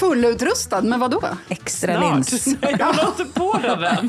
Fullutrustad 0.00 0.82
med 0.82 0.98
vad 0.98 1.10
då? 1.10 1.22
Extra 1.48 1.96
Snart. 1.98 2.14
lins. 2.14 2.46
Nej, 2.62 2.76
jag 2.78 2.86
håller 2.86 3.06
inte 3.08 3.24
på 3.24 3.58
den 3.62 3.84
än. 3.84 4.08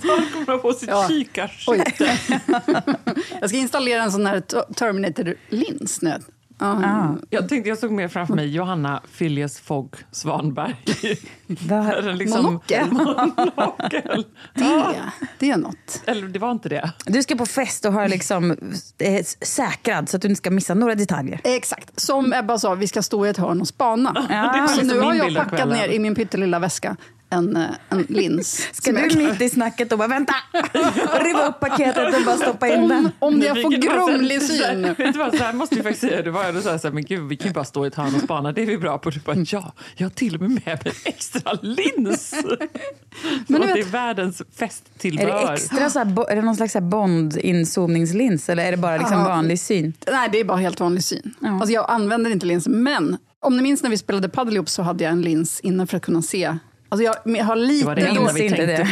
Snart 0.00 0.32
kommer 0.32 0.44
jag 0.46 0.62
på 0.62 0.72
sitt 0.72 0.88
Ja. 0.88 1.08
kikarskytte. 1.08 2.18
Jag 3.40 3.48
ska 3.50 3.58
installera 3.58 4.02
en 4.02 4.12
sån 4.12 4.26
här 4.26 4.40
Terminator-lins 4.74 6.02
nu. 6.02 6.18
Ja. 6.62 7.16
Jag 7.30 7.48
tänkte 7.48 7.68
jag 7.68 7.78
såg 7.78 7.90
mer 7.90 8.08
framför 8.08 8.34
mig 8.34 8.48
Johanna 8.54 9.00
Phileas 9.18 9.60
Fogg 9.60 9.96
Svanberg. 10.10 10.76
Va? 11.46 11.92
Eller 11.92 12.14
liksom- 12.14 12.44
Monokel. 12.44 12.92
Monokel. 12.92 14.26
Det, 14.54 14.94
det 15.38 15.50
är 15.50 15.56
något. 15.56 16.02
Eller 16.06 16.28
det 16.28 16.38
var 16.38 16.50
inte 16.52 16.68
det. 16.68 16.92
Du 17.06 17.22
ska 17.22 17.36
på 17.36 17.46
fest 17.46 17.84
och 17.84 17.92
har 17.92 18.08
liksom 18.08 18.50
eh, 18.98 19.24
säkrad 19.40 20.08
så 20.08 20.16
att 20.16 20.22
du 20.22 20.28
inte 20.28 20.38
ska 20.38 20.50
missa 20.50 20.74
några 20.74 20.94
detaljer. 20.94 21.40
Exakt. 21.44 22.00
Som 22.00 22.32
Ebba 22.32 22.58
sa, 22.58 22.74
vi 22.74 22.88
ska 22.88 23.02
stå 23.02 23.26
i 23.26 23.28
ett 23.28 23.38
hörn 23.38 23.60
och 23.60 23.68
spana. 23.68 24.26
Ja. 24.30 24.68
Så 24.68 24.82
nu 24.82 25.00
har 25.00 25.14
jag 25.14 25.34
packat 25.34 25.68
ner 25.68 25.88
i 25.88 25.98
min 25.98 26.14
pyttelilla 26.14 26.58
väska 26.58 26.96
en, 27.32 27.56
eh, 27.56 27.66
en 27.88 28.02
lins. 28.08 28.68
Ska 28.72 28.92
du 28.92 29.16
mitt 29.16 29.40
i 29.40 29.48
snacket 29.48 29.92
och 29.92 29.98
bara 29.98 30.08
vänta, 30.08 30.34
riva 31.20 31.46
upp 31.46 31.60
paketet 31.60 32.14
och 32.14 32.24
bara 32.26 32.36
stoppa 32.36 32.68
in 32.68 32.88
den? 32.88 33.08
Om, 33.18 33.40
jag 33.40 33.62
får 33.62 33.70
grumlig 33.70 34.42
syn. 34.42 34.82
Vet 34.82 35.12
du 35.12 35.18
vad, 35.18 35.36
så 35.36 35.44
här 35.44 35.52
måste 35.52 35.74
vi 35.74 35.82
faktiskt 35.82 36.00
säga. 36.00 36.22
Det 36.22 36.30
var 36.30 36.44
ändå 36.44 36.60
så 36.60 36.70
här, 36.70 36.78
så 36.78 36.86
här, 36.88 36.94
men 36.94 37.04
gud, 37.04 37.28
vi 37.28 37.36
kan 37.36 37.46
ju 37.48 37.52
bara 37.54 37.64
stå 37.64 37.84
i 37.84 37.88
ett 37.88 37.94
hörn 37.94 38.14
och 38.14 38.20
spana. 38.20 38.52
Det 38.52 38.62
är 38.62 38.66
vi 38.66 38.78
bra 38.78 38.98
på. 38.98 39.10
Du 39.10 39.20
bara, 39.20 39.36
ja, 39.46 39.72
jag 39.96 40.04
har 40.04 40.10
till 40.10 40.34
och 40.34 40.40
med 40.40 40.50
med 40.50 40.64
mig 40.66 40.78
en 40.84 40.92
extra 41.04 41.52
lins. 41.62 42.34
Men 43.46 43.60
du 43.60 43.66
det 43.66 43.72
är 43.72 43.76
vet- 43.76 43.86
världens 43.94 44.40
Är 44.40 44.44
festtillbehör. 44.56 45.46
det 45.46 45.52
extra 45.52 45.90
så 45.90 45.98
här, 45.98 46.30
är 46.30 46.36
det 46.36 46.42
någon 46.42 46.56
slags 46.56 46.76
Bond-inzoomningslins 46.76 48.50
eller 48.50 48.64
är 48.64 48.70
det 48.70 48.76
bara 48.76 48.96
liksom 48.96 49.18
Ja. 49.18 49.28
vanlig 49.28 49.60
syn? 49.60 49.92
Nej, 50.12 50.28
det 50.32 50.40
är 50.40 50.44
bara 50.44 50.58
helt 50.58 50.80
vanlig 50.80 51.04
syn. 51.04 51.34
Alltså 51.40 51.72
jag 51.74 51.90
använder 51.90 52.30
inte 52.30 52.46
lins, 52.46 52.68
men 52.68 53.16
om 53.40 53.56
ni 53.56 53.62
minns 53.62 53.82
när 53.82 53.90
vi 53.90 53.98
spelade 53.98 54.28
padel 54.28 54.54
ihop 54.54 54.68
så 54.68 54.82
hade 54.82 55.04
jag 55.04 55.12
en 55.12 55.22
lins 55.22 55.60
inne 55.60 55.86
för 55.86 55.96
att 55.96 56.02
kunna 56.02 56.22
se. 56.22 56.56
Alltså 56.92 57.04
jag, 57.04 57.44
har 57.44 57.56
lite 57.56 57.80
Det 57.80 57.86
var 57.86 57.94
det 57.94 58.02
enda 58.02 58.32
vi 58.32 58.44
inte 58.44 58.56
tänkte 58.56 58.76
det. 58.76 58.88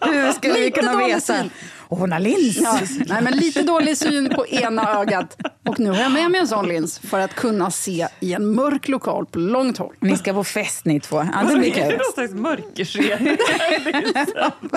på. 0.00 0.06
Hur 0.10 0.32
skulle 0.32 0.54
vi 0.54 0.70
kunna 0.70 0.96
veta? 0.96 1.44
Åh, 1.88 1.98
hon 1.98 2.12
har 2.12 2.20
lins! 2.20 2.56
Ja, 2.56 2.80
nej, 3.06 3.22
men 3.22 3.36
lite 3.36 3.62
dålig 3.62 3.98
syn 3.98 4.28
på 4.34 4.46
ena 4.46 5.00
ögat. 5.00 5.36
Och 5.68 5.80
nu 5.80 5.90
har 5.90 5.96
jag 6.00 6.12
med 6.12 6.30
mig 6.30 6.40
en 6.40 6.48
sån 6.48 6.68
lins 6.68 6.98
för 6.98 7.20
att 7.20 7.34
kunna 7.34 7.70
se 7.70 8.08
i 8.20 8.32
en 8.32 8.54
mörk 8.54 8.88
lokal 8.88 9.26
på 9.26 9.38
långt 9.38 9.78
håll. 9.78 9.94
Ni 10.00 10.16
ska 10.16 10.32
på 10.32 10.44
fest 10.44 10.84
ni 10.84 11.00
två. 11.00 11.26
Ja, 11.32 11.42
det 11.48 11.56
blir 11.56 11.70
kul. 11.70 11.84
någon 11.84 12.12
slags 12.14 12.32
mörkerserie? 12.32 13.36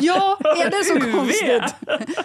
Ja, 0.01 0.37
är 0.43 0.69
det 0.69 0.83
så 0.85 1.17
konstigt? 1.17 1.75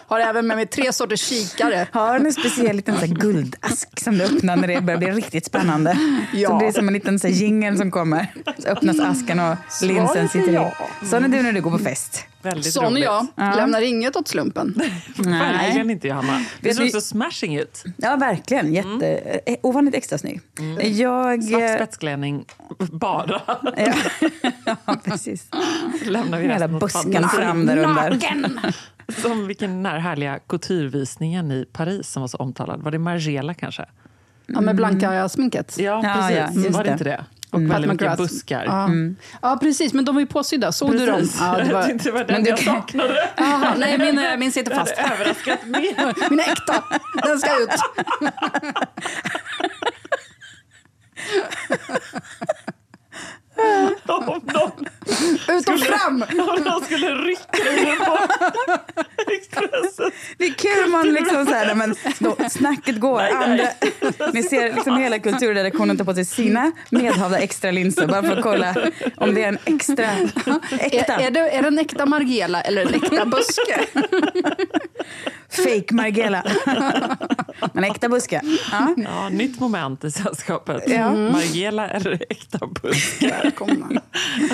Har 0.06 0.20
även 0.20 0.46
med 0.46 0.56
mig 0.56 0.66
tre 0.66 0.92
sorters 0.92 1.20
kikare. 1.20 1.86
Har 1.92 2.18
du 2.18 2.26
en 2.26 2.32
speciell 2.32 2.76
liten 2.76 2.98
så 3.00 3.06
guldask 3.06 4.00
som 4.00 4.18
du 4.18 4.24
öppnar 4.24 4.56
när 4.56 4.68
det 4.68 4.80
börjar 4.80 4.98
bli 4.98 5.10
riktigt 5.10 5.46
spännande? 5.46 5.98
Ja. 6.32 6.48
Så 6.48 6.58
det 6.58 6.66
är 6.66 6.72
som 6.72 6.88
en 6.88 6.94
liten 6.94 7.18
så 7.18 7.28
jingel 7.28 7.78
som 7.78 7.90
kommer. 7.90 8.26
Så 8.58 8.68
öppnas 8.68 9.00
asken 9.00 9.40
och 9.40 9.56
linsen 9.82 10.28
sitter 10.28 10.52
i. 10.52 10.70
Sån 11.06 11.24
är 11.24 11.28
du 11.28 11.42
när 11.42 11.52
du 11.52 11.60
går 11.60 11.70
på 11.70 11.78
fest. 11.78 12.26
Väldigt 12.44 12.72
Sån 12.72 12.84
roligt. 12.84 13.04
jag. 13.04 13.26
Lämnar 13.36 13.80
inget 13.80 14.16
åt 14.16 14.28
slumpen. 14.28 14.74
Verkligen 15.16 15.90
inte, 15.90 16.08
Johanna. 16.08 16.40
Du 16.60 16.70
du- 16.72 16.84
också 16.86 17.00
smashing 17.00 17.56
ut. 17.56 17.84
Ja, 17.96 18.16
verkligen. 18.16 18.72
Jätte, 18.74 19.08
eh, 19.46 19.56
Ovanligt 19.62 19.94
extra 19.94 20.18
snygg. 20.18 20.40
Jag... 20.82 21.44
Svart 21.44 21.62
eh, 21.62 21.74
spetsklänning, 21.74 22.44
bara. 22.78 23.40
Ja, 23.76 23.94
ja, 24.86 24.96
precis. 25.04 25.48
Lämnar 26.06 26.38
vi 26.38 26.46
Hela 26.48 26.68
busken 26.68 27.28
fram 27.28 27.66
där 27.66 27.76
under. 27.76 28.18
Som 29.22 29.46
vilken 29.46 29.70
den 29.70 29.86
här 29.86 29.98
härliga 29.98 30.38
couturevisningen 30.38 31.50
i 31.50 31.64
Paris 31.72 32.08
som 32.08 32.20
var 32.20 32.28
så 32.28 32.36
omtalad. 32.36 32.82
Var 32.82 32.90
det 32.90 32.98
Margiela 32.98 33.54
kanske? 33.54 33.84
Ja, 34.46 34.60
med 34.60 34.76
blanka 34.76 35.28
sminket. 35.28 35.76
Ja, 35.78 35.84
Ja, 36.04 36.14
precis. 36.14 36.36
ja, 36.56 36.62
just 36.64 36.76
var 36.76 36.84
det 36.84 36.90
det. 36.90 36.92
inte 36.92 37.04
det? 37.04 37.24
Och 37.54 37.60
Pat 37.60 37.70
väldigt 37.70 37.90
mycket 37.90 38.16
buskar. 38.16 38.64
Ja. 38.64 38.88
ja, 39.42 39.58
precis. 39.62 39.92
Men 39.92 40.04
de 40.04 40.14
var 40.14 40.20
ju 40.22 40.26
påsydda. 40.26 40.72
Såg 40.72 40.92
du 40.92 41.06
dem? 41.06 41.16
Precis. 41.20 41.36
Ja, 41.40 41.56
det 41.58 41.64
Jag 41.66 41.72
var... 41.72 41.82
tänkte 41.82 42.08
det 42.08 42.12
var 42.12 42.24
den 42.24 42.42
Men 42.42 42.44
jag 42.44 42.58
kan- 42.58 42.74
saknade. 42.74 43.28
Aha, 43.36 43.74
nej, 43.78 43.98
min, 43.98 44.18
eh, 44.18 44.36
min 44.36 44.52
sitter 44.52 44.70
Det 44.70 44.76
hade 44.76 44.90
fast. 44.96 45.12
överraskat 45.12 45.58
mer. 45.66 46.30
Min 46.30 46.40
äkta. 46.40 46.84
Den 47.22 47.38
ska 47.38 47.50
ut. 47.62 47.70
Om 54.06 54.24
någon, 54.26 54.86
Ut 55.48 55.68
och 55.68 55.80
fram! 55.80 56.24
om 56.30 56.62
någon 56.64 56.84
skulle 56.84 57.14
rycka 57.14 57.58
ur 57.58 57.86
den 57.86 57.96
på 57.96 58.18
Expressen. 59.32 60.10
Det 60.38 60.44
är 60.46 60.52
kul 60.52 60.90
man 60.90 61.12
liksom 61.12 61.46
så 61.46 61.54
här, 61.54 61.74
men 61.74 61.94
då, 62.18 62.36
snacket 62.50 63.00
går. 63.00 63.20
Andra, 63.20 63.68
ni 64.32 64.42
ser 64.42 64.74
liksom 64.74 64.96
hela 64.96 65.18
kulturredaktionen 65.18 65.96
tar 65.96 66.04
på 66.04 66.14
sig 66.14 66.24
sina 66.24 66.72
medhavda 66.90 67.38
extra 67.38 67.70
linser 67.70 68.06
bara 68.06 68.22
för 68.22 68.36
att 68.36 68.42
kolla 68.42 68.74
om 69.16 69.34
det 69.34 69.44
är 69.44 69.48
en 69.48 69.58
extra 69.64 70.04
äkta 70.78 71.14
Är, 71.14 71.26
är, 71.26 71.30
det, 71.30 71.40
är 71.50 71.62
det 71.62 71.68
en 71.68 71.78
äkta 71.78 72.06
Margiela 72.06 72.60
eller 72.60 72.82
en 72.82 72.94
äkta 72.94 73.26
buske? 73.26 73.86
fake 75.48 75.94
Margiela. 75.94 76.42
Men 77.72 77.84
äkta 77.84 78.08
buske. 78.08 78.40
Ja. 78.72 78.94
Ja, 78.96 79.28
nytt 79.28 79.60
moment 79.60 80.04
i 80.04 80.10
sällskapet. 80.10 80.82
Ja. 80.86 81.12
Margiela 81.12 81.88
eller 81.88 82.24
äkta 82.30 82.66
buskar. 82.82 83.28
Välkomna. 83.42 84.02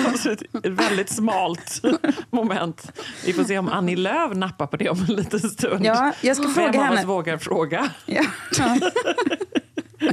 Absolut, 0.07 0.40
ett 0.63 0.71
väldigt 0.71 1.09
smalt 1.09 1.81
moment. 2.29 2.91
Vi 3.25 3.33
får 3.33 3.43
se 3.43 3.57
om 3.57 3.69
Annie 3.69 3.95
Lööf 3.95 4.33
nappar 4.33 4.67
på 4.67 4.77
det 4.77 4.89
om 4.89 5.05
en 5.09 5.15
liten 5.15 5.39
stund. 5.39 5.85
Ja, 5.85 6.13
jag 6.21 6.37
ska 6.37 6.47
fråga 6.49 6.71
Vem 6.71 6.79
av 6.81 6.85
henne. 6.87 6.99
oss 7.01 7.07
vågar 7.07 7.37
fråga? 7.37 7.89
Ja. 8.05 8.23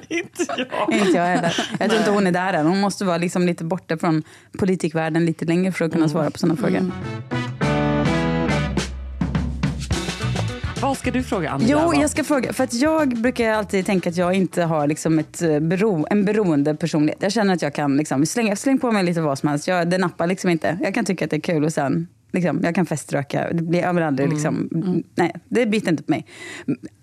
inte 0.09 0.45
jag. 0.57 0.93
Inte 0.93 1.11
jag 1.19 1.25
heller. 1.27 1.71
Jag 1.79 1.89
tror 1.89 1.99
inte 2.01 2.11
hon 2.11 2.27
är 2.27 2.33
där 2.33 2.53
än. 2.53 2.67
Hon 2.67 2.81
måste 2.81 3.05
vara 3.05 3.19
liksom 3.19 3.47
lite 3.47 3.65
borta 3.65 3.99
från 3.99 4.23
politikvärlden 4.59 5.25
lite 5.27 5.45
längre 5.45 5.73
för 5.73 5.85
att 5.85 5.93
kunna 5.93 6.09
svara 6.09 6.31
på 6.31 6.39
sådana 6.39 6.57
frågor. 6.57 6.91
Vad 10.83 10.97
ska 10.97 11.11
du 11.11 11.23
fråga 11.23 11.51
Annie 11.51 11.67
Jo, 11.69 11.95
jag 11.95 12.11
ska 12.11 12.25
fråga. 12.25 12.53
För 12.53 12.65
att 12.65 12.75
jag 12.75 13.09
brukar 13.09 13.51
alltid 13.51 13.87
tänka 13.87 14.11
att 14.11 14.17
jag 14.17 14.35
inte 14.35 14.63
har 14.63 14.87
liksom 14.87 15.19
ett 15.19 15.43
eh, 15.43 15.61
bero, 15.61 16.07
en 16.11 16.25
beroende 16.25 16.75
personlighet. 16.75 17.23
Jag 17.23 17.33
känner 17.33 17.55
att 17.55 17.63
jag 17.63 17.75
kan 17.75 17.97
liksom 17.97 18.27
slänga 18.27 18.57
släng 18.57 18.79
på 18.79 18.93
mig 18.93 19.05
lite 19.05 19.21
vad 19.21 19.39
som 19.39 19.49
helst. 19.49 19.69
Jag, 19.69 19.91
det 19.91 19.99
nappar 19.99 20.27
liksom 20.27 20.51
inte. 20.51 20.79
Jag 20.83 20.95
kan 20.95 21.05
tycka 21.05 21.25
att 21.25 21.31
det 21.31 21.37
är 21.37 21.41
kul 21.41 21.65
och 21.65 21.73
sen 21.73 22.09
liksom, 22.33 22.61
jag 22.63 22.75
kan 22.75 22.87
feströka. 22.87 23.49
Det 23.53 23.63
blir, 23.63 23.81
jag 23.81 23.95
vill 23.95 24.03
aldrig 24.05 24.29
liksom, 24.29 24.69
nej, 25.15 25.35
det 25.49 25.67
biter 25.67 25.91
inte 25.91 26.03
på 26.03 26.11
mig. 26.11 26.27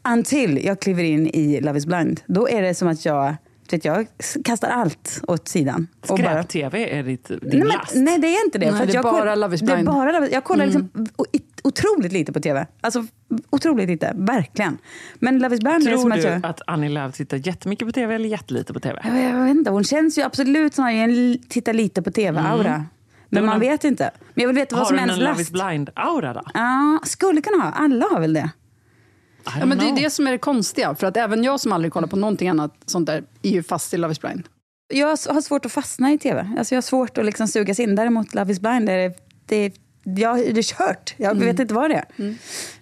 Until 0.07 0.65
jag 0.65 0.79
kliver 0.79 1.03
in 1.03 1.27
i 1.27 1.61
Love 1.61 1.77
is 1.77 1.85
blind. 1.85 2.21
Då 2.25 2.49
är 2.49 2.61
det 2.61 2.73
som 2.73 2.87
att 2.87 3.05
jag, 3.05 3.35
vet 3.73 3.85
jag 3.85 4.07
kastar 4.45 4.69
allt 4.69 5.21
åt 5.27 5.47
sidan. 5.47 5.87
Skräp-tv 6.03 6.99
är 6.99 7.03
ditt, 7.03 7.27
din 7.27 7.39
Nej, 7.41 7.59
last. 7.63 7.95
men, 7.95 8.03
nej, 8.03 8.19
det 8.19 8.27
är 8.27 8.45
inte 8.45 8.57
det. 8.57 8.65
Nej, 8.65 8.75
för 8.75 8.81
att 8.83 8.87
det 8.87 8.93
är 8.93 8.95
jag 8.95 9.03
bara 9.03 9.25
koll- 9.29 9.39
Love 9.39 9.55
is 9.55 9.61
Det 9.61 9.71
är 9.71 9.75
blind. 9.75 9.87
bara 9.87 10.11
Love 10.11 10.29
Jag 10.31 10.43
kollar 10.43 10.65
liksom 10.65 10.89
o- 11.15 11.25
i- 11.31 11.41
otroligt 11.63 12.11
lite 12.11 12.33
på 12.33 12.39
tv. 12.39 12.67
Alltså 12.81 13.05
otroligt 13.49 13.89
lite, 13.89 14.11
verkligen. 14.15 14.77
Men 15.15 15.39
Love 15.39 15.55
is 15.55 15.61
blind 15.61 15.81
är 15.81 15.91
Tror 15.91 15.97
som 15.97 16.11
att 16.11 16.17
du 16.21 16.23
jag... 16.27 16.45
att 16.45 16.61
Annie 16.67 16.89
Lööf 16.89 17.15
tittar 17.15 17.47
jättemycket 17.47 17.87
på 17.87 17.91
tv 17.91 18.15
eller 18.15 18.29
jättelite 18.29 18.73
på 18.73 18.79
tv? 18.79 18.99
Jag, 19.03 19.23
jag 19.39 19.43
vet 19.45 19.55
inte, 19.55 19.71
hon 19.71 19.83
känns 19.83 20.17
ju 20.17 20.21
absolut 20.21 20.75
som 20.75 20.85
en 20.87 21.13
li- 21.15 21.41
titta 21.49 21.71
lite 21.71 22.01
på 22.01 22.11
tv-aura. 22.11 22.83
Men 23.29 23.43
Men 23.43 23.45
man 23.45 23.59
vet 23.59 23.83
inte. 23.83 24.11
Men 24.33 24.41
jag 24.41 24.47
vill 24.47 24.55
veta 24.55 24.75
vad 24.75 24.79
Har 24.81 24.85
som 24.87 24.95
är 24.95 24.99
hon 24.99 25.09
hennes 25.09 25.19
en 25.23 25.29
Love 25.29 25.41
is 25.41 25.51
last. 25.51 25.63
blind-aura 25.63 26.33
då? 26.33 26.41
Ja, 26.53 26.99
skulle 27.03 27.41
kunna 27.41 27.63
ha. 27.63 27.71
Alla 27.71 28.05
har 28.11 28.19
väl 28.19 28.33
det. 28.33 28.49
Ja, 29.59 29.65
men 29.65 29.77
det 29.77 29.85
är 29.89 29.95
det 29.95 30.09
som 30.09 30.27
är 30.27 30.31
det 30.31 30.37
konstiga. 30.37 30.95
För 30.95 31.07
att 31.07 31.17
även 31.17 31.43
jag 31.43 31.59
som 31.59 31.71
aldrig 31.71 31.93
kollar 31.93 32.07
på 32.07 32.15
någonting 32.15 32.49
annat 32.49 32.73
sånt 32.85 33.05
där 33.07 33.23
är 33.41 33.49
ju 33.49 33.63
fast 33.63 33.93
i 33.93 33.97
Love 33.97 34.11
is 34.11 34.21
blind. 34.21 34.47
Jag 34.93 35.07
har 35.07 35.41
svårt 35.41 35.65
att 35.65 35.71
fastna 35.71 36.11
i 36.13 36.17
tv. 36.17 36.49
Alltså 36.57 36.75
jag 36.75 36.77
har 36.77 36.81
svårt 36.81 37.17
att 37.17 37.25
liksom 37.25 37.47
sugas 37.47 37.79
in. 37.79 37.95
Däremot 37.95 38.33
Love 38.33 38.51
is 38.51 38.59
blind, 38.59 38.89
är 38.89 38.97
det, 38.97 39.15
det, 39.45 39.73
jag, 40.21 40.37
det 40.37 40.59
är 40.59 40.63
kört. 40.63 41.13
Jag 41.17 41.35
vet 41.35 41.59
inte 41.59 41.73
vad 41.73 41.89
det 41.89 41.95
är. 41.95 42.05
Det 42.17 42.23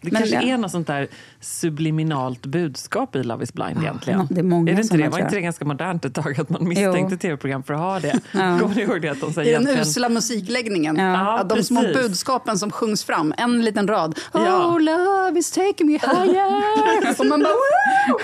Men 0.01 0.12
kanske 0.12 0.39
det- 0.39 0.50
är 0.50 0.57
något 0.57 0.71
sånt 0.71 0.88
där 0.88 1.07
subliminalt 1.44 2.45
budskap 2.45 3.16
i 3.16 3.24
Love 3.24 3.44
is 3.44 3.54
blind 3.54 3.78
egentligen. 3.81 4.28
det 4.30 4.40
är 4.40 4.44
många 4.44 4.72
är 4.72 4.75
det 4.75 4.81
inte 4.81 4.98
det? 4.98 5.10
Var 5.10 5.19
inte 5.19 5.36
det 5.36 5.42
ganska 5.42 5.66
modernt 5.66 6.06
ett 6.06 6.13
tag 6.13 6.40
att 6.40 6.50
man 6.50 6.68
misstänkte 6.68 7.18
tv-program 7.18 7.63
för 7.63 7.74
att 7.74 7.80
ha 7.80 8.00
det? 8.00 8.19
Kommer 8.31 8.75
ni 8.75 8.81
ihåg 8.81 9.01
det? 9.01 9.10
Att 9.10 9.22
de 9.22 9.34
säger 9.34 9.50
I 9.50 9.54
den 9.54 9.62
egentligen... 9.62 9.88
usla 9.88 10.10
musikläggningen. 10.10 10.95
Ja, 10.95 11.40
att 11.40 11.50
de 11.50 11.63
små 11.63 11.81
precis. 11.81 11.98
budskapen 11.98 12.57
som 12.57 12.72
sjungs 12.72 13.04
fram, 13.04 13.34
en 13.38 13.62
liten 13.62 13.88
rad. 13.88 14.19
Ja. 14.34 14.66
Oh, 14.66 14.81
love 14.81 15.40
is 15.40 15.51
taking 15.51 15.88
me 15.88 15.94
higher. 15.94 17.19
Och 17.19 17.25
man 17.25 17.40
bara, 17.40 17.54
Woo! 17.54 18.19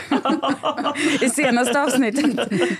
I 1.25 1.29
senaste 1.29 1.81
avsnittet 1.81 2.39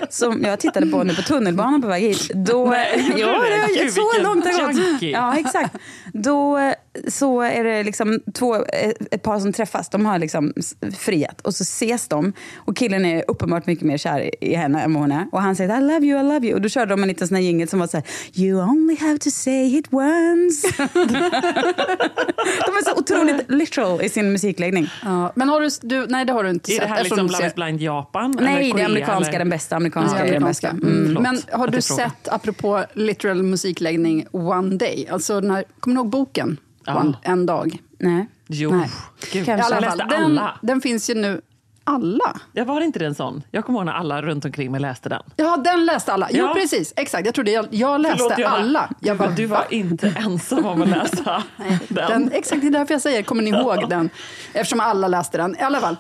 som 0.10 0.44
jag 0.44 0.60
tittade 0.60 0.88
på 0.88 1.04
nu 1.04 1.16
på 1.16 1.22
tunnelbanan 1.22 1.82
på 1.82 1.88
väg 1.88 2.04
hit. 2.04 2.32
Då, 2.34 2.66
Nej, 2.66 3.14
ja, 3.18 3.42
det? 3.84 3.92
så 3.92 4.22
långt 4.24 4.46
har 4.46 4.68
det 4.68 4.74
gått. 4.74 5.02
Ja, 5.02 5.38
exakt. 5.38 5.76
Då 6.14 6.58
eh, 6.58 6.74
så 7.08 7.42
är 7.42 7.64
det 7.64 7.84
liksom 7.84 8.20
två, 8.34 8.56
eh, 8.56 8.92
ett 9.12 9.24
par 9.24 9.40
som 9.40 9.54
träffas. 9.54 9.90
De 9.90 10.06
har 10.06 10.20
liksom 10.20 10.54
friat 10.98 11.42
och 11.42 11.56
så 11.56 11.62
ses 11.62 12.08
de. 12.08 12.34
Och 12.56 12.76
killen 12.78 13.06
är 13.06 13.24
uppenbart 13.28 13.66
mycket 13.68 13.86
mer 13.86 13.98
kär 13.98 14.44
i- 14.46 14.56
henne 14.56 14.82
än 14.82 14.94
vad 14.94 15.02
hon 15.04 15.12
är. 15.12 15.26
Och 15.32 15.42
han 15.42 15.56
säger 15.56 15.78
I 15.78 15.82
love 15.82 16.06
you, 16.06 16.20
I 16.20 16.24
love 16.24 16.48
you. 16.48 16.56
Och 16.56 16.62
då 16.62 16.70
körde 16.70 16.94
de 16.94 17.02
en 17.02 17.08
liten 17.08 17.28
sån 17.28 17.36
här 17.36 17.42
jingel 17.44 17.68
som 17.68 17.80
var 17.80 17.88
så 17.88 17.98
här 17.98 18.06
You 18.34 18.62
only 18.64 18.96
have 19.00 19.18
to 19.20 19.30
say 19.32 19.78
it 19.78 19.94
once. 19.94 20.68
de 20.78 22.72
är 22.78 22.84
så 22.86 23.00
otroligt 23.00 23.52
literal 23.52 24.02
i 24.02 24.10
sin 24.10 24.32
musikläggning. 24.32 24.88
Ja, 25.04 25.32
men 25.36 25.50
har 25.50 25.62
du, 25.62 25.70
du, 25.82 26.06
nej 26.08 26.26
det 26.26 26.34
har 26.34 26.44
du 26.44 26.50
inte 26.50 26.72
Är 26.74 26.80
det 26.80 26.86
här 26.88 27.04
liksom 27.04 27.28
du 27.28 27.34
Love 27.34 27.48
is 27.48 27.56
blind 27.56 27.82
Japan? 27.82 28.36
Nej, 28.42 28.64
eller 28.70 28.76
det 28.78 28.82
är 28.82 28.86
amerikanska, 28.86 29.30
eller? 29.30 29.40
den 29.40 29.50
bästa. 29.50 29.76
Amerikanska 29.76 30.18
Ja, 30.20 30.24
är 30.26 30.32
den 30.32 30.44
amerikanska. 30.44 30.72
bästa. 30.74 30.88
Mm. 30.88 31.06
Förlåt 31.06 31.24
Men 31.24 31.42
har 31.60 31.68
du 31.68 31.82
sett, 31.82 32.28
apropå 32.28 32.84
literal 32.94 33.44
musikläggning, 33.44 34.26
One 34.32 34.76
Day? 34.76 35.08
Alltså 35.12 35.42
den 35.42 35.52
här, 35.52 35.64
kommer 35.80 35.96
ni 35.96 36.00
ihåg 36.00 36.10
boken? 36.10 36.58
Ja. 36.86 37.00
One, 37.00 37.18
en 37.22 37.46
dag. 37.46 37.78
Nej. 38.00 38.28
Jo, 38.48 38.72
Nej. 38.72 38.90
gud. 39.32 39.48
Jag 39.48 39.58
läste 39.82 40.06
den, 40.10 40.24
alla. 40.24 40.58
den 40.62 40.82
finns 40.82 41.10
ju 41.10 41.14
nu. 41.16 41.42
Alla? 41.84 42.40
Jag 42.54 42.66
var 42.66 42.82
inte 42.82 43.00
det 43.00 43.06
en 43.06 43.16
sån? 43.16 43.44
Jag 43.52 43.66
kommer 43.66 43.80
ihåg 43.80 43.86
när 43.86 43.94
alla 43.94 44.22
runt 44.22 44.46
omkring 44.46 44.72
mig 44.72 44.82
läste 44.82 45.10
den. 45.10 45.22
Ja, 45.36 45.58
den 45.58 45.86
läste 45.86 46.14
alla. 46.14 46.28
Jo, 46.32 46.46
Ja. 46.46 46.54
precis. 46.54 46.94
Exakt. 46.96 47.26
Jag 47.26 47.36
trodde 47.36 47.52
jag, 47.52 47.68
jag 47.72 48.02
läste 48.02 48.18
Förlåt, 48.18 48.38
jag- 48.38 48.52
alla. 48.52 48.90
Jag 49.00 49.18
bara, 49.18 49.30
du 49.30 49.46
var 49.46 49.66
inte 49.70 50.08
ensam 50.18 50.66
om 50.66 50.82
att 50.82 50.90
läsa 50.90 51.44
den. 51.58 51.80
den, 52.10 52.32
exakt, 52.32 52.62
det 52.62 52.68
är 52.68 52.72
därför 52.72 52.94
jag 52.94 53.02
säger, 53.02 53.24
kommer 53.24 53.44
ni 53.44 53.50
ihåg 53.50 53.90
den? 53.90 54.10
Eftersom 54.54 54.80
alla 54.80 55.08
läste 55.08 55.38
den. 55.38 55.56
I 55.60 55.62
alla 55.62 55.80
fall. 55.80 55.96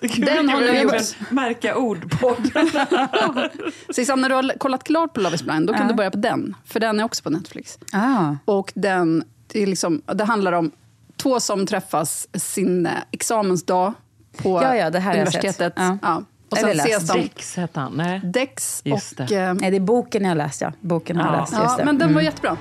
Gud, 0.00 0.26
Den 0.26 0.48
har 0.48 0.60
nu 0.60 0.78
gjorts. 0.80 1.16
Märka 1.30 1.76
ord-podd. 1.76 2.50
Sissan, 3.94 4.20
när 4.20 4.28
du 4.28 4.34
har 4.34 4.58
kollat 4.58 4.84
klart 4.84 5.12
på 5.14 5.20
Love 5.20 5.34
is 5.34 5.42
blind, 5.42 5.66
då 5.66 5.72
kan 5.72 5.82
Ja. 5.82 5.88
du 5.88 5.94
börja 5.94 6.10
på 6.10 6.16
den. 6.18 6.56
För 6.64 6.80
den 6.80 7.00
är 7.00 7.04
också 7.04 7.22
på 7.22 7.30
Netflix. 7.30 7.78
Ah. 7.92 8.34
Och 8.44 8.72
den, 8.74 9.24
det, 9.54 9.62
är 9.62 9.66
liksom, 9.66 10.02
det 10.14 10.24
handlar 10.24 10.52
om 10.52 10.70
två 11.16 11.40
som 11.40 11.66
träffas 11.66 12.28
sin 12.34 12.86
eh, 12.86 12.92
examensdag 13.10 13.92
på 14.36 14.62
Ja, 14.62 14.76
ja, 14.76 14.90
det 14.90 14.98
här 14.98 15.10
har 15.10 15.16
jag 15.18 15.22
universitetet. 15.26 15.56
sett. 15.56 15.98
Ja. 16.02 16.22
Och 16.50 16.58
sen 16.58 16.76
läst. 16.76 16.88
ses 16.88 17.08
de. 17.08 17.20
Dex 17.22 17.56
hette 17.56 17.80
han. 17.80 17.92
Nej. 17.92 18.20
Dex 18.24 18.80
Just 18.84 19.20
och... 19.20 19.26
det. 19.26 19.36
eh, 19.36 19.54
Nej, 19.54 19.70
det 19.70 19.76
är 19.76 19.80
boken 19.80 20.24
jag 20.24 20.36
läst, 20.36 20.60
ja. 20.60 20.72
Boken 20.80 21.16
har 21.16 21.24
jag 21.24 21.34
Ja. 21.34 21.40
läst, 21.40 21.52
just 21.52 21.64
Ja, 21.64 21.76
det. 21.76 21.84
men 21.84 21.98
den 21.98 22.08
var 22.08 22.20
Mm. 22.20 22.24
jättebra. 22.24 22.56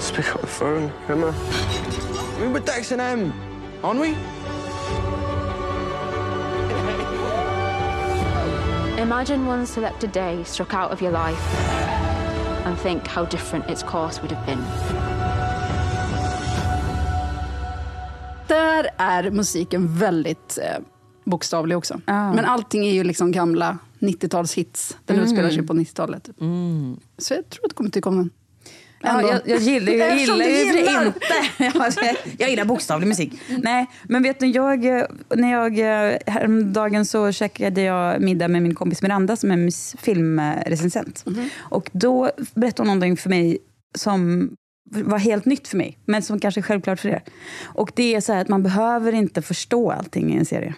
Speak 0.00 0.26
on 0.36 0.40
the 0.40 0.46
phone, 0.46 0.90
Emma. 1.08 1.34
We 2.40 2.46
were 2.48 2.60
texting 2.60 3.00
him, 3.10 3.32
aren't 3.82 4.00
we? 4.00 4.14
Imagine 9.02 9.46
one 9.48 9.66
selected 9.66 10.10
day 10.12 10.44
struck 10.44 10.74
out 10.74 10.92
of 10.92 11.02
your 11.02 11.12
life 11.12 11.40
and 12.64 12.78
think 12.78 13.08
how 13.08 13.24
different 13.30 13.70
its 13.70 13.82
course 13.82 14.20
would 14.22 14.32
have 14.32 14.46
been. 14.46 14.58
Där 18.48 18.88
är 18.96 19.30
musiken 19.30 19.96
väldigt 19.98 20.58
eh, 20.62 20.82
bokstavlig 21.24 21.76
också. 21.76 22.00
Ah. 22.04 22.32
Men 22.32 22.44
allting 22.44 22.86
är 22.86 22.92
ju 22.92 23.04
liksom 23.04 23.32
gamla 23.32 23.78
90-talshits. 23.98 24.96
Den 25.04 25.16
Mm. 25.16 25.26
utspelar 25.28 25.50
sig 25.50 25.66
på 25.66 25.72
90-talet. 25.72 26.28
Så 27.18 27.34
jag 27.34 27.48
tror 27.50 27.64
att 27.64 27.70
du 27.70 27.74
kommer 27.74 27.90
tycka 27.90 28.08
om 28.08 28.16
den. 28.16 28.30
Ja, 29.02 29.22
jag, 29.22 29.40
jag 29.44 29.58
gillar, 29.60 29.92
jag 29.92 30.18
gillar 30.18 30.38
det 30.38 30.62
gillar. 30.62 31.06
inte. 31.06 31.18
Ja, 31.58 31.90
jag, 32.02 32.16
jag 32.38 32.50
gillar 32.50 32.64
bokstavlig 32.64 33.06
musik. 33.08 33.40
Nej, 33.62 33.86
men 34.02 34.22
vet 34.22 34.40
ni, 34.40 34.50
jag, 34.50 34.84
när 35.34 35.52
jag 35.52 35.78
eh, 35.78 36.18
häromdagen 36.26 37.06
så 37.06 37.32
käkade 37.32 37.82
jag 37.82 38.20
middag 38.20 38.48
med 38.48 38.62
min 38.62 38.74
kompis 38.74 39.02
Miranda 39.02 39.36
som 39.36 39.50
är 39.50 39.96
filmrecensent. 39.96 41.24
Och 41.58 41.90
då 41.92 42.30
berättade 42.54 42.88
hon 42.88 42.98
någonting 42.98 43.16
för 43.16 43.30
mig 43.30 43.58
som 43.98 44.50
var 44.90 45.18
helt 45.18 45.44
nytt 45.44 45.68
för 45.68 45.76
mig, 45.76 45.98
men 46.04 46.22
som 46.22 46.40
kanske 46.40 46.60
är 46.60 46.62
självklart 46.62 47.00
för 47.00 47.08
er. 47.08 47.22
Och 47.62 47.92
det 47.94 48.14
är 48.14 48.20
så 48.20 48.32
att 48.32 48.48
man 48.48 48.62
behöver 48.62 49.12
inte 49.12 49.42
förstå 49.42 49.90
allting 49.90 50.34
i 50.34 50.36
en 50.36 50.44
serie. 50.44 50.74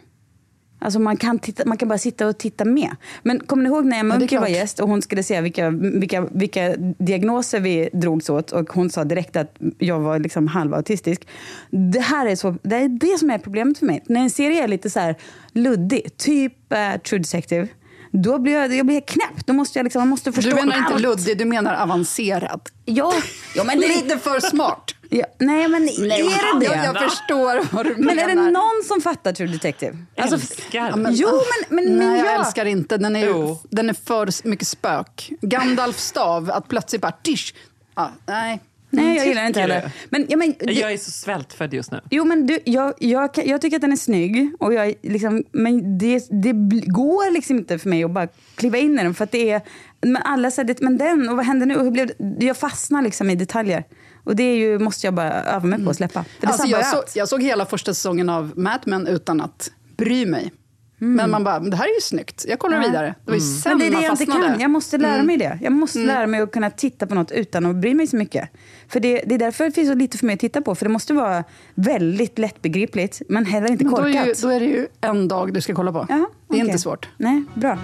Alltså 0.85 0.99
man, 0.99 1.17
kan 1.17 1.39
titta, 1.39 1.62
man 1.67 1.79
kan 1.79 1.89
bara 1.89 1.99
sitta 1.99 2.27
och 2.27 2.39
titta 2.39 2.65
med. 2.65 2.97
Men 3.23 3.41
kommer 3.41 3.62
ni 3.62 3.69
ihåg 3.69 3.85
när 3.85 4.01
Emma 4.01 4.15
Ja, 4.15 4.21
Unckel 4.21 4.41
var 4.41 4.49
gäst 4.49 4.81
och 4.81 4.89
hon 4.89 5.03
skulle 5.03 5.23
se 5.23 5.41
vilka, 5.41 5.71
vilka, 5.71 6.21
vilka 6.21 6.75
diagnoser 6.99 7.61
vi 7.61 7.89
drogs 7.93 8.31
åt 8.31 8.53
och 8.53 8.73
hon 8.73 8.91
sa 8.91 9.05
direkt 9.05 9.37
att 9.37 9.57
jag 9.79 10.01
var 10.01 10.19
liksom 10.19 10.49
halvautistisk. 10.49 11.29
Det 11.71 12.01
här 12.01 12.27
är, 12.27 12.37
så, 12.37 12.57
det 12.62 12.77
är 12.77 12.89
det 12.89 13.19
som 13.19 13.31
är 13.31 13.39
problemet 13.39 13.79
för 13.79 13.87
mig. 13.87 14.03
När 14.07 14.21
en 14.21 14.31
serie 14.31 14.65
är 14.65 14.69
lite 14.69 14.91
så 14.91 15.01
här 15.01 15.17
luddig, 15.53 16.17
typ 16.17 16.53
uh, 16.73 17.01
True 17.01 17.19
Detective, 17.19 17.69
då 18.11 18.39
blir 18.39 18.53
jag, 18.53 18.75
jag 18.75 18.87
blir 18.87 19.01
knäpp. 19.01 19.47
Då 19.47 19.53
måste 19.53 19.79
jag 19.79 19.85
liksom, 19.85 20.01
man 20.01 20.09
måste 20.09 20.33
förstå 20.33 20.51
Du 20.51 20.57
menar 20.57 20.79
inte 20.79 20.95
allt. 20.95 21.03
luddig, 21.03 21.39
du 21.39 21.45
menar 21.45 21.75
avancerad. 21.75 22.61
Ja, 22.85 23.12
ja 23.57 23.65
men 23.65 23.81
det, 23.81 23.89
Lite 23.89 24.19
för 24.19 24.41
smart. 24.41 24.95
Ja, 25.12 25.25
nej 25.38 25.69
men 25.69 25.83
är 25.83 26.09
det 26.09 26.66
det? 26.66 26.75
Jag, 26.76 26.85
jag 26.95 27.11
förstår 27.11 27.75
vad 27.75 27.87
du 27.87 27.95
men 27.97 28.04
menar. 28.07 28.23
är 28.23 28.28
det 28.28 28.50
någon 28.50 28.83
som 28.88 29.00
fattar 29.00 29.33
True 29.33 29.49
Detective? 29.52 29.99
Alltså, 30.16 30.37
Älskar. 30.37 30.97
men- 30.97 31.14
jo, 31.14 31.28
men, 31.28 31.76
men, 31.85 31.99
men 31.99 32.09
Nej, 32.09 32.19
jag 32.19 32.26
ja. 32.26 32.38
älskar 32.38 32.64
inte. 32.64 32.97
Den 32.97 33.16
är, 33.16 33.26
Jo. 33.26 33.59
den 33.71 33.88
är 33.90 33.95
för 33.95 34.49
mycket 34.49 34.69
spök. 34.69 35.31
Gandalf 35.40 35.99
stav, 35.99 36.50
att 36.50 36.69
plötsligt 36.69 37.02
bara 37.02 37.12
tysch. 37.23 37.54
Ja, 37.95 38.11
nej. 38.26 38.61
Nej, 38.95 39.16
jag 39.16 39.26
gillar 39.26 39.40
den 39.42 39.49
inte 39.49 39.61
heller. 39.61 39.81
du? 39.83 39.90
Men, 40.11 40.26
ja, 40.28 40.37
men, 40.37 40.54
det, 40.59 40.73
Jag 40.73 40.92
är 40.92 40.97
så 40.97 41.11
svältfödd 41.11 41.75
just 41.75 41.90
nu. 41.92 42.00
Jo, 42.11 42.25
men 42.25 42.47
du, 42.47 42.59
jag, 42.64 42.95
jag, 42.99 43.31
jag 43.45 43.61
tycker 43.61 43.76
att 43.76 43.81
den 43.81 43.92
är 43.92 43.97
snygg. 43.97 44.54
Och 44.59 44.75
jag, 44.75 44.95
liksom, 45.02 45.45
men 45.52 45.99
det, 45.99 46.26
det 46.31 46.52
går 46.87 47.31
liksom 47.33 47.57
inte 47.59 47.78
för 47.78 47.88
mig 47.88 48.04
att 48.04 48.11
bara 48.11 48.28
kliva 48.54 48.78
in 48.78 48.99
i 48.99 49.02
den. 49.02 49.14
För 49.14 49.25
att 49.25 49.33
det 49.33 49.50
är, 49.50 49.61
men 50.00 50.16
alla 50.16 50.50
säger 50.50 50.66
det, 50.66 50.81
men 50.81 50.99
den, 50.99 51.28
och 51.28 51.37
vad 51.37 51.47
händer 51.47 51.66
nu? 51.66 51.76
Och 51.76 51.85
hur 51.85 51.90
blev 51.90 52.11
det? 52.19 52.47
Jag 52.47 52.57
fastnar 52.57 53.02
liksom 53.02 53.31
i 53.31 53.35
detaljer. 53.35 53.85
Och 54.25 54.37
det 54.37 54.43
är 54.43 54.57
ju, 54.57 54.79
måste 54.79 55.07
jag 55.07 55.14
bara 55.14 55.33
öva 55.33 55.67
mig 55.67 55.85
på 55.85 55.91
att 55.91 55.97
släppa. 55.97 56.25
För 56.25 56.31
det 56.41 56.47
Alltså, 56.47 56.67
jag, 56.67 56.87
så, 56.87 57.02
jag 57.14 57.29
såg 57.29 57.43
hela 57.43 57.67
första 57.67 57.95
säsongen 57.95 58.29
av 58.29 58.52
Mad 58.57 58.81
Men 58.87 59.07
utan 59.07 59.41
att 59.41 59.71
bry 59.97 60.26
mig. 60.26 60.52
Men 60.99 61.31
man 61.31 61.45
bara, 61.45 61.61
det 61.61 61.76
här 61.76 61.85
är 61.85 61.95
ju 61.95 62.00
snyggt. 62.00 62.45
Jag 62.49 62.59
kollar 62.59 62.76
Ja. 62.76 62.83
vidare. 62.87 63.14
Det 63.25 63.31
var 63.31 63.35
ju 63.35 63.41
sen 63.41 63.71
Men 63.71 63.79
det 63.79 63.85
är 63.85 63.91
det 63.91 63.95
man 63.97 64.02
jag 64.05 64.12
inte 64.12 64.26
kan. 64.26 64.61
Jag 64.61 64.71
måste 64.71 64.99
lära 64.99 65.14
Mm. 65.14 65.26
mig 65.26 65.37
det. 65.37 65.59
Jag 65.62 65.73
måste 65.73 65.99
lära 65.99 66.26
mig 66.26 66.41
att 66.41 66.52
kunna 66.52 66.71
titta 66.71 67.07
på 67.07 67.14
något 67.14 67.31
utan 67.31 67.67
att 67.67 67.76
bry 67.76 67.95
mig 67.95 68.07
så 68.07 68.17
mycket. 68.17 68.49
För 68.88 69.00
det, 69.00 69.23
det 69.26 69.35
är 69.35 69.38
därför 69.38 69.64
det 69.64 69.73
finns 69.73 69.88
så 69.88 69.95
lite 69.95 70.19
för 70.19 70.26
mig 70.26 70.35
att 70.35 70.41
titta 70.41 70.61
på. 70.62 70.75
För 70.75 70.85
det 70.85 70.91
måste 70.93 71.14
vara 71.14 71.45
väldigt 71.75 72.38
lättbegripligt, 72.38 73.23
men 73.29 73.47
heller 73.47 73.71
inte 73.71 73.85
Men 73.85 73.95
då, 73.95 73.97
korkat. 74.02 74.14
är 74.17 74.26
ju, 74.26 74.35
då 74.43 74.49
är 74.49 74.61
det 74.61 74.67
ju 74.67 74.87
en 75.00 75.29
dag 75.29 75.55
du 75.55 75.61
ska 75.61 75.75
kolla 75.75 75.93
på. 75.93 76.07
Jaha, 76.09 76.26
det 76.49 76.57
är 76.61 76.64
inte 76.64 76.79
svårt. 76.79 77.09
Nej, 77.17 77.45
bra. 77.55 77.79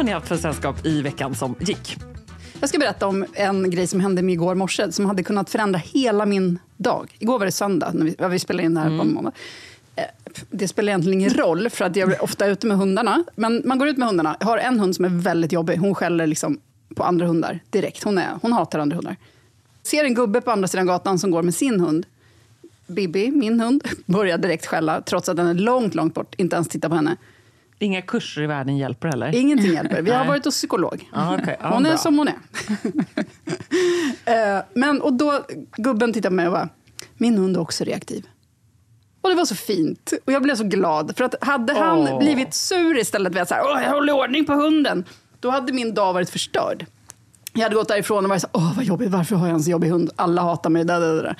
Har 0.00 0.04
ni 0.04 0.12
haft 0.12 0.28
för 0.28 0.36
sällskap 0.36 0.86
i 0.86 1.02
veckan 1.02 1.34
som 1.34 1.54
gick? 1.60 1.96
Jag 2.60 2.68
ska 2.68 2.78
berätta 2.78 3.06
om 3.06 3.26
en 3.32 3.70
grej 3.70 3.86
som 3.86 4.00
hände 4.00 4.22
mig 4.22 4.32
igår 4.32 4.54
morse 4.54 4.92
som 4.92 5.06
hade 5.06 5.22
kunnat 5.22 5.50
förändra 5.50 5.78
hela 5.78 6.26
min 6.26 6.58
dag. 6.76 7.16
Igår 7.18 7.38
var 7.38 7.46
det 7.46 7.52
söndag, 7.52 7.90
när 7.94 8.04
vi, 8.04 8.14
ja, 8.18 8.28
vi 8.28 8.38
spelade 8.38 8.64
in 8.64 8.74
det 8.74 8.80
här 8.80 8.98
på 8.98 9.04
måndag. 9.04 9.32
Eh, 9.96 10.04
Det 10.50 10.68
spelar 10.68 10.88
egentligen 10.88 11.20
ingen 11.20 11.34
roll, 11.34 11.70
för 11.70 11.84
att 11.84 11.96
jag 11.96 12.12
är 12.12 12.22
ofta 12.22 12.46
ute 12.46 12.66
med 12.66 12.76
hundarna. 12.76 13.24
Men 13.36 13.62
man 13.64 13.78
går 13.78 13.88
ut 13.88 13.96
med 13.96 14.08
hundarna. 14.08 14.36
Jag 14.40 14.46
har 14.46 14.58
en 14.58 14.80
hund 14.80 14.96
som 14.96 15.04
är 15.04 15.08
väldigt 15.08 15.52
jobbig. 15.52 15.76
Hon 15.76 15.94
skäller 15.94 16.26
liksom 16.26 16.58
på 16.94 17.04
andra 17.04 17.26
hundar 17.26 17.60
direkt. 17.70 18.02
Hon, 18.02 18.18
är, 18.18 18.28
hon 18.42 18.52
hatar 18.52 18.78
andra 18.78 18.96
hundar. 18.96 19.16
Ser 19.82 20.04
en 20.04 20.14
gubbe 20.14 20.40
på 20.40 20.50
andra 20.50 20.68
sidan 20.68 20.86
gatan 20.86 21.18
som 21.18 21.30
går 21.30 21.42
med 21.42 21.54
sin 21.54 21.80
hund. 21.80 22.06
Bibi, 22.86 23.30
min 23.30 23.60
hund, 23.60 23.84
börjar 24.06 24.38
direkt 24.38 24.66
skälla 24.66 25.00
trots 25.00 25.28
att 25.28 25.36
den 25.36 25.46
är 25.46 25.54
långt, 25.54 25.94
långt 25.94 26.14
bort. 26.14 26.34
Inte 26.38 26.56
ens 26.56 26.68
titta 26.68 26.88
på 26.88 26.94
henne. 26.94 27.16
Inga 27.82 28.02
kurser 28.02 28.42
i 28.42 28.46
världen 28.46 28.76
hjälper 28.76 29.08
heller? 29.08 29.34
Ingenting 29.34 29.72
hjälper. 29.72 30.02
Vi 30.02 30.10
har 30.10 30.24
varit 30.24 30.44
hos 30.44 30.54
psykolog. 30.54 31.08
Ja, 31.12 31.36
okej. 31.42 31.56
Ja, 31.60 31.68
hon 31.74 31.86
är 31.86 31.90
bra. 31.90 31.98
som 31.98 32.18
hon 32.18 32.28
är. 32.28 32.34
Eh, 34.24 34.62
Men, 34.74 35.00
och 35.02 35.12
då, 35.12 35.44
gubben 35.76 36.12
tittar 36.12 36.28
på 36.28 36.34
mig 36.34 36.46
och 36.46 36.52
bara, 36.52 36.68
min 37.14 37.38
hund 37.38 37.56
är 37.56 37.60
också 37.60 37.84
reaktiv. 37.84 38.26
Och 39.20 39.28
det 39.30 39.34
var 39.36 39.44
så 39.44 39.54
fint. 39.54 40.12
Och 40.26 40.32
jag 40.32 40.42
blev 40.42 40.54
så 40.56 40.64
glad. 40.64 41.16
För 41.16 41.24
att 41.24 41.34
hade 41.44 41.72
han 41.74 41.98
Åh. 41.98 42.18
blivit 42.18 42.54
sur 42.54 42.98
istället 42.98 43.32
för 43.32 43.40
att 43.40 43.48
säga, 43.48 43.62
Åh, 43.64 43.82
jag 43.82 43.90
håller 43.90 44.12
ordning 44.12 44.44
på 44.44 44.52
hunden, 44.52 45.04
då 45.40 45.50
hade 45.50 45.72
min 45.72 45.94
dag 45.94 46.12
varit 46.12 46.30
förstörd. 46.30 46.86
Jag 47.52 47.62
hade 47.62 47.74
gått 47.74 47.88
därifrån 47.88 48.24
och 48.24 48.28
varit 48.28 48.42
så 48.42 48.48
åh 48.52 48.76
vad 48.76 48.84
jobbigt, 48.84 49.10
varför 49.10 49.36
har 49.36 49.46
jag 49.46 49.54
en 49.54 49.62
så 49.62 49.70
jobbig 49.70 49.88
hund? 49.88 50.10
Alla 50.16 50.42
hatar 50.42 50.70
mig. 50.70 50.84
Där, 50.84 51.00
där, 51.00 51.22
där. 51.22 51.36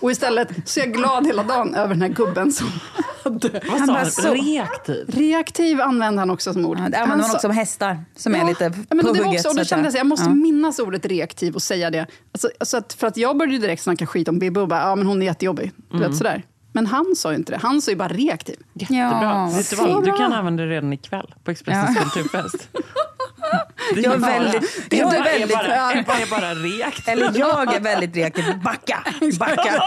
Och 0.00 0.10
istället 0.10 0.48
så 0.64 0.80
är 0.80 0.84
jag 0.84 0.94
glad 0.94 1.26
hela 1.26 1.42
dagen 1.42 1.74
över 1.74 1.88
den 1.94 2.02
här 2.02 2.08
gubben 2.08 2.52
som 2.52 2.66
hade... 3.24 3.60
Vad 3.70 3.86
sa 3.86 3.92
han? 3.96 4.10
så- 4.10 4.34
Reaktiv? 4.34 5.04
Reaktiv 5.08 5.80
använder 5.80 6.18
han 6.20 6.30
också 6.30 6.52
som 6.52 6.66
ord. 6.66 6.78
Ja, 6.80 6.88
det 6.88 6.98
använder 6.98 7.26
man 7.26 7.34
också 7.36 7.48
om 7.48 7.54
hästar, 7.54 8.04
som 8.16 8.34
är 8.34 8.38
Ja, 8.38 8.48
lite 8.48 8.64
ja, 8.64 8.94
men 8.94 9.06
på 9.06 9.12
det 9.12 9.22
var 9.22 9.28
också, 9.34 9.48
och 9.48 9.54
så 9.54 9.58
då 9.58 9.64
kände 9.64 9.84
jag 9.84 9.88
att 9.88 9.94
jag 9.96 10.06
måste 10.06 10.26
Ja. 10.26 10.34
minnas 10.34 10.78
ordet 10.78 11.06
reaktiv 11.06 11.54
och 11.54 11.62
säga 11.62 11.90
det. 11.90 12.06
Alltså, 12.32 12.50
alltså 12.60 12.76
att, 12.76 12.92
för 12.92 13.06
att 13.06 13.16
jag 13.16 13.36
började 13.36 13.54
ju 13.54 13.60
direkt 13.60 13.82
snacka 13.82 14.06
skit 14.06 14.28
om 14.28 14.38
Bibi 14.38 14.60
och 14.60 14.68
bara, 14.68 14.80
ja 14.80 14.94
men 14.94 15.06
hon 15.06 15.22
är 15.22 15.26
jättejobbig. 15.26 15.72
Du 15.92 15.98
vet, 15.98 16.16
sådär. 16.16 16.42
Men 16.72 16.86
han 16.86 17.16
sa 17.16 17.30
ju 17.30 17.36
inte 17.36 17.52
det, 17.52 17.58
han 17.62 17.82
sa 17.82 17.90
ju 17.90 17.96
bara 17.96 18.08
reaktiv. 18.08 18.56
Jättebra. 18.74 19.08
Ja, 19.22 19.52
du, 19.56 19.62
så 19.62 19.76
vad? 19.76 20.04
du 20.04 20.12
kan 20.12 20.32
använda 20.32 20.62
det 20.62 20.68
redan 20.70 20.92
ikväll 20.92 21.34
på 21.44 21.50
Expressens 21.50 21.98
kulturfest. 21.98 22.68
Det 23.94 24.00
Jag 24.00 24.14
är 24.14 24.18
bara- 24.18 24.30
väldigt- 24.30 24.90
det 24.90 24.96
jag 24.96 25.14
är 25.14 25.18
bara 25.18 25.24
väldigt- 25.30 25.56
bara, 25.56 25.92
Ebba 25.92 26.14
är 26.18 26.26
bara 26.40 26.54
reaktiv. 26.54 27.08
Eller 27.08 27.38
jag 27.38 27.74
är 27.74 27.80
väldigt 27.80 28.16
reaktiv. 28.16 28.44
Backa, 28.64 29.04
backa. 29.38 29.82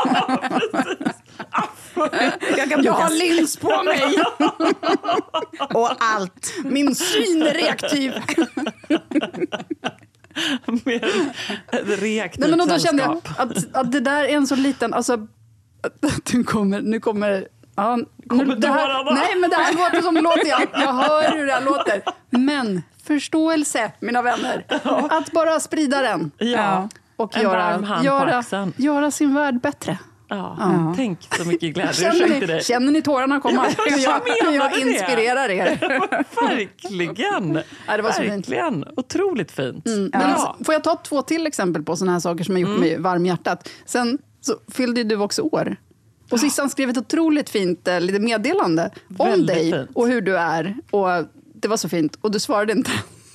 jag 2.58 2.70
kan 2.70 2.84
Jag 2.84 2.94
har 2.94 3.10
lins 3.10 3.58
på 3.58 3.84
mig! 3.84 4.02
Och 5.74 5.92
allt. 6.00 6.54
Min 6.64 6.96
syn 6.96 7.42
är 7.42 7.54
reaktiv. 7.54 8.14
Mer 10.86 11.04
ett 11.72 12.00
reaktivt 12.02 12.40
Nej, 12.48 12.58
men 12.58 12.68
då 12.68 12.80
kände 12.80 13.04
jag 13.04 13.22
att, 13.38 13.76
att 13.76 13.92
det 13.92 14.00
där 14.00 14.24
är 14.24 14.28
en 14.30 14.48
så 14.48 14.56
liten... 14.56 14.94
Alltså, 14.94 15.14
att 15.84 16.34
nu 16.34 16.44
kommer... 16.44 16.82
Nu 16.82 17.00
kommer 17.00 17.48
ja, 17.76 17.96
nu, 17.96 18.46
det 18.56 18.68
här? 18.68 19.14
Nej, 19.14 19.36
men 19.42 19.50
det 19.50 19.56
här 19.56 19.74
låter 19.74 20.02
som 20.02 20.16
låter. 20.16 20.48
Jag, 20.48 20.62
jag 20.74 20.94
hör 20.94 21.38
hur 21.38 21.46
det 21.46 21.52
här 21.54 21.62
låter. 21.62 22.02
Men 22.30 22.84
förståelse, 23.08 23.92
mina 24.00 24.22
vänner. 24.22 24.66
Att 25.10 25.32
bara 25.32 25.60
sprida 25.60 26.02
den. 26.02 26.32
Ja. 26.38 26.90
Och 27.16 27.38
En 27.38 27.42
göra, 27.44 28.02
göra, 28.04 28.44
göra 28.78 29.12
sin 29.12 29.34
värld 29.36 29.62
bättre. 29.62 29.98
Ja. 30.28 30.94
Tänk 30.98 31.20
så 31.38 31.48
mycket 31.48 31.74
glädje. 31.74 31.94
Känner 31.94 32.28
ni, 32.40 32.46
dig. 32.46 32.64
känner 32.64 32.92
ni 32.92 33.02
tårarna 33.02 33.40
komma? 33.42 33.66
Ja, 33.78 33.84
jag, 33.98 34.22
jag 34.44 34.54
jag 34.56 34.72
det. 34.72 34.82
inspirerar 34.82 35.50
er. 35.50 35.78
Verkligen! 36.48 37.60
Ja, 37.88 37.98
det 37.98 38.04
var 38.04 38.12
så 38.12 38.22
fint. 38.22 38.32
Verkligen. 38.34 38.86
Otroligt 38.98 39.52
fint. 39.52 39.86
Men 39.86 40.10
Ja. 40.14 40.20
alltså, 40.24 40.56
får 40.64 40.74
jag 40.74 40.84
ta 40.84 40.96
två 40.96 41.22
till 41.22 41.48
exempel 41.48 41.84
på 41.84 41.96
såna 41.96 42.12
här 42.12 42.20
saker 42.20 42.44
som 42.44 42.56
har 42.56 42.60
gjort 42.60 42.70
Mm. 42.70 42.82
mig 42.82 42.98
varm 43.00 43.26
i 43.26 43.30
hjärtat? 43.30 43.70
Sen 43.86 44.18
så 44.42 44.54
fyllde 44.72 45.04
du 45.04 45.16
också 45.18 45.42
år. 45.42 45.76
Och 46.30 46.40
Sissan 46.40 46.70
skrev 46.70 46.90
ett 46.90 46.98
otroligt 46.98 47.50
fint 47.50 47.88
eh, 47.88 48.02
litet 48.02 48.22
meddelande 48.22 48.92
om 49.18 49.28
Väldigt 49.30 49.48
dig 49.56 49.72
fint. 49.72 49.90
och 49.94 50.08
hur 50.08 50.22
du 50.22 50.38
är. 50.38 50.76
Och 50.92 51.08
Det 51.54 51.68
var 51.68 51.78
så 51.78 51.90
fint. 51.90 52.18
Och 52.22 52.32
du 52.32 52.40
svarade 52.40 52.72
inte 52.74 52.92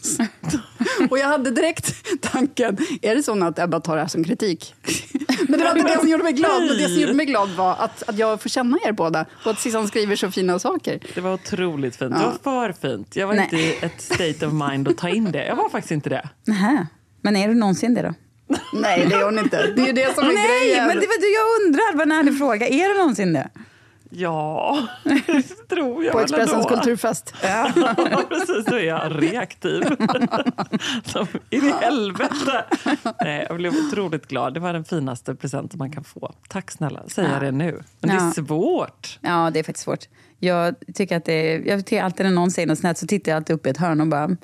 och 1.11 1.18
jag 1.18 1.26
hade 1.26 1.50
direkt 1.50 1.95
tanken, 2.21 2.76
är 3.02 3.14
det 3.14 3.23
så 3.23 3.45
att 3.45 3.59
Ebba 3.59 3.80
tar 3.80 3.95
det 3.97 4.00
här 4.02 4.09
som 4.09 4.25
kritik? 4.25 4.75
Men 5.49 5.59
det 5.59 5.64
var 5.64 5.76
inte 5.76 5.95
det 5.95 6.00
som 6.00 6.09
gjorde 6.09 6.23
mig 6.25 6.33
glad. 6.33 6.61
Men 6.61 6.68
det 6.78 6.88
som 6.88 7.00
gjorde 7.00 7.14
mig 7.14 7.26
glad 7.26 7.49
var 7.50 7.76
att, 7.78 8.02
att 8.02 8.18
jag 8.18 8.42
får 8.42 8.49
känna 8.49 8.78
er 8.85 8.92
båda 8.92 9.26
och 9.45 9.50
att 9.50 9.61
Sissan 9.61 9.88
skriver 9.88 10.16
så 10.16 10.30
fina 10.30 10.59
saker. 10.59 11.00
Det 11.14 11.21
var 11.21 11.35
otroligt 11.35 11.97
fint. 11.97 12.14
Det 12.14 12.25
var 12.25 12.38
för 12.42 12.73
fint. 12.73 13.16
Jag 13.16 13.26
var 13.26 13.35
Nej. 13.35 13.45
inte 13.45 13.57
i 13.57 13.76
ett 13.83 14.00
state 14.00 14.47
of 14.47 14.52
mind 14.71 14.88
att 14.88 14.97
ta 14.99 15.09
in 15.09 15.33
det. 15.33 15.47
Jag 15.47 15.57
var 15.57 15.68
faktiskt 15.68 15.92
inte 15.92 16.09
det. 16.11 16.28
Nähä. 16.45 16.87
Men 17.23 17.37
är 17.37 17.49
du 17.49 17.54
någonsin 17.54 17.95
det 17.95 18.02
då? 18.02 18.14
Nej, 18.73 19.07
det 19.11 19.14
är 19.14 19.25
hon 19.25 19.38
inte. 19.38 19.67
Det 19.76 19.83
är 19.83 19.87
ju 19.87 19.93
det 19.93 20.14
som 20.14 20.25
är 20.28 20.33
Nej, 20.33 20.49
grejen. 20.69 20.87
men 20.87 20.97
det, 20.97 21.02
jag 21.05 21.67
undrar, 21.67 21.97
vad 21.97 22.02
en 22.07 22.12
ärlig 22.12 22.38
fråga. 22.38 22.69
Är 22.69 22.88
du 22.88 22.99
någonsin 22.99 23.33
det? 23.33 23.49
Ja, 24.11 24.78
det 25.05 25.43
tror 25.69 26.05
jag 26.05 26.12
På 26.12 26.21
Expressens 26.21 26.52
ändå. 26.52 26.69
kulturfest. 26.69 27.35
Ja, 27.43 27.73
precis. 28.28 28.64
Då 28.67 28.75
är 28.76 28.83
jag 28.85 29.23
reaktiv. 29.23 29.83
Som 31.05 31.26
in 31.50 31.64
i 31.64 31.73
helvete. 31.81 32.64
Nej, 33.21 33.47
jag 33.49 33.57
blev 33.57 33.73
otroligt 33.75 34.26
glad. 34.28 34.55
Det 34.55 34.61
var 34.61 34.73
den 34.73 34.85
finaste 34.85 35.35
presenten 35.35 35.78
man 35.78 35.93
kan 35.93 36.05
få. 36.05 36.35
Tack 36.49 36.71
snälla, 36.71 37.02
säger 37.09 37.33
jag 37.33 37.43
det 37.43 37.50
nu. 37.50 37.83
Men 38.00 38.11
det 38.11 38.17
är 38.17 38.26
Ja. 38.26 38.33
svårt. 38.47 39.19
Ja, 39.23 39.50
det 39.52 39.59
är 39.59 39.62
faktiskt 39.62 39.85
svårt. 39.85 40.05
Jag 40.40 40.75
tycker 40.95 41.17
att 41.17 41.25
det 41.25 41.33
är, 41.55 41.61
jag 41.69 41.87
tycker 41.87 42.02
alltid 42.02 42.26
när 42.26 42.33
någon 42.33 42.50
säger 42.50 42.69
något 42.69 42.83
här 42.83 42.95
så 42.95 43.07
tittar 43.07 43.33
jag 43.33 43.37
alltid 43.37 43.57
upp 43.57 43.67
i 43.67 43.71
ett 43.71 43.76
hörn 43.76 44.00
och 44.00 44.07
bara 44.07 44.37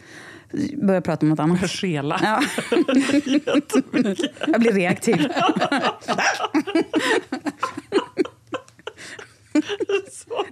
börjar 0.82 1.00
prata 1.00 1.26
om 1.26 1.30
något 1.30 1.38
annat. 1.40 1.70
Skela. 1.70 2.20
Ja. 2.22 2.42
jag 4.46 4.60
blir 4.60 4.72
reaktiv. 4.72 5.16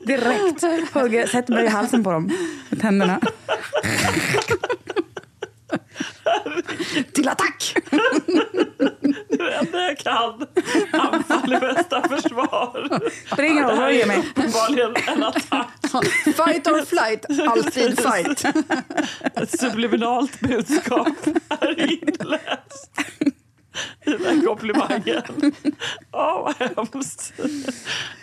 Direkt. 0.06 0.62
Hugger, 0.94 1.26
sätter 1.26 1.52
mig 1.54 1.64
i 1.64 1.68
halsen 1.68 2.04
på 2.04 2.11
dem 2.11 2.30
med 2.70 2.80
tänderna. 2.80 3.20
Till 7.12 7.29
attack! 7.29 7.75
Det 9.29 9.55
enda 9.55 9.79
jag 9.79 9.99
kan. 9.99 10.47
Anfall 10.93 11.52
är 11.52 11.61
bästa 11.61 12.09
försvar. 12.09 13.00
Spring 13.33 13.64
och 13.64 13.71
Det 13.71 13.76
här 13.76 13.91
ge 13.91 14.02
är 14.02 14.07
mig. 14.07 14.19
uppenbarligen 14.37 14.95
en 15.07 15.23
attack. 15.23 15.69
Fight 16.25 16.67
or 16.67 16.85
flight, 16.85 17.49
alltid 17.49 18.00
fight. 18.00 18.45
Ett 19.35 19.61
subliminalt 19.61 20.41
budskap 20.41 21.09
är 21.49 21.81
inläst 21.81 22.91
i 24.07 24.11
den 24.11 24.47
komplimangen. 24.47 25.23
Åh, 26.12 26.43
vad 26.43 26.55
hemskt. 26.76 27.33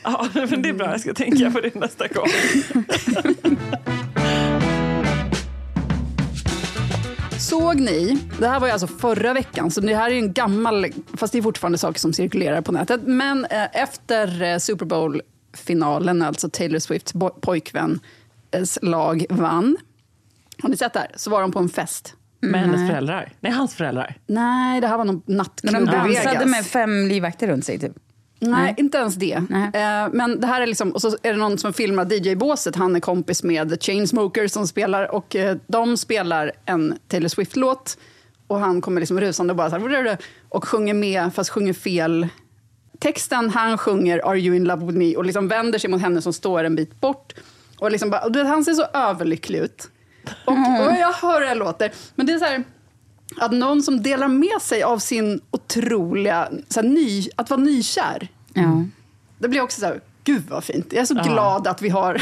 Ja, 0.03 0.27
men 0.33 0.61
det 0.61 0.69
är 0.69 0.73
bra, 0.73 0.91
jag 0.91 1.01
ska 1.01 1.13
tänka 1.13 1.51
på 1.51 1.59
det 1.59 1.75
nästa 1.75 2.07
gång. 2.07 2.27
Såg 7.49 7.79
ni, 7.79 8.19
det 8.39 8.47
här 8.47 8.59
var 8.59 8.67
ju 8.67 8.73
alltså 8.73 8.87
förra 8.87 9.33
veckan, 9.33 9.71
så 9.71 9.81
det 9.81 9.95
här 9.95 10.09
är 10.09 10.13
ju 10.13 10.19
en 10.19 10.33
gammal, 10.33 10.85
fast 11.13 11.33
det 11.33 11.37
är 11.39 11.41
fortfarande 11.41 11.77
saker 11.77 11.99
som 11.99 12.13
cirkulerar 12.13 12.61
på 12.61 12.71
nätet. 12.71 13.01
Men 13.03 13.45
eh, 13.45 13.81
efter 13.81 14.41
eh, 14.41 14.57
Super 14.57 14.85
Bowl-finalen, 14.85 16.21
alltså 16.21 16.49
Taylor 16.49 16.79
Swifts 16.79 17.13
pojkväns 17.41 18.79
lag 18.81 19.25
vann. 19.29 19.77
Har 20.61 20.69
ni 20.69 20.77
sett 20.77 20.93
det 20.93 20.99
här? 20.99 21.11
Så 21.15 21.29
var 21.29 21.41
de 21.41 21.51
på 21.51 21.59
en 21.59 21.69
fest. 21.69 22.15
Med 22.41 22.61
hennes 22.61 22.89
föräldrar. 22.89 23.33
Nej, 23.39 23.51
hans 23.51 23.75
föräldrar. 23.75 24.15
Nej, 24.27 24.81
det 24.81 24.87
här 24.87 24.97
var 24.97 25.05
någon 25.05 25.21
Men 25.25 25.37
nattklubb 25.37 25.73
de 25.73 25.81
i 25.81 25.85
dansade 25.85 26.29
Vegas. 26.29 26.45
med 26.45 26.65
fem 26.65 27.07
livvakter 27.07 27.47
runt 27.47 27.65
sig 27.65 27.79
typ. 27.79 27.93
Nej, 28.39 28.75
inte 28.77 28.97
ens 28.97 29.15
det. 29.15 29.43
Nej. 29.49 29.65
Eh, 29.73 30.09
men 30.13 30.39
det 30.39 30.47
här 30.47 30.61
är 30.61 30.67
liksom, 30.67 30.91
och 30.91 31.01
så 31.01 31.07
är 31.07 31.33
det 31.33 31.39
någon 31.39 31.57
som 31.57 31.73
filmar 31.73 32.13
DJ-båset. 32.13 32.75
Han 32.75 32.95
är 32.95 32.99
kompis 32.99 33.43
med 33.43 33.69
The 33.69 33.77
Chainsmokers 33.77 34.51
som 34.51 34.67
spelar 34.67 35.15
och 35.15 35.35
eh, 35.35 35.57
de 35.67 35.97
spelar 35.97 36.51
en 36.65 36.99
Taylor 37.07 37.27
Swift-låt. 37.27 37.97
Och 38.47 38.59
han 38.59 38.81
kommer 38.81 39.01
liksom 39.01 39.19
rusande 39.19 39.51
och 39.51 39.57
bara 39.57 39.69
så 39.69 39.77
här, 39.77 40.17
och 40.49 40.67
sjunger 40.67 40.93
med, 40.93 41.33
fast 41.33 41.49
sjunger 41.49 41.73
fel. 41.73 42.27
Texten 42.99 43.49
han 43.49 43.77
sjunger 43.77 44.27
Are 44.29 44.39
you 44.39 44.55
in 44.55 44.63
love 44.63 44.85
with 44.85 44.97
me 44.97 45.15
och 45.15 45.25
liksom 45.25 45.47
vänder 45.47 45.79
sig 45.79 45.89
mot 45.89 46.01
henne 46.01 46.21
som 46.21 46.33
står 46.33 46.63
en 46.63 46.75
bit 46.75 47.01
bort. 47.01 47.33
Och 47.79 47.91
liksom 47.91 48.09
bara, 48.09 48.21
och 48.21 48.35
han 48.35 48.65
ser 48.65 48.73
så 48.73 48.83
överlycklig 48.93 49.59
ut. 49.59 49.89
Och, 50.45 50.53
och 50.53 50.93
jag 50.99 51.13
hör 51.13 51.41
hur 51.41 51.47
det 51.47 51.55
låter. 51.55 51.91
Men 52.15 52.25
det 52.25 52.33
är 52.33 52.39
så 52.39 52.45
här, 52.45 52.63
att 53.37 53.51
någon 53.51 53.83
som 53.83 54.03
delar 54.03 54.27
med 54.27 54.61
sig 54.61 54.83
av 54.83 54.99
sin 54.99 55.41
otroliga, 55.51 56.49
så 56.69 56.81
här, 56.81 56.87
ny, 56.89 57.27
att 57.35 57.49
vara 57.49 57.61
nykär. 57.61 58.27
Ja. 58.53 58.83
Det 59.39 59.47
blir 59.47 59.61
också 59.61 59.79
så 59.79 59.85
här, 59.85 60.01
Gud 60.23 60.43
vad 60.49 60.63
fint. 60.63 60.87
Jag 60.93 61.01
är 61.01 61.05
så 61.05 61.15
Ja. 61.17 61.23
glad 61.23 61.67
att 61.67 61.81
vi 61.81 61.89
har 61.89 62.13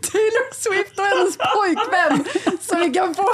Taylor 0.00 0.54
Swift 0.54 0.98
och 0.98 1.04
hennes 1.04 1.36
pojkvän 1.54 2.24
så 2.60 2.78
vi 2.78 2.90
kan 2.90 3.14
få, 3.14 3.28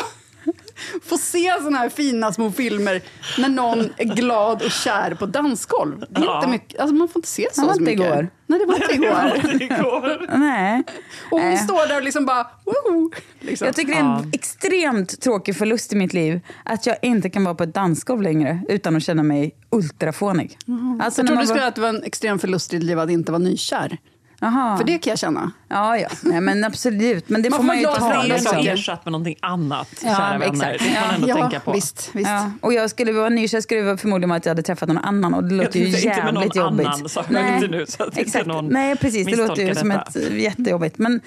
få 1.05 1.19
se 1.19 1.53
såna 1.63 1.79
här 1.79 1.89
fina 1.89 2.33
små 2.33 2.51
filmer 2.51 3.03
när 3.39 3.49
någon 3.49 3.79
är 3.97 4.05
glad 4.05 4.63
och 4.63 4.71
kär 4.71 5.15
på 5.15 5.27
dansgolv. 5.27 6.05
Det 6.11 6.21
är 6.21 6.25
Ja. 6.25 6.37
inte 6.39 6.51
mycket, 6.51 6.81
alltså 6.81 6.95
man 6.95 7.09
får 7.09 7.19
inte 7.19 7.29
se 7.29 7.49
så, 7.53 7.61
Det 7.61 7.67
var 7.67 7.75
så 7.75 7.81
mycket. 7.81 7.95
igår. 8.07 8.29
Nej, 8.47 8.59
det 8.59 8.67
var 8.67 8.75
inte 8.75 8.95
igår. 8.95 9.63
Igår. 9.63 10.37
Nej. 10.39 10.83
Och 11.31 11.41
hon 11.41 11.49
Nej. 11.49 11.59
står 11.59 11.89
där 11.89 11.97
och 11.97 12.03
liksom 12.03 12.27
bara... 12.27 12.47
Woho! 12.65 13.11
Liksom. 13.41 13.67
Jag 13.67 13.77
tycker 13.77 13.93
det 13.93 13.99
är 13.99 14.05
en 14.05 14.31
extremt 14.33 15.21
tråkig 15.21 15.57
förlust 15.57 15.93
i 15.93 15.97
mitt 15.97 16.13
liv 16.13 16.41
att 16.65 16.87
jag 16.87 16.97
inte 17.03 17.31
kan 17.31 17.45
vara 17.45 17.55
på 17.55 17.63
ett 17.63 17.75
dansgolv 17.75 18.23
längre 18.23 18.61
utan 18.69 18.97
att 18.97 19.03
känna 19.03 19.23
mig 19.23 19.55
ultrafånig. 19.71 20.59
Alltså, 21.03 21.21
jag 21.21 21.27
trodde 21.27 21.43
du 21.43 21.47
skulle 21.47 21.61
var- 21.61 21.69
att 21.69 21.75
det 21.75 21.81
var 21.81 21.89
en 21.89 22.03
extrem 22.03 22.39
förlust 22.39 22.75
i 22.75 22.77
ditt 22.77 22.85
liv 22.87 22.99
att 22.99 23.11
inte 23.11 23.33
vara 23.33 23.43
nykär. 23.43 23.99
Aha. 24.41 24.77
För 24.77 24.85
det 24.85 24.99
kan 24.99 25.11
jag 25.11 25.19
känna. 25.19 25.51
Ja, 25.69 25.99
ja. 25.99 26.09
Nej, 26.23 26.41
men 26.41 26.65
absolut. 26.65 27.29
Men 27.29 27.43
det 27.43 27.51
Man 27.51 27.57
får 27.57 27.63
får 27.63 27.67
man 27.67 27.79
ju 27.79 27.85
ta. 27.85 27.93
andra 27.97 28.23
är 28.23 28.29
Liksom. 28.29 28.53
saker. 28.53 28.73
ersatt 28.73 29.05
med 29.05 29.13
någonting 29.13 29.37
annat, 29.43 29.89
Ja, 30.05 30.17
kära 30.17 30.39
vänner. 30.39 30.47
exakt. 30.73 30.79
Det 30.85 31.01
får 31.01 31.07
man 31.07 31.15
ändå 31.15 31.29
ja, 31.29 31.35
tänka 31.35 31.61
på. 31.61 31.73
visst. 31.73 32.11
visst. 32.13 32.29
Ja, 32.31 32.51
och 32.61 32.73
jag 32.73 32.91
skulle 32.91 33.13
vara 33.13 33.29
nykär 33.29 33.61
skulle 33.61 33.81
det 33.81 33.87
vara 33.87 33.97
förmodligen 33.97 34.29
vara 34.29 34.37
att 34.37 34.45
jag 34.47 34.51
hade 34.51 34.63
träffat 34.63 34.89
någon 34.89 34.99
annan 34.99 35.35
och 35.35 35.45
det 35.45 35.55
låter 35.55 35.81
ju 35.81 35.85
tänkte 35.93 36.09
inte 36.09 36.25
med 36.25 36.35
någon 36.35 36.43
jävligt 36.43 36.57
jobbigt. 36.57 36.87
annan, 36.87 37.09
sa 37.09 37.25
jag 37.29 37.55
inte 37.55 37.69
nu, 37.69 37.87
så 37.87 38.03
att 38.03 38.09
inte 38.09 38.21
exakt. 38.21 38.47
någon 38.47 38.69
Nej, 38.69 38.97
precis. 38.97 39.27
Det 39.27 39.37
låter 39.37 39.63
ju 39.63 39.75
som 39.75 39.91
ett 39.91 40.17
jättejobbigt. 40.33 40.99
Men 40.99 41.21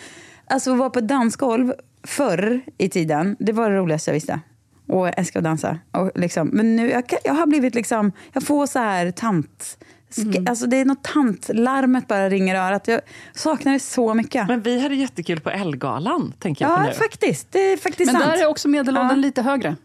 alltså 0.47 0.71
att 0.71 0.77
vara 0.77 0.89
på 0.89 1.01
dansgolv 1.01 1.73
förr 2.07 2.61
i 2.77 2.89
tiden, 2.89 3.35
det 3.39 3.51
var 3.51 3.69
det 3.69 3.77
roligaste 3.77 4.09
jag 4.11 4.13
visste. 4.13 4.39
Och 4.87 5.07
jag 5.07 5.19
älskar 5.19 5.39
att 5.39 5.43
dansa. 5.43 5.77
Och 5.91 6.11
liksom, 6.15 6.47
men 6.47 6.75
nu, 6.75 6.89
jag, 6.89 7.03
jag 7.23 7.33
har 7.33 7.45
blivit 7.47 7.75
liksom, 7.75 8.11
jag 8.33 8.43
får 8.43 8.65
så 8.67 8.79
här 8.79 9.11
tant... 9.11 9.77
sk- 10.11 10.49
Alltså 10.49 10.65
det 10.67 10.77
är 10.77 10.85
något 10.85 11.03
tantlarmet 11.03 12.07
bara 12.07 12.29
ringer 12.29 12.55
i 12.55 12.57
örat. 12.57 12.87
Jag 12.87 13.01
saknar 13.33 13.73
det 13.73 13.79
så 13.79 14.13
mycket. 14.13 14.47
Men 14.47 14.61
vi 14.61 14.79
hade 14.81 14.95
jättekul 14.95 15.39
på 15.39 15.49
Elgalan, 15.49 16.33
tänker 16.39 16.65
jag 16.65 16.75
på 16.75 16.81
ja, 16.83 16.87
nu. 16.87 16.93
faktiskt. 16.93 17.51
Det 17.51 17.59
är 17.59 17.77
faktiskt 17.77 18.11
Men 18.11 18.21
sant. 18.21 18.33
där 18.37 18.43
är 18.43 18.47
också 18.47 18.67
medelåldern 18.67 19.09
Ja. 19.09 19.15
lite 19.15 19.41
högre. 19.41 19.75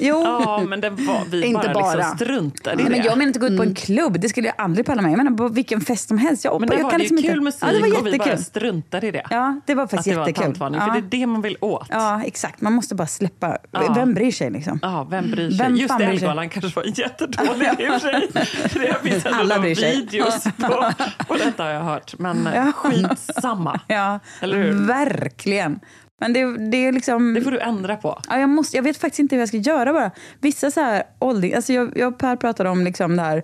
Jo. 0.00 0.22
Ja, 0.24 0.64
men 0.68 0.80
det 0.80 0.90
var, 0.90 1.24
vi 1.30 1.44
Inte 1.44 1.60
bara, 1.68 1.74
bara. 1.74 1.94
Liksom 1.94 2.16
struntade 2.16 2.74
i 2.74 2.76
Nej, 2.76 2.90
men 2.92 3.00
det. 3.00 3.06
jag 3.06 3.18
menar 3.18 3.28
inte 3.28 3.38
gå 3.38 3.46
ut 3.46 3.56
på 3.56 3.62
en 3.62 3.74
klubb, 3.74 4.20
det 4.20 4.28
skulle 4.28 4.46
jag 4.48 4.54
aldrig 4.58 4.86
palla 4.86 5.02
med. 5.02 5.10
Jag 5.12 5.16
menar 5.16 5.30
på 5.36 5.48
vilken 5.48 5.80
fest 5.80 6.08
som 6.08 6.18
helst. 6.18 6.44
Jag, 6.44 6.60
men 6.60 6.68
det 6.68 6.76
jag 6.76 6.82
var 6.82 6.90
kan 6.90 6.98
det 6.98 7.02
liksom 7.02 7.16
kul 7.16 7.26
inte... 7.30 7.40
musik 7.40 7.62
ja, 7.62 7.66
det 7.72 7.80
var 7.80 8.00
och 8.00 8.06
vi 8.06 8.18
bara 8.18 8.36
struntade 8.36 9.06
i 9.06 9.10
det. 9.10 9.22
Ja, 9.30 9.60
det 9.66 9.74
var 9.74 9.86
faktiskt 9.86 10.16
att 10.18 10.24
det 10.24 10.30
jättekul. 10.30 10.44
tantvarning, 10.44 10.80
ja. 10.80 10.86
för 10.86 10.92
det 11.00 11.16
är 11.16 11.20
det 11.20 11.26
man 11.26 11.42
vill 11.42 11.56
åt. 11.60 11.86
Ja, 11.90 12.18
ja, 12.18 12.24
exakt. 12.26 12.60
Man 12.60 12.72
måste 12.72 12.94
bara 12.94 13.06
släppa. 13.06 13.58
Ja. 13.70 13.92
Vem 13.94 14.14
bryr 14.14 14.32
sig 14.32 14.50
liksom? 14.50 15.06
vem 15.10 15.30
bryr 15.30 15.50
sig? 15.50 15.58
Vem 15.58 15.76
Just? 15.76 16.00
Elgalan 16.00 16.48
kanske 16.48 16.80
var 16.80 16.98
jättedålig 16.98 17.68
i 17.78 17.88
och 17.88 17.92
för 17.92 17.98
sig. 17.98 18.28
Det 19.02 19.10
finns 19.10 19.26
Alla 19.26 19.58
bryr 19.58 19.74
sig. 19.74 19.96
videos 19.96 20.44
på, 20.44 20.92
på 21.28 21.34
detta 21.34 21.62
har 21.62 21.70
jag 21.70 21.80
hört. 21.80 22.14
Men 22.18 22.48
Ja. 22.54 22.72
skitsamma. 22.72 23.80
Ja, 23.86 24.20
Eller 24.40 24.56
hur? 24.56 24.86
verkligen. 24.86 25.80
Men 26.22 26.32
det, 26.32 26.70
det 26.70 26.76
är 26.76 26.92
liksom... 26.92 27.34
Det 27.34 27.42
får 27.42 27.50
du 27.50 27.60
ändra 27.60 27.96
på. 27.96 28.18
Ja, 28.28 28.38
jag, 28.38 28.48
måste, 28.48 28.76
jag 28.76 28.82
vet 28.82 28.96
faktiskt 28.96 29.18
inte 29.18 29.34
hur 29.34 29.40
jag 29.40 29.48
ska 29.48 29.56
göra 29.56 29.92
bara. 29.92 30.10
Vissa 30.40 30.70
så 30.70 30.80
här 30.80 31.02
åldring... 31.18 31.54
Alltså 31.54 31.72
jag, 31.72 31.98
jag 31.98 32.12
och 32.12 32.18
Per 32.18 32.36
pratade 32.36 32.70
om 32.70 32.84
liksom 32.84 33.16
det 33.16 33.22
här... 33.22 33.42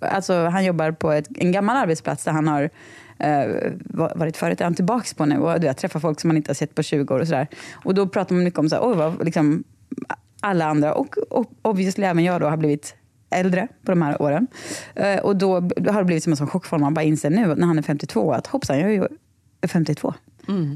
Alltså 0.00 0.44
han 0.44 0.64
jobbar 0.64 0.92
på 0.92 1.12
ett, 1.12 1.28
en 1.34 1.52
gammal 1.52 1.76
arbetsplats 1.76 2.24
där 2.24 2.32
han 2.32 2.48
har 2.48 2.70
eh, 3.18 3.72
va- 3.84 4.12
varit 4.16 4.36
förut. 4.36 4.60
Är 4.60 4.64
han 4.64 4.74
tillbaka 4.74 5.08
på 5.16 5.24
nu 5.24 5.38
och 5.38 5.60
du 5.60 5.66
vet, 5.66 5.78
träffar 5.78 6.00
folk 6.00 6.20
som 6.20 6.28
man 6.28 6.36
inte 6.36 6.50
har 6.50 6.54
sett 6.54 6.74
på 6.74 6.82
20 6.82 7.14
år 7.14 7.20
och 7.20 7.28
sådär. 7.28 7.48
Och 7.84 7.94
då 7.94 8.08
pratar 8.08 8.34
man 8.34 8.44
mycket 8.44 8.60
om 8.60 8.68
så 8.68 8.76
här, 8.76 8.88
oj, 8.88 8.96
vad, 8.96 9.24
liksom, 9.24 9.64
alla 10.40 10.64
andra 10.64 10.94
och, 10.94 11.16
och 11.30 11.52
obviously 11.62 12.04
även 12.04 12.24
jag 12.24 12.40
då 12.40 12.46
har 12.46 12.56
blivit 12.56 12.94
äldre 13.30 13.68
på 13.84 13.92
de 13.92 14.02
här 14.02 14.22
åren. 14.22 14.46
Eh, 14.94 15.18
och 15.18 15.36
då 15.36 15.60
då 15.60 15.92
har 15.92 16.00
det 16.00 16.04
blivit 16.04 16.24
som 16.24 16.32
en 16.32 16.36
sån 16.36 16.46
chock 16.48 16.64
för 16.64 16.70
honom. 16.70 16.84
Man 16.86 16.94
bara 16.94 17.02
inser 17.02 17.30
nu 17.30 17.54
när 17.54 17.66
han 17.66 17.78
är 17.78 17.82
52 17.82 18.32
att 18.32 18.46
hoppsan, 18.46 18.78
jag 18.78 18.90
är 18.90 18.94
ju 18.94 19.08
52. 19.68 20.14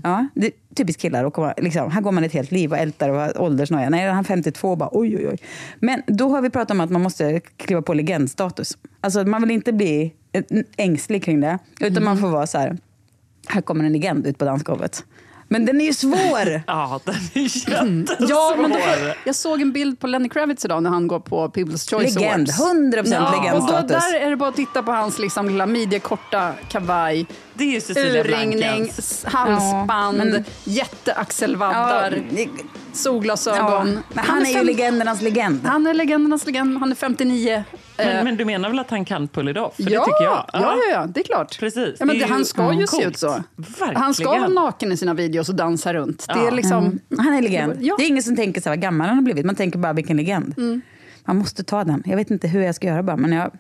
Ja, 0.05 0.27
det 0.35 0.47
är 0.47 0.53
typiskt 0.75 1.03
killar. 1.03 1.25
Och 1.25 1.35
komma, 1.35 1.55
liksom, 1.57 1.91
här 1.91 2.01
går 2.01 2.13
man 2.13 2.25
ett 2.25 2.33
helt 2.33 2.51
liv 2.51 2.73
och 2.73 2.79
ältar 2.79 3.09
och 3.09 3.17
har 3.17 3.41
åldersnoja. 3.41 3.91
Nej, 3.91 4.09
han 4.09 4.19
är 4.19 4.23
52 4.23 4.71
och 4.71 4.79
bara 4.79 4.89
oj, 4.93 5.17
oj, 5.17 5.29
oj. 5.29 5.37
Men 5.81 6.03
då 6.07 6.29
har 6.29 6.43
vi 6.43 6.51
pratat 6.51 6.71
om 6.71 6.81
att 6.81 6.91
man 6.91 7.03
måste 7.03 7.41
kliva 7.41 7.83
på 7.83 7.95
legendstatus. 7.95 8.79
Alltså 9.01 9.25
man 9.25 9.43
vill 9.43 9.51
inte 9.51 9.73
bli 9.73 10.13
ängslig 10.77 11.25
kring 11.25 11.41
det. 11.41 11.59
Utan 11.81 12.05
man 12.05 12.19
får 12.19 12.29
vara 12.29 12.47
så 12.47 12.59
här, 12.59 12.77
här 13.49 13.61
kommer 13.61 13.85
en 13.85 13.93
legend 13.93 14.27
ut 14.27 14.39
på 14.39 14.45
dansgolvet. 14.45 15.05
Men 15.51 15.67
den 15.67 15.81
är 15.81 15.85
ju 15.85 15.93
svår! 15.93 16.63
Ja, 16.67 17.01
den 17.05 17.15
är 17.35 17.41
jättesvår. 17.41 18.29
Ja, 18.31 18.55
men 18.59 18.71
det, 18.71 19.15
jag 19.25 19.35
såg 19.35 19.61
en 19.61 19.73
bild 19.73 20.01
på 20.01 20.07
Lenny 20.07 20.29
Kravitz 20.29 20.65
idag 20.65 20.83
när 20.83 20.91
han 20.91 21.07
går 21.09 21.21
på 21.21 21.49
People's 21.49 21.91
Choice 21.91 22.15
Legend, 22.15 22.51
Awards. 22.61 22.61
100% 22.61 23.27
Och 23.27 23.33
då, 23.33 23.43
legendstatus. 23.43 23.91
där 23.91 24.21
är 24.21 24.31
det 24.31 24.37
bara 24.37 24.49
att 24.49 24.57
titta 24.57 24.83
på 24.83 24.93
hans 24.93 25.19
liksom, 25.19 25.49
lilla 25.49 25.67
midjekorta 25.67 26.53
kavaj, 26.69 27.27
Det 27.55 27.65
är 27.65 27.69
ju 27.73 27.81
Cecilia 27.81 28.25
urringning, 28.25 28.91
halsband, 29.25 30.19
Ja, 30.21 30.25
men- 30.25 30.45
jätteaxelvaddar, 30.65 32.23
det- 32.31 32.49
solglasögon. 32.93 33.89
ja, 33.89 34.03
men 34.15 34.25
han 34.25 34.43
är 34.43 34.47
ju 34.47 34.55
fem- 34.55 34.67
legendernas 34.67 35.23
legend. 35.23 35.61
Han 35.67 35.87
är 35.87 35.95
legendernas 35.95 36.47
legend, 36.47 36.79
han 36.79 36.91
är 36.91 36.95
59. 36.97 37.65
Men, 37.99 38.17
Eh, 38.17 38.25
men 38.25 38.37
du 38.37 38.45
menar 38.45 38.69
väl 38.69 38.79
att 38.79 38.91
han 38.91 39.05
kan 39.05 39.29
pull 39.29 39.49
it 39.49 39.57
off? 39.57 39.77
För 39.77 39.83
ja, 39.83 39.89
det 40.01 40.05
tycker 40.07 40.25
jag. 40.25 40.45
ja, 40.53 40.61
ja, 40.61 40.77
ja, 40.93 41.07
det 41.07 41.21
är 41.21 41.25
klart. 41.25 41.59
Precis. 41.59 41.97
Ja, 42.01 42.07
men 42.07 42.19
Det 42.19 42.25
han 42.25 42.45
ska 42.45 42.73
ju 42.73 42.81
ja, 42.81 42.87
se 42.87 43.05
ut 43.05 43.19
så. 43.19 43.43
Verkligen. 43.57 43.97
Han 43.97 44.15
ska 44.15 44.25
vara 44.29 44.49
naken 44.49 44.93
i 44.93 44.97
sina 44.97 45.15
videos 45.15 45.49
och 45.49 45.55
dansa 45.55 45.95
runt. 45.95 46.25
Det 46.29 46.33
är 46.41 46.45
Ja. 46.45 46.51
liksom... 46.51 46.85
Mm. 46.85 46.99
Han 47.19 47.35
är 47.35 47.43
legend. 47.43 47.75
Ja. 47.81 47.95
Det 47.99 48.05
är 48.05 48.09
ingen 48.09 48.23
som 48.23 48.37
tänker 48.37 48.61
så 48.61 48.69
här, 48.69 48.77
vad 48.77 48.83
gammal 48.83 49.07
han 49.09 49.17
har 49.17 49.23
blivit. 49.23 49.47
Man 49.47 49.55
tänker 49.55 49.79
bara 49.79 49.93
vilken 49.93 50.17
legend. 50.17 50.55
Mm. 50.59 50.81
Man 51.25 51.37
måste 51.37 51.65
ta 51.65 51.85
den. 51.85 52.03
Jag 52.07 52.17
vet 52.17 52.31
inte 52.31 52.49
hur 52.49 52.61
jag 52.63 52.75
ska 52.75 52.87
göra 52.87 53.03
bara. 53.03 53.17
Men 53.17 53.33
jag, 53.33 53.51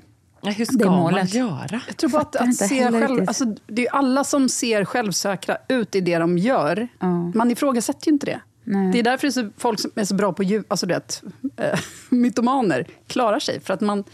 Ja, 0.40 0.50
hur 0.50 0.56
Det 0.66 0.72
är 0.72 0.78
ska 0.78 0.90
man 0.90 0.98
målet. 1.00 1.34
göra? 1.34 1.80
Jag 1.86 1.96
tror 1.96 2.10
bara 2.10 2.22
att, 2.22 2.36
att 2.36 2.54
se 2.54 2.90
själv, 2.90 3.24
alltså, 3.28 3.44
det 3.66 3.82
är 3.82 3.84
ju 3.84 3.88
alla 3.88 4.24
som 4.24 4.48
ser 4.48 4.84
självsäkra 4.84 5.56
ut 5.68 5.94
i 5.94 6.00
det 6.00 6.18
de 6.18 6.38
gör. 6.38 6.88
Ja. 6.98 7.06
Man 7.34 7.50
ifrågasätter 7.50 8.06
ju 8.06 8.12
inte 8.12 8.26
det. 8.26 8.40
Nej. 8.70 8.92
Det 8.92 8.98
är 8.98 9.02
därför 9.02 9.26
det 9.26 9.30
är 9.30 9.42
så, 9.44 9.48
folk 9.56 9.80
som 9.80 9.90
är 9.94 10.04
så 10.04 10.14
bra 10.14 10.32
på 10.32 10.42
djur, 10.42 10.64
alltså 10.68 10.86
det, 10.86 10.96
att, 10.96 11.22
äh, 11.56 11.78
mytomaner 12.08 12.86
klarar 13.06 13.38
sig. 13.38 13.60
För 13.60 13.74
att 13.74 13.80
man, 13.80 14.04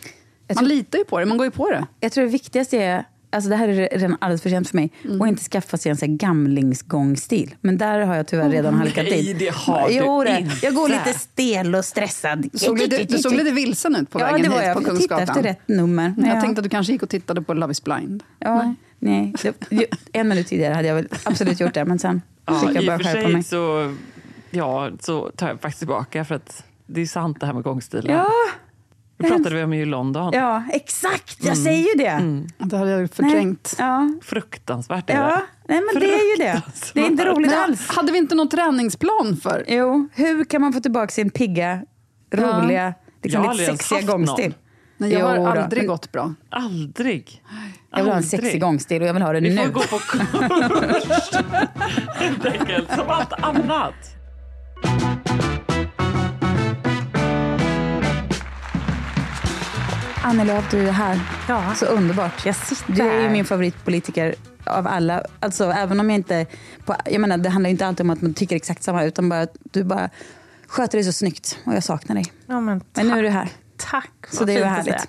man 0.48 0.56
tror- 0.56 0.68
litar 0.68 0.98
ju 0.98 1.04
på 1.04 1.18
det, 1.20 1.26
man 1.26 1.36
går 1.38 1.44
ju 1.46 1.50
på 1.50 1.70
det. 1.70 1.86
jag 2.00 2.12
tror 2.12 2.24
det 2.24 2.30
viktigaste 2.30 2.78
är, 2.78 3.04
alltså 3.30 3.50
det 3.50 3.56
här 3.56 3.68
är 3.68 3.98
redan 3.98 4.16
alldeles 4.20 4.42
för 4.42 4.50
sent 4.50 4.68
för 4.68 4.76
mig, 4.76 4.90
Mm. 5.04 5.20
och 5.20 5.28
inte 5.28 5.42
skaffa 5.44 5.76
sig 5.76 5.90
en 5.90 5.96
så 5.96 6.06
här 6.06 6.12
gamlingsgångstil. 6.12 7.54
Men 7.60 7.78
där 7.78 8.00
har 8.00 8.14
jag 8.16 8.26
tyvärr 8.26 8.50
redan 8.50 8.74
halkat 8.74 9.04
nej, 9.10 9.30
in. 9.30 9.38
det 9.38 9.54
har 9.54 9.88
du 9.88 9.94
jo, 9.94 10.24
det. 10.24 10.38
inte. 10.40 10.66
Jag 10.66 10.74
går 10.74 10.88
lite 10.88 11.18
stel 11.18 11.74
och 11.74 11.84
stressad. 11.84 12.48
Du 12.52 12.58
såg, 12.58 12.78
lite, 12.78 13.04
du 13.04 13.18
såg 13.18 13.32
lite 13.34 13.50
vilsen 13.50 13.96
ut 13.96 14.10
på 14.10 14.20
ja, 14.20 14.24
vägen 14.26 14.42
det 14.42 14.48
var 14.48 14.56
hit 14.58 14.66
jag. 14.66 14.76
på 14.76 14.82
Jag 14.82 15.00
tittade 15.00 15.20
Kungsgatan. 15.20 15.22
efter 15.28 15.42
rätt 15.42 15.68
nummer. 15.68 16.14
Jag 16.18 16.36
Ja. 16.36 16.40
tänkte 16.40 16.60
att 16.60 16.64
du 16.64 16.70
kanske 16.70 16.92
gick 16.92 17.02
och 17.02 17.08
tittade 17.10 17.42
på 17.42 17.54
Love 17.54 17.70
is 17.72 17.84
blind. 17.84 18.22
Ja, 18.38 18.74
nej. 18.98 19.34
Ju- 19.70 19.86
en 20.12 20.28
minut 20.28 20.46
tidigare 20.46 20.74
hade 20.74 20.88
jag 20.88 20.94
väl 20.94 21.08
absolut 21.24 21.60
gjort 21.60 21.74
det, 21.74 21.84
men 21.84 21.98
sen 21.98 22.22
Ja, 22.46 22.58
fick 22.60 22.76
jag 22.82 22.84
för 23.02 23.04
skärpa 23.04 23.28
mig. 23.28 23.42
så, 23.42 23.94
ja, 24.56 24.90
så 25.00 25.30
tar 25.36 25.48
jag 25.48 25.60
faktiskt 25.60 25.78
tillbaka 25.78 26.24
för 26.24 26.34
att 26.34 26.64
det 26.86 27.00
är 27.00 27.06
sant 27.06 27.40
det 27.40 27.46
här 27.46 27.52
med 27.52 27.62
gångstilen. 27.62 28.16
Ja, 28.16 28.28
Det 29.16 29.28
pratade 29.28 29.54
vi 29.56 29.62
om 29.62 29.72
i 29.72 29.84
London. 29.84 30.30
ja, 30.34 30.62
exakt. 30.72 31.36
Jag 31.44 31.52
Mm. 31.52 31.64
säger 31.64 31.78
ju 31.78 32.04
det. 32.04 32.42
Det 32.58 32.76
hade 32.76 32.90
jag 32.90 33.10
förträngt. 33.10 33.74
Ja, 33.78 34.08
Fruktansvärt 34.22 35.10
är 35.10 35.14
ja. 35.14 35.26
det. 35.26 35.42
Nej, 35.68 35.82
men 35.92 36.00
det 36.02 36.06
är 36.14 36.30
ju 36.38 36.44
det. 36.44 36.62
Det 36.94 37.00
är 37.00 37.06
inte 37.06 37.24
roligt 37.24 37.50
Men 37.50 37.62
alls. 37.62 37.88
hade 37.88 38.12
vi 38.12 38.18
inte 38.18 38.34
någon 38.34 38.48
träningsplan 38.48 39.36
för? 39.42 39.64
Jo, 39.68 40.08
hur 40.12 40.44
kan 40.44 40.60
man 40.60 40.72
få 40.72 40.80
tillbaka 40.80 41.08
sin 41.12 41.30
pigga, 41.30 41.82
roliga, 42.34 42.94
liksom 43.22 43.42
Jag 43.42 43.48
har 43.50 43.54
lite 43.54 43.76
sexiga 43.76 44.00
gångstil? 44.12 44.44
någon. 44.50 44.54
Nej, 44.96 45.12
jag 45.12 45.26
har 45.26 45.36
aldrig 45.56 45.82
Men 45.82 45.86
gått 45.86 46.12
bra. 46.12 46.34
Aldrig. 46.50 47.42
Jag 47.90 47.98
vill 47.98 48.08
ha 48.12 48.16
en 48.16 48.22
sexig 48.22 48.60
gångstil 48.60 49.02
och 49.02 49.08
jag 49.08 49.12
vill 49.14 49.22
ha 49.22 49.32
det 49.32 49.40
Vi 49.40 49.50
nu. 49.54 49.62
får 49.62 49.68
gå 49.72 49.80
på 49.80 49.98
kurs. 49.98 51.30
Helt 52.14 52.46
enkelt, 52.46 52.88
som 52.96 53.08
allt 53.08 53.32
annat. 53.32 53.94
Annie 60.24 60.44
Lööf, 60.44 60.70
du 60.70 60.88
är 60.88 60.92
här. 60.92 61.20
Ja. 61.48 61.74
Så 61.74 61.86
underbart. 61.86 62.46
Jag 62.46 62.56
sitter 62.56 62.92
Du 62.92 63.02
är 63.02 63.22
ju 63.22 63.28
min 63.28 63.44
favoritpolitiker 63.44 64.34
av 64.64 64.86
alla. 64.86 65.22
Alltså, 65.40 65.70
även 65.70 66.00
om 66.00 66.10
jag 66.10 66.18
inte... 66.18 66.46
På, 66.84 66.96
jag 67.04 67.20
menar, 67.20 67.38
det 67.38 67.48
handlar 67.48 67.68
ju 67.68 67.72
inte 67.72 67.86
alltid 67.86 68.04
om 68.06 68.10
att 68.10 68.22
man 68.22 68.34
tycker 68.34 68.56
exakt 68.56 68.82
samma, 68.82 69.04
utan 69.04 69.28
bara 69.28 69.40
att 69.40 69.56
du 69.62 69.84
bara 69.84 70.10
sköter 70.66 70.98
dig 70.98 71.04
så 71.04 71.12
snyggt 71.12 71.58
och 71.66 71.74
jag 71.74 71.84
saknar 71.84 72.14
dig. 72.14 72.24
Ja, 72.46 72.60
men, 72.60 72.80
Men 72.94 73.08
nu 73.08 73.18
är 73.18 73.22
du 73.22 73.28
här. 73.28 73.48
Tack. 73.76 74.10
Så 74.30 74.38
vad 74.38 74.48
det 74.48 74.52
fint 74.52 74.64
att 74.66 74.70
härligt. 74.70 75.00
säga. 75.00 75.04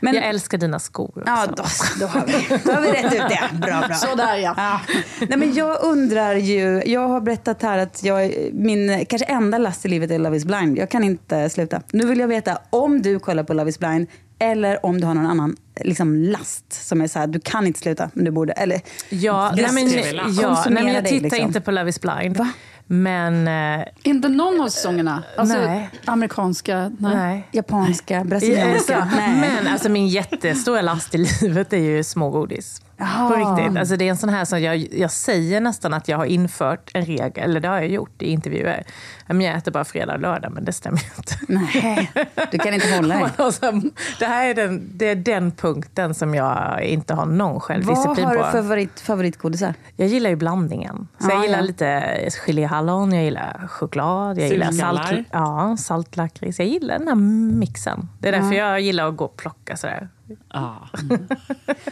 Men, 0.00 0.14
Jag 0.14 0.24
älskar 0.24 0.58
dina 0.58 0.78
skor 0.78 1.08
också. 1.08 1.22
Ja, 1.26 1.46
då, 1.46 1.64
då, 2.00 2.06
har 2.06 2.26
vi, 2.26 2.58
då 2.64 2.72
har 2.72 2.80
vi 2.80 2.92
rätt 2.92 3.12
ut 3.14 3.28
det. 3.28 3.48
Bra, 3.52 3.84
bra. 3.86 3.94
Sådär 3.94 4.36
ja. 4.36 4.54
Ja. 4.56 4.80
Nej, 5.28 5.38
men 5.38 5.54
jag 5.54 5.82
undrar 5.82 6.34
ju, 6.34 6.82
jag 6.86 7.08
har 7.08 7.20
berättat 7.20 7.62
här 7.62 7.78
att 7.78 8.02
jag, 8.02 8.34
min 8.52 9.06
kanske 9.08 9.26
enda 9.26 9.58
last 9.58 9.84
i 9.84 9.88
livet 9.88 10.10
är 10.10 10.18
Love 10.18 10.36
is 10.36 10.44
blind. 10.44 10.78
Jag 10.78 10.90
kan 10.90 11.04
inte 11.04 11.50
sluta. 11.50 11.82
Nu 11.92 12.06
vill 12.06 12.18
jag 12.18 12.28
veta 12.28 12.58
om 12.70 13.02
du 13.02 13.18
kollar 13.18 13.44
på 13.44 13.54
Love 13.54 13.70
is 13.70 13.78
blind 13.78 14.06
eller 14.38 14.86
om 14.86 15.00
du 15.00 15.06
har 15.06 15.14
någon 15.14 15.26
annan 15.26 15.56
liksom, 15.80 16.14
last 16.16 16.72
som 16.86 17.00
är 17.00 17.06
så 17.06 17.18
här, 17.18 17.26
du 17.26 17.40
kan 17.40 17.66
inte 17.66 17.78
sluta 17.80 18.10
men 18.14 18.24
du 18.24 18.30
borde. 18.30 18.52
Eller, 18.52 18.80
Ja, 19.08 19.52
nej, 19.56 19.72
men, 19.72 19.88
ja, 20.34 20.64
nej, 20.68 20.84
men 20.84 20.94
jag 20.94 21.04
dig, 21.04 21.12
tittar 21.12 21.22
liksom. 21.22 21.40
inte 21.46 21.60
på 21.60 21.70
Love 21.70 21.90
is 21.90 22.00
blind. 22.00 22.36
Va? 22.36 22.48
Men 22.86 23.48
eh, 23.80 23.86
Inte 24.02 24.28
någon 24.28 24.60
av 24.60 24.68
säsongerna? 24.68 25.22
Alltså, 25.36 25.58
Nej. 25.58 25.90
Amerikanska? 26.04 26.92
Nej. 26.98 27.16
nej. 27.16 27.48
Japanska, 27.52 28.14
Ja, 28.14 28.24
brasilianska. 28.24 29.08
så, 29.10 29.16
Nej. 29.16 29.40
Men 29.40 29.72
alltså 29.72 29.88
min 29.88 30.08
jättestora 30.08 30.82
last 30.82 31.14
i 31.14 31.18
livet 31.18 31.72
är 31.72 31.76
ju 31.76 32.04
smågodis. 32.04 32.82
Jaha. 32.96 33.28
På 33.28 33.34
riktigt. 33.34 33.78
Alltså 33.78 33.96
det 33.96 34.04
är 34.04 34.10
en 34.10 34.16
sån 34.16 34.28
här 34.28 34.44
som 34.44 34.62
jag, 34.62 34.76
jag 34.76 35.10
säger 35.10 35.60
nästan 35.60 35.94
att 35.94 36.08
jag 36.08 36.16
har 36.18 36.24
infört 36.24 36.90
en 36.94 37.04
regel, 37.04 37.44
eller 37.44 37.60
det 37.60 37.68
har 37.68 37.76
jag 37.76 37.88
gjort 37.88 38.22
i 38.22 38.26
intervjuer. 38.26 38.84
Men 39.26 39.40
jag 39.40 39.56
äter 39.56 39.72
bara 39.72 39.84
fredag 39.84 40.14
och 40.14 40.20
lördag, 40.20 40.52
men 40.52 40.64
det 40.64 40.72
stämmer 40.72 40.98
ju 40.98 41.06
inte. 41.16 41.34
Nej, 41.48 42.10
du 42.50 42.58
kan 42.58 42.74
inte 42.74 42.94
hålla 42.94 43.14
dig. 43.14 43.30
Det 44.18 44.26
här 44.26 44.46
är 44.46 44.54
den, 44.54 44.90
det 44.94 45.08
är 45.08 45.14
den 45.14 45.50
punkten 45.52 46.14
som 46.14 46.34
jag 46.34 46.82
inte 46.82 47.14
har 47.14 47.26
någon 47.26 47.52
Vad 47.52 47.62
självdisciplin 47.62 48.24
har 48.26 48.32
du 48.32 48.38
på. 48.38 48.44
för 48.44 48.62
favorit, 48.62 49.00
favoritgodisar? 49.00 49.74
Jag 49.96 50.08
gillar 50.08 50.30
ju 50.30 50.36
blandningen. 50.36 51.08
Så 51.18 51.28
Ja, 51.28 51.34
jag 51.34 51.42
gillar 51.42 51.58
ja. 51.58 51.64
lite 51.64 52.30
geléhallon, 52.46 53.12
jag 53.12 53.24
gillar 53.24 53.66
choklad, 53.68 54.38
jag 54.38 54.48
gillar 54.48 54.72
salt, 54.72 55.26
ja, 55.30 55.76
saltlakrits. 55.78 56.58
Jag 56.58 56.68
gillar 56.68 56.98
den 56.98 57.08
här 57.08 57.14
mixen. 57.58 58.08
Det 58.20 58.28
är 58.28 58.32
därför 58.32 58.52
jag 58.54 58.80
gillar 58.80 59.08
att 59.08 59.16
gå 59.16 59.24
och 59.24 59.36
plocka 59.36 59.76
sådär. 59.76 60.08
Ja. 60.52 60.88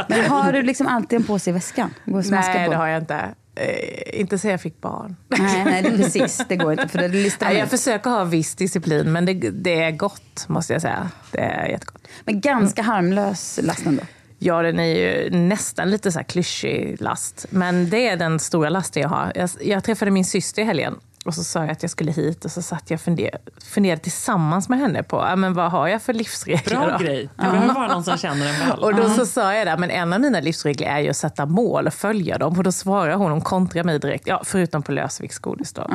Men 0.08 0.24
har 0.30 0.52
du 0.52 0.62
liksom 0.62 0.86
alltid 0.86 1.16
en 1.16 1.24
påse 1.24 1.50
i 1.50 1.52
väskan? 1.52 1.90
Gå 2.04 2.18
och 2.18 2.24
smaska 2.24 2.52
Nej, 2.54 2.66
på? 2.66 2.72
det 2.72 2.78
har 2.78 2.86
jag 2.86 3.02
inte. 3.02 3.20
Eh, 3.54 4.20
inte 4.20 4.38
sen 4.38 4.50
jag 4.50 4.60
fick 4.60 4.80
barn. 4.80 5.16
Nej, 5.28 5.64
nej, 5.64 5.82
det, 5.82 5.90
precis. 5.90 6.40
Det 6.48 6.56
går 6.56 6.72
inte. 6.72 6.88
För 6.88 6.98
det 6.98 7.08
listar 7.08 7.46
Nej, 7.46 7.58
jag 7.58 7.70
försöker 7.70 8.10
ha 8.10 8.24
viss 8.24 8.54
disciplin, 8.54 9.12
men 9.12 9.24
det, 9.24 9.34
det 9.50 9.82
är 9.82 9.90
gott, 9.90 10.48
måste 10.48 10.72
jag 10.72 10.82
säga. 10.82 11.10
Det 11.30 11.40
är 11.40 11.66
jättegott. 11.66 12.08
Men 12.24 12.40
ganska 12.40 12.82
harmlös 12.82 13.60
last 13.62 13.86
ändå. 13.86 14.02
Ja, 14.38 14.62
den 14.62 14.78
är 14.78 14.84
ju 14.84 15.30
nästan 15.30 15.90
lite 15.90 16.12
så 16.12 16.18
här 16.18 16.24
klyschig 16.24 16.96
last. 17.00 17.46
Men 17.50 17.90
det 17.90 18.08
är 18.08 18.16
den 18.16 18.38
stora 18.38 18.68
lasten 18.68 19.02
jag 19.02 19.08
har. 19.08 19.32
Jag, 19.34 19.50
jag 19.60 19.84
träffade 19.84 20.10
min 20.10 20.24
syster 20.24 20.62
i 20.62 20.64
helgen 20.64 21.00
och 21.24 21.34
så 21.34 21.44
sa 21.44 21.60
jag 21.60 21.70
att 21.70 21.82
jag 21.82 21.90
skulle 21.90 22.12
hit 22.12 22.44
och 22.44 22.50
så 22.50 22.62
satt 22.62 22.90
jag 22.90 22.96
och 22.96 23.00
funderade, 23.00 23.38
funderade 23.64 24.02
tillsammans 24.02 24.68
med 24.68 24.78
henne 24.78 25.02
på 25.02 25.36
men 25.36 25.54
vad 25.54 25.70
har 25.70 25.88
jag 25.88 26.02
för 26.02 26.12
livsregler. 26.12 26.76
Bra 26.76 26.90
då? 26.98 27.04
grej. 27.04 27.28
Det 27.36 27.42
behöver 27.42 27.74
vara 27.74 27.88
någon 27.92 28.04
som 28.04 28.16
känner 28.18 28.46
en 28.46 28.68
väl. 28.68 28.78
Och 28.78 28.94
då 28.94 29.08
så 29.08 29.26
sa 29.26 29.54
jag 29.54 29.66
det, 29.66 29.76
men 29.78 29.90
en 29.90 30.12
av 30.12 30.20
mina 30.20 30.40
livsregler 30.40 30.86
är 30.86 31.00
ju 31.00 31.10
att 31.10 31.16
sätta 31.16 31.46
mål 31.46 31.86
och 31.86 31.94
följa 31.94 32.38
dem. 32.38 32.58
Och 32.58 32.64
då 32.64 32.72
svarar 32.72 33.14
hon, 33.14 33.30
hon 33.30 33.40
kontrar 33.40 33.84
mig 33.84 33.98
direkt, 33.98 34.26
ja 34.26 34.42
förutom 34.44 34.82
på 34.82 34.92
lösviktsgodis 34.92 35.72
då. 35.72 35.82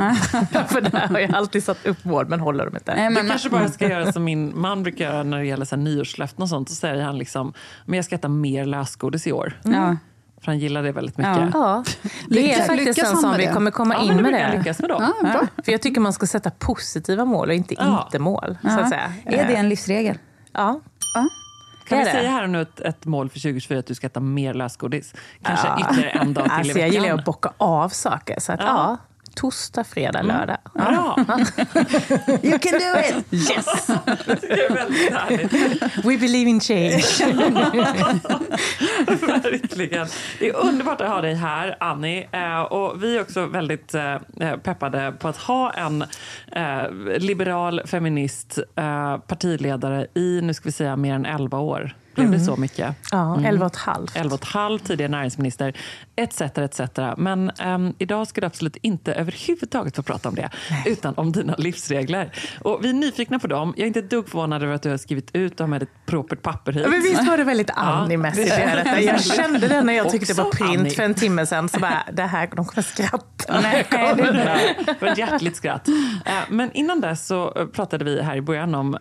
För 0.67 0.81
där 0.81 1.07
har 1.07 1.19
jag 1.19 1.35
alltid 1.35 1.63
satt 1.63 1.85
upp 1.85 2.05
mål 2.05 2.27
men 2.27 2.39
håller 2.39 2.65
dem 2.65 2.75
inte. 2.75 2.95
Nej, 2.95 3.07
Du 3.09 3.13
men, 3.15 3.27
kanske 3.29 3.49
bara 3.49 3.67
ska 3.69 3.89
göra 3.89 4.11
som 4.13 4.23
min 4.23 4.59
man 4.59 4.83
brukar 4.83 5.05
göra 5.05 5.23
när 5.23 5.37
det 5.37 5.45
gäller 5.45 5.65
så 5.65 5.75
här 5.75 5.83
nyårslöften 5.83 6.41
och 6.43 6.49
sånt. 6.49 6.69
Så 6.69 6.75
säger 6.75 7.03
han 7.03 7.17
liksom, 7.17 7.53
men 7.85 7.97
jag 7.97 8.05
ska 8.05 8.15
äta 8.15 8.27
mer 8.27 8.65
lösgodis 8.65 9.27
i 9.27 9.31
år. 9.31 9.53
ja. 9.63 9.97
För 10.41 10.45
han 10.51 10.59
gillar 10.59 10.83
det 10.83 10.91
väldigt 10.91 11.17
mycket. 11.17 11.37
Ja. 11.37 11.49
Ja, 11.53 11.83
det 12.29 12.39
är 12.39 12.57
Lyckas- 12.57 12.67
faktiskt 12.67 12.99
en 12.99 13.17
sån 13.17 13.37
vi 13.37 13.45
det? 13.45 13.53
kommer 13.53 13.71
komma 13.71 13.93
Ja, 13.95 14.01
in 14.01 14.15
med 14.21 14.33
det. 14.33 14.57
lyckas 14.57 14.79
med 14.79 14.89
dem. 14.89 15.13
Ja, 15.23 15.29
bra. 15.31 15.47
För 15.65 15.71
jag 15.71 15.81
tycker 15.81 16.01
man 16.01 16.13
ska 16.13 16.27
sätta 16.27 16.49
positiva 16.49 17.25
mål 17.25 17.47
och 17.49 17.53
inte 17.55 17.73
Ja. 17.77 18.03
inte-mål. 18.05 18.57
Så 18.61 18.67
Ja. 18.67 18.79
att 18.79 18.89
säga. 18.89 19.13
Är 19.25 19.47
det 19.47 19.55
en 19.55 19.69
livsregel? 19.69 20.17
Ja. 20.51 20.79
Ja. 21.15 21.27
Kan 21.89 21.99
vi 21.99 22.05
säga 22.05 22.29
här 22.31 22.43
och 22.43 22.49
nu 22.49 22.61
ett, 22.61 22.79
ett 22.79 23.05
mål 23.05 23.29
för 23.29 23.39
2024 23.39 23.79
att 23.79 23.85
du 23.85 23.95
ska 23.95 24.07
äta 24.07 24.19
mer 24.19 24.53
lösgodis? 24.53 25.13
Kanske 25.41 25.67
Ja. 25.67 25.79
ytterligare 25.79 26.09
en 26.19 26.33
dag 26.33 26.43
till 26.43 26.51
Alltså, 26.53 26.71
i 26.71 26.73
veckan. 26.73 26.93
jag 26.93 27.03
gillar 27.03 27.17
att 27.19 27.25
bocka 27.25 27.49
av 27.57 27.89
saker. 27.89 28.39
Så 28.39 28.51
att, 28.53 28.59
Ja. 28.59 28.97
Torsdag, 29.37 29.83
fredag, 29.83 30.21
lördag. 30.21 30.57
Bra! 30.73 31.15
You 32.43 32.59
can 32.59 32.71
do 32.71 32.99
it! 32.99 33.33
Yes! 33.33 33.87
Det 34.41 34.65
är 34.65 34.73
väldigt 34.73 35.13
härligt. 35.13 35.53
We 36.05 36.17
believe 36.17 36.49
in 36.49 36.59
change. 36.59 37.03
Verkligen. 39.07 40.07
Det 40.39 40.49
är 40.49 40.55
underbart 40.55 41.01
att 41.01 41.09
ha 41.09 41.21
dig 41.21 41.33
här, 41.33 41.77
Annie. 41.79 42.27
Eh, 42.31 42.61
och 42.61 43.03
vi 43.03 43.17
är 43.17 43.21
också 43.21 43.45
väldigt 43.45 43.93
eh, 43.93 44.17
peppade 44.63 45.13
på 45.19 45.27
att 45.27 45.37
ha 45.37 45.73
en 45.73 46.01
eh, 46.51 46.91
liberal 47.19 47.81
feminist 47.85 48.59
partiledare 49.27 50.07
i, 50.13 50.41
nu 50.41 50.53
ska 50.53 50.63
vi 50.67 50.71
säga, 50.71 50.95
mer 50.95 51.13
än 51.13 51.25
11 51.25 51.59
år. 51.59 51.95
Blev 52.17 52.31
det 52.31 52.39
så 52.39 52.55
mycket? 52.55 52.95
Ja, 53.11 53.41
elva 53.45 53.65
och 53.65 53.71
ett 53.71 53.77
halvt. 53.77 54.15
11 54.15 54.35
och 54.35 54.41
ett 54.41 54.47
halvt, 54.47 54.85
tidigare 54.85 55.11
näringsminister, 55.11 55.77
etc. 56.15 56.41
etc. 56.41 56.81
Men 57.17 57.49
ehm, 57.49 57.93
idag 57.97 58.27
ska 58.27 58.41
du 58.41 58.47
absolut 58.47 58.75
inte 58.81 59.13
överhuvudtaget 59.13 59.95
få 59.95 60.03
prata 60.03 60.29
om 60.29 60.35
det, 60.35 60.49
utan 60.85 61.13
om 61.17 61.31
dina 61.31 61.55
livsregler. 61.57 62.31
Och 62.61 62.79
vi 62.83 62.89
är 62.89 62.93
nyfikna 62.93 63.39
på 63.39 63.47
dem. 63.47 63.73
Jag 63.77 63.83
är 63.83 63.87
inte 63.87 63.99
ett 63.99 64.09
dugg 64.09 64.29
förvånad 64.29 64.63
över 64.63 64.73
att 64.73 64.81
du 64.81 64.89
har 64.89 64.97
skrivit 64.97 65.35
ut 65.35 65.57
dem 65.57 65.69
med 65.69 65.83
ett 65.83 65.89
propert 66.05 66.41
papper 66.41 66.71
hit. 66.71 66.89
Men 66.89 67.01
visst 67.01 67.27
var 67.27 67.37
det 67.37 67.43
väldigt 67.43 67.69
Annie-mässigt? 67.69 68.55
detta? 68.75 69.01
Jag 69.01 69.23
kände 69.23 69.67
det 69.67 69.81
när 69.81 69.93
jag 69.93 70.09
tryckte 70.09 70.35
på 70.35 70.51
print 70.51 70.79
Annie. 70.79 70.89
för 70.89 71.03
en 71.03 71.13
timme 71.13 71.45
sedan. 71.45 71.69
Så 71.69 71.79
bara, 71.79 72.03
det 72.13 72.23
här, 72.23 72.49
de 72.55 72.65
kommer 72.65 72.81
skratta. 72.81 73.61
Nej, 73.61 73.87
det. 73.91 74.95
För 74.99 75.07
ett 75.07 75.17
hjärtligt 75.17 75.55
skratt. 75.55 75.87
Eh, 76.25 76.33
Men 76.49 76.71
innan 76.71 77.01
dess 77.01 77.27
så 77.27 77.53
eh, 77.55 77.65
pratade 77.65 78.05
vi 78.05 78.21
här 78.21 78.35
i 78.35 78.41
början 78.41 78.75
om 78.75 78.97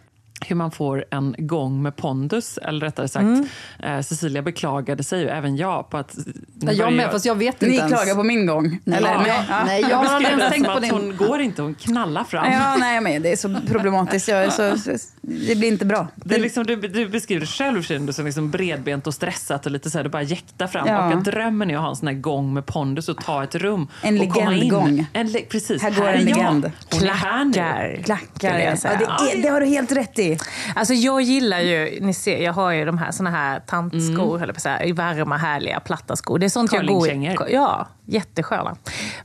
hur 0.49 0.57
man 0.57 0.71
får 0.71 1.05
en 1.11 1.35
gång 1.39 1.83
med 1.83 1.97
pondus. 1.97 2.59
Eller 2.59 2.81
rättare 2.87 3.09
sagt, 3.09 3.23
Mm. 3.23 3.47
eh, 3.83 4.01
Cecilia 4.01 4.43
beklagade 4.43 5.05
sig 5.05 5.21
ju, 5.21 5.29
även 5.29 5.57
jag, 5.57 5.91
på 5.91 5.97
att... 5.97 6.17
Ja, 6.61 6.73
jag 6.73 6.93
med, 6.93 7.11
fast 7.11 7.25
jag 7.25 7.35
vet 7.35 7.55
inte 7.55 7.67
Ni 7.67 7.77
ens. 7.77 7.93
klagar 7.93 8.15
på 8.15 8.23
min 8.23 8.47
gång. 8.47 8.79
Nej, 8.85 8.99
Eller? 8.99 9.19
nej, 9.19 9.43
nej, 9.67 9.81
jag 9.81 9.91
Jag 9.91 9.97
har 9.97 10.05
aldrig 10.15 10.31
ens 10.31 10.45
det 10.45 10.51
tänkt 10.51 10.73
på 10.75 10.81
din... 10.81 10.91
hon 10.91 11.17
går 11.17 11.41
inte, 11.41 11.63
hon 11.63 11.75
knallar 11.75 12.25
fram. 12.25 12.53
Ja, 12.53 12.77
nej, 12.79 13.01
men 13.01 13.23
det 13.23 13.33
är 13.33 13.37
så 13.37 13.57
problematiskt. 13.69 14.29
Jag 14.29 14.45
är 14.45 14.51
så, 14.51 14.79
så, 14.79 14.91
det 15.23 15.57
blir 15.57 15.69
inte 15.69 15.85
bra. 15.87 16.09
Det 16.15 16.35
är 16.35 16.41
liksom, 16.41 16.67
du, 16.67 16.77
du 16.77 17.09
beskriver 17.09 17.41
dig 17.41 17.49
själv 17.49 17.83
Shane, 17.83 18.13
som 18.13 18.25
liksom 18.27 18.51
bredbent 18.51 19.07
och 19.07 19.15
stressat 19.15 19.67
och 19.67 19.73
lite 19.73 19.91
så 19.91 19.99
här, 19.99 20.03
du 20.05 20.11
bara 20.11 20.23
jäktar 20.23 20.67
fram. 20.67 20.87
Ja. 20.87 21.07
Och 21.07 21.13
att 21.15 21.25
drömmen 21.25 21.71
är 21.71 21.75
att 21.77 21.81
ha 21.83 21.91
en 21.91 21.97
sån 21.97 22.09
här 22.09 22.15
gång 22.15 22.55
med 22.55 22.67
pondus 22.67 23.09
och 23.09 23.25
ta 23.25 23.45
ett 23.45 23.55
rum. 23.55 23.89
En 24.03 24.21
och 24.21 24.29
komma 24.33 24.53
in. 24.53 24.59
legendgång. 24.59 25.07
En 25.13 25.27
le- 25.27 25.45
precis. 25.51 25.83
Här 25.83 25.91
går 25.91 26.07
en 26.09 26.15
är 26.15 26.19
jag. 26.19 26.37
legend. 26.37 26.65
Här. 26.65 26.73
Klackar. 26.99 28.03
Klackar. 28.05 28.59
jag 28.59 28.79
Ja, 28.83 28.91
det, 28.99 29.33
är, 29.39 29.43
det 29.43 29.49
har 29.49 29.61
du 29.61 29.67
helt 29.67 29.93
rätt 29.93 30.19
i. 30.19 30.36
Alltså 30.75 30.95
jag 30.95 31.21
gillar 31.21 31.61
ju, 31.61 31.99
ni 32.01 32.15
ser, 32.15 32.39
jag 32.43 32.53
har 32.53 32.71
ju 32.71 32.85
de 32.85 32.99
här 32.99 33.11
såna 33.13 33.31
här 33.31 33.61
tantskor, 33.67 34.43
Mm. 34.43 34.55
säga, 34.57 34.85
i 34.85 34.93
varma, 34.93 35.37
härliga, 35.37 35.81
platta 35.81 36.17
skor. 36.17 36.39
Det 36.39 36.47
är 36.47 36.51
sånt 36.51 36.73
jag 36.73 36.87
går 36.87 37.09
i. 37.09 37.37
Ja, 37.51 37.89
jättesköna. 38.07 38.77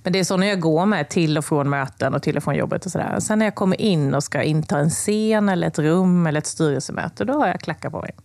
Men 0.04 0.14
det 0.14 0.20
är 0.20 0.24
såna 0.24 0.46
jag 0.48 0.60
går 0.60 0.86
med 0.86 1.10
till 1.10 1.38
och 1.38 1.46
från 1.46 1.70
möten 1.70 2.14
och 2.14 2.24
till 2.24 2.38
och 2.38 2.44
från 2.44 2.56
jobbet 2.56 2.86
och 2.86 2.92
sådär. 2.92 3.20
Sen 3.20 3.40
när 3.40 3.46
jag 3.46 3.56
kommer 3.56 3.82
in 3.82 4.14
och 4.14 4.24
ska 4.24 4.42
inta 4.42 4.78
en 4.78 4.90
scen 4.90 5.50
eller 5.50 5.68
ett 5.68 5.80
rum 5.80 6.28
eller 6.28 6.40
ett 6.40 6.48
styrelsemöte, 6.48 7.26
då 7.26 7.34
har 7.34 7.48
jag 7.48 7.60
klackar 7.60 7.90
på 7.90 8.02
mig. 8.02 8.16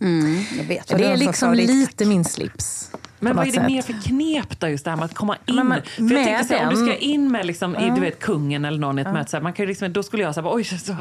Jag 0.59 0.64
vet 0.64 0.88
det 0.88 1.05
är 1.05 1.16
liksom 1.16 1.55
lite 1.55 2.05
min 2.05 2.25
slips. 2.25 2.90
Men 3.29 3.37
vad 3.37 3.47
är 3.47 3.51
det 3.53 3.57
sätt. 3.59 3.67
mer 3.67 3.83
för 3.83 4.03
knep 4.03 4.61
då, 4.61 4.69
just 4.69 4.85
det 4.85 4.91
här 4.91 4.97
med 4.97 5.05
att 5.05 5.15
komma 5.15 5.37
in? 5.47 5.55
men 5.55 5.67
man- 5.69 5.83
för 5.83 6.03
jag 6.03 6.25
tänker 6.25 6.45
så 6.45 6.55
här, 6.55 6.69
om 6.69 6.75
du 6.75 6.87
ska 6.87 6.97
in 6.97 7.33
med 7.33 7.47
liksom, 7.47 7.77
i, 7.77 7.91
du 7.95 8.01
vet, 8.01 8.19
kungen 8.21 8.65
eller 8.65 8.79
någon 8.79 8.99
i 8.99 9.03
ett 9.03 9.12
möte, 9.12 9.31
så 9.31 9.37
här, 9.37 9.43
man 9.43 9.53
kan 9.53 9.62
ju 9.62 9.69
liksom, 9.69 9.93
då 9.93 10.03
skulle 10.03 10.23
jag 10.23 10.35
säga 10.35 10.53
oj, 10.53 10.65
så, 10.65 10.97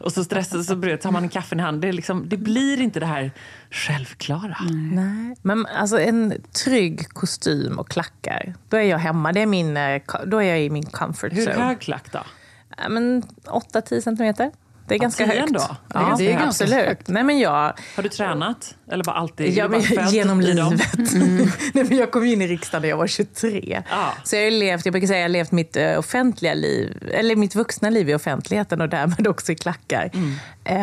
och 0.00 0.12
så 0.12 0.24
stressad 0.24 0.64
så 0.64 0.76
bröt, 0.76 1.00
tar 1.00 1.10
man 1.10 1.22
en 1.22 1.28
kaffe 1.28 1.56
i 1.56 1.58
hand. 1.58 1.80
Det, 1.80 1.92
liksom, 1.92 2.28
det 2.28 2.36
blir 2.36 2.80
inte 2.80 3.00
det 3.00 3.06
här 3.06 3.30
självklara. 3.70 4.56
Nej. 4.92 5.36
Men 5.42 5.66
alltså 5.66 6.00
en 6.00 6.34
trygg 6.64 7.08
kostym 7.08 7.78
och 7.78 7.88
klackar, 7.88 8.54
då 8.68 8.76
är 8.76 8.82
jag 8.82 8.98
hemma. 8.98 9.32
Det 9.32 9.40
är 9.40 9.46
min, 9.46 9.76
eh, 9.76 10.02
då 10.26 10.38
är 10.38 10.48
jag 10.48 10.62
i 10.62 10.70
min 10.70 10.86
comfort 10.86 11.32
Hur 11.32 11.46
zone. 11.46 11.64
hög 11.64 11.80
klack 11.80 12.12
då? 12.12 12.20
Men 12.88 13.22
8-10 13.44 14.00
centimeter. 14.00 14.50
Det 14.88 14.94
är 14.94 14.98
ganska 14.98 15.24
10 15.26 15.32
högt. 15.34 15.46
ändå? 15.46 15.58
Det 15.88 15.98
är 15.98 16.00
Ja, 16.02 16.06
ganska 16.08 16.24
det 16.24 16.30
är 16.32 16.36
högt. 16.36 16.46
absolut. 16.48 17.08
Nej, 17.08 17.22
men 17.22 17.38
jag, 17.38 17.72
Har 17.96 18.02
du 18.02 18.08
tränat? 18.08 18.74
Eller 18.90 19.04
bara 19.04 19.16
alltid? 19.16 19.52
ja, 19.54 19.68
bara 19.68 19.82
men, 19.96 20.10
genom 20.10 20.40
livet. 20.40 20.72
Nej, 21.74 21.84
men 21.84 21.96
jag 21.96 22.10
kom 22.10 22.24
in 22.24 22.42
i 22.42 22.46
riksdagen 22.46 22.82
när 22.82 22.88
jag 22.88 22.96
var 22.96 23.06
23. 23.06 23.82
Ja. 23.90 24.12
Så 24.24 24.36
jag 24.36 24.42
har 24.44 24.50
levt, 24.50 24.86
jag 24.86 24.92
brukar 24.92 25.06
säga, 25.06 25.18
jag 25.18 25.24
har 25.24 25.28
levt 25.28 25.52
mitt 25.52 25.76
eh, 25.76 25.98
offentliga 25.98 26.54
liv, 26.54 27.08
eller 27.14 27.36
mitt 27.36 27.54
vuxna 27.54 27.90
liv 27.90 28.10
i 28.10 28.14
offentligheten 28.14 28.80
och 28.80 28.88
därmed 28.88 29.26
också 29.28 29.52
i 29.52 29.54
klackar. 29.54 30.10
Eh, 30.64 30.76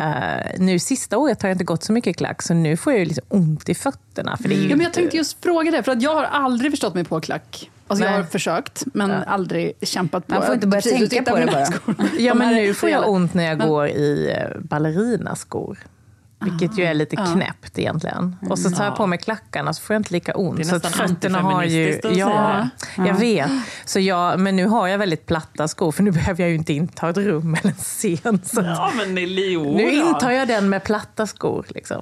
nu 0.57 0.79
sista 0.79 1.17
året 1.17 1.41
har 1.41 1.49
jag 1.49 1.53
inte 1.55 1.63
gått 1.63 1.83
så 1.83 1.93
mycket 1.93 2.11
i 2.11 2.13
klack, 2.13 2.41
så 2.41 2.53
nu 2.53 2.77
får 2.77 2.93
jag 2.93 2.99
ju 2.99 3.05
liksom 3.05 3.25
ont 3.29 3.69
i 3.69 3.75
fötterna. 3.75 4.37
För 4.37 4.49
det 4.49 4.55
är 4.55 4.59
ju 4.59 4.69
Ja, 4.69 4.75
men 4.75 4.83
jag 4.83 4.93
tänkte 4.93 5.17
just 5.17 5.43
fråga 5.43 5.71
det, 5.71 5.83
för 5.83 5.91
att 5.91 6.01
jag 6.01 6.15
har 6.15 6.23
aldrig 6.23 6.71
förstått 6.71 6.93
mig 6.93 7.03
på 7.03 7.21
klack. 7.21 7.69
Alltså 7.91 8.05
jag 8.05 8.11
har 8.13 8.23
försökt, 8.23 8.83
men 8.93 9.11
aldrig 9.11 9.73
kämpat 9.81 10.27
på 10.27 10.33
Man 10.33 10.43
får 10.45 10.53
inte 10.55 10.67
börja 10.67 10.81
Precis, 10.81 11.09
tänka 11.09 11.31
på 11.31 11.37
det 11.37 11.45
bara. 11.45 11.65
skor. 11.65 11.95
Ja, 12.19 12.33
men 12.33 12.47
här 12.47 12.55
nu 12.55 12.73
får 12.73 12.89
jag 12.89 13.09
ont 13.09 13.33
när 13.33 13.43
jag 13.43 13.57
Men- 13.57 13.69
går 13.69 13.87
i 13.87 14.31
eh, 14.37 14.59
ballerinaskor. 14.61 15.77
Vilket 16.43 16.77
ju 16.79 16.83
är 16.83 16.93
lite 16.93 17.15
Ah. 17.19 17.25
knäppt 17.33 17.79
egentligen. 17.79 18.35
Och 18.49 18.59
så 18.59 18.69
tar 18.69 18.85
jag 18.85 18.95
på 18.95 19.07
mig 19.07 19.17
klackarna 19.19 19.73
så 19.73 19.81
får 19.81 19.93
jag 19.93 19.99
inte 19.99 20.13
lika 20.13 20.33
ont. 20.35 20.57
Det 20.57 20.63
är 20.63 20.79
så 20.79 20.89
fötterna 20.89 21.39
har 21.39 21.63
ju... 21.63 21.99
Ja, 22.03 22.09
säga 22.09 22.69
jag 23.07 23.13
vet. 23.19 23.51
Så 23.85 23.99
jag, 23.99 24.39
men 24.39 24.55
nu 24.55 24.65
har 24.65 24.87
jag 24.87 24.97
väldigt 24.97 25.25
platta 25.25 25.67
skor, 25.67 25.91
för 25.91 26.03
nu 26.03 26.11
behöver 26.11 26.43
jag 26.43 26.49
ju 26.49 26.55
inte 26.55 26.73
inta 26.73 27.09
ett 27.09 27.17
rum 27.17 27.55
eller 27.61 27.71
en 27.71 27.77
scen. 27.77 28.41
Så 28.43 28.61
Ja, 28.61 28.91
men 28.97 29.15
Leo 29.15 29.63
nu 29.77 29.91
intar 29.93 30.31
jag 30.31 30.47
den 30.47 30.69
med 30.69 30.83
platta 30.83 31.27
skor. 31.27 31.65
Liksom. 31.69 32.01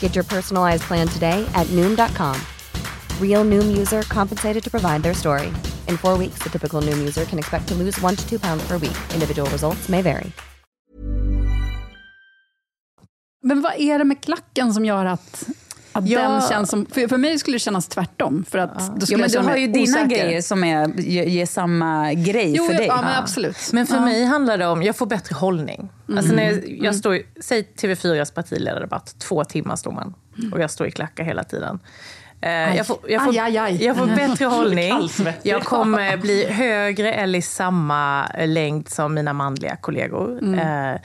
Get 0.00 0.16
your 0.16 0.24
personalized 0.24 0.82
plan 0.82 1.06
today 1.08 1.46
at 1.54 1.68
Noom.com. 1.68 2.36
Real 3.20 3.44
Noom 3.44 3.78
user 3.78 4.02
compensated 4.02 4.64
to 4.64 4.70
provide 4.70 5.02
their 5.04 5.14
story. 5.14 5.52
In 5.86 5.96
four 5.96 6.18
weeks, 6.18 6.42
the 6.42 6.50
typical 6.50 6.82
Noom 6.82 6.98
user 6.98 7.24
can 7.24 7.38
expect 7.38 7.68
to 7.68 7.74
lose 7.74 8.00
one 8.02 8.16
to 8.16 8.28
two 8.28 8.40
pounds 8.40 8.66
per 8.66 8.78
week. 8.78 8.96
Individual 9.14 9.48
results 9.50 9.88
may 9.88 10.02
vary. 10.02 10.32
Men 13.42 13.60
vad 13.60 13.72
är 13.78 13.98
det 13.98 14.04
med 14.04 14.20
klacken 14.20 14.74
som 14.74 14.84
gör 14.84 15.06
att, 15.06 15.48
att 15.98 16.08
Ja. 16.08 16.20
den 16.28 16.40
känns 16.42 16.70
som... 16.70 16.86
För, 16.86 17.08
för 17.08 17.16
mig 17.18 17.38
skulle 17.38 17.54
det 17.54 17.58
kännas 17.60 17.88
tvärtom. 17.88 18.44
För 18.50 18.58
att 18.58 18.78
då 18.78 18.92
Jo, 19.00 19.06
skulle 19.06 19.18
men 19.20 19.30
jag 19.30 19.42
du 19.44 19.48
har 19.48 19.56
ju 19.56 19.66
dina 19.66 19.82
osäker. 19.84 20.06
grejer 20.08 20.42
som 20.42 20.64
är, 20.64 20.88
ger, 21.00 21.24
ger 21.24 21.46
samma 21.46 22.12
grej 22.12 22.52
Jo, 22.56 22.64
för 22.66 22.72
ja, 22.72 22.78
dig. 22.78 22.86
ja, 22.86 23.02
men 23.02 23.14
absolut. 23.22 23.56
Men 23.72 23.86
för 23.86 23.94
Ja. 23.94 24.00
mig 24.00 24.24
handlar 24.24 24.58
det 24.58 24.66
om, 24.66 24.82
jag 24.82 24.96
får 24.96 25.06
bättre 25.06 25.34
hållning. 25.34 25.88
Alltså 26.16 26.32
när 26.34 26.42
jag, 26.44 26.52
Mm. 26.52 26.84
jag 26.84 26.94
står, 26.96 27.18
säg 27.40 27.62
TV4s 27.82 28.34
partiledardebatt, 28.34 29.14
två 29.18 29.44
timmar 29.44 29.76
står 29.76 29.92
man. 29.92 30.14
Mm. 30.38 30.52
Och 30.52 30.60
jag 30.60 30.70
står 30.70 30.86
i 30.86 30.90
klackar 30.90 31.24
hela 31.24 31.44
tiden. 31.44 31.78
Eh, 32.40 32.76
jag, 32.76 32.86
får, 32.86 32.98
jag, 33.08 33.20
Aj, 33.28 33.34
får, 33.34 33.42
aj, 33.42 33.58
aj. 33.58 33.84
jag 33.84 33.96
får 33.96 34.06
bättre 34.06 34.44
hållning. 34.56 34.92
Jag 35.42 35.62
kommer 35.64 36.16
bli 36.16 36.46
högre 36.50 37.12
eller 37.14 37.38
i 37.38 37.42
samma 37.42 38.26
längd 38.46 38.88
som 38.88 39.14
mina 39.14 39.32
manliga 39.32 39.76
kollegor. 39.76 40.38
Mm. 40.42 40.98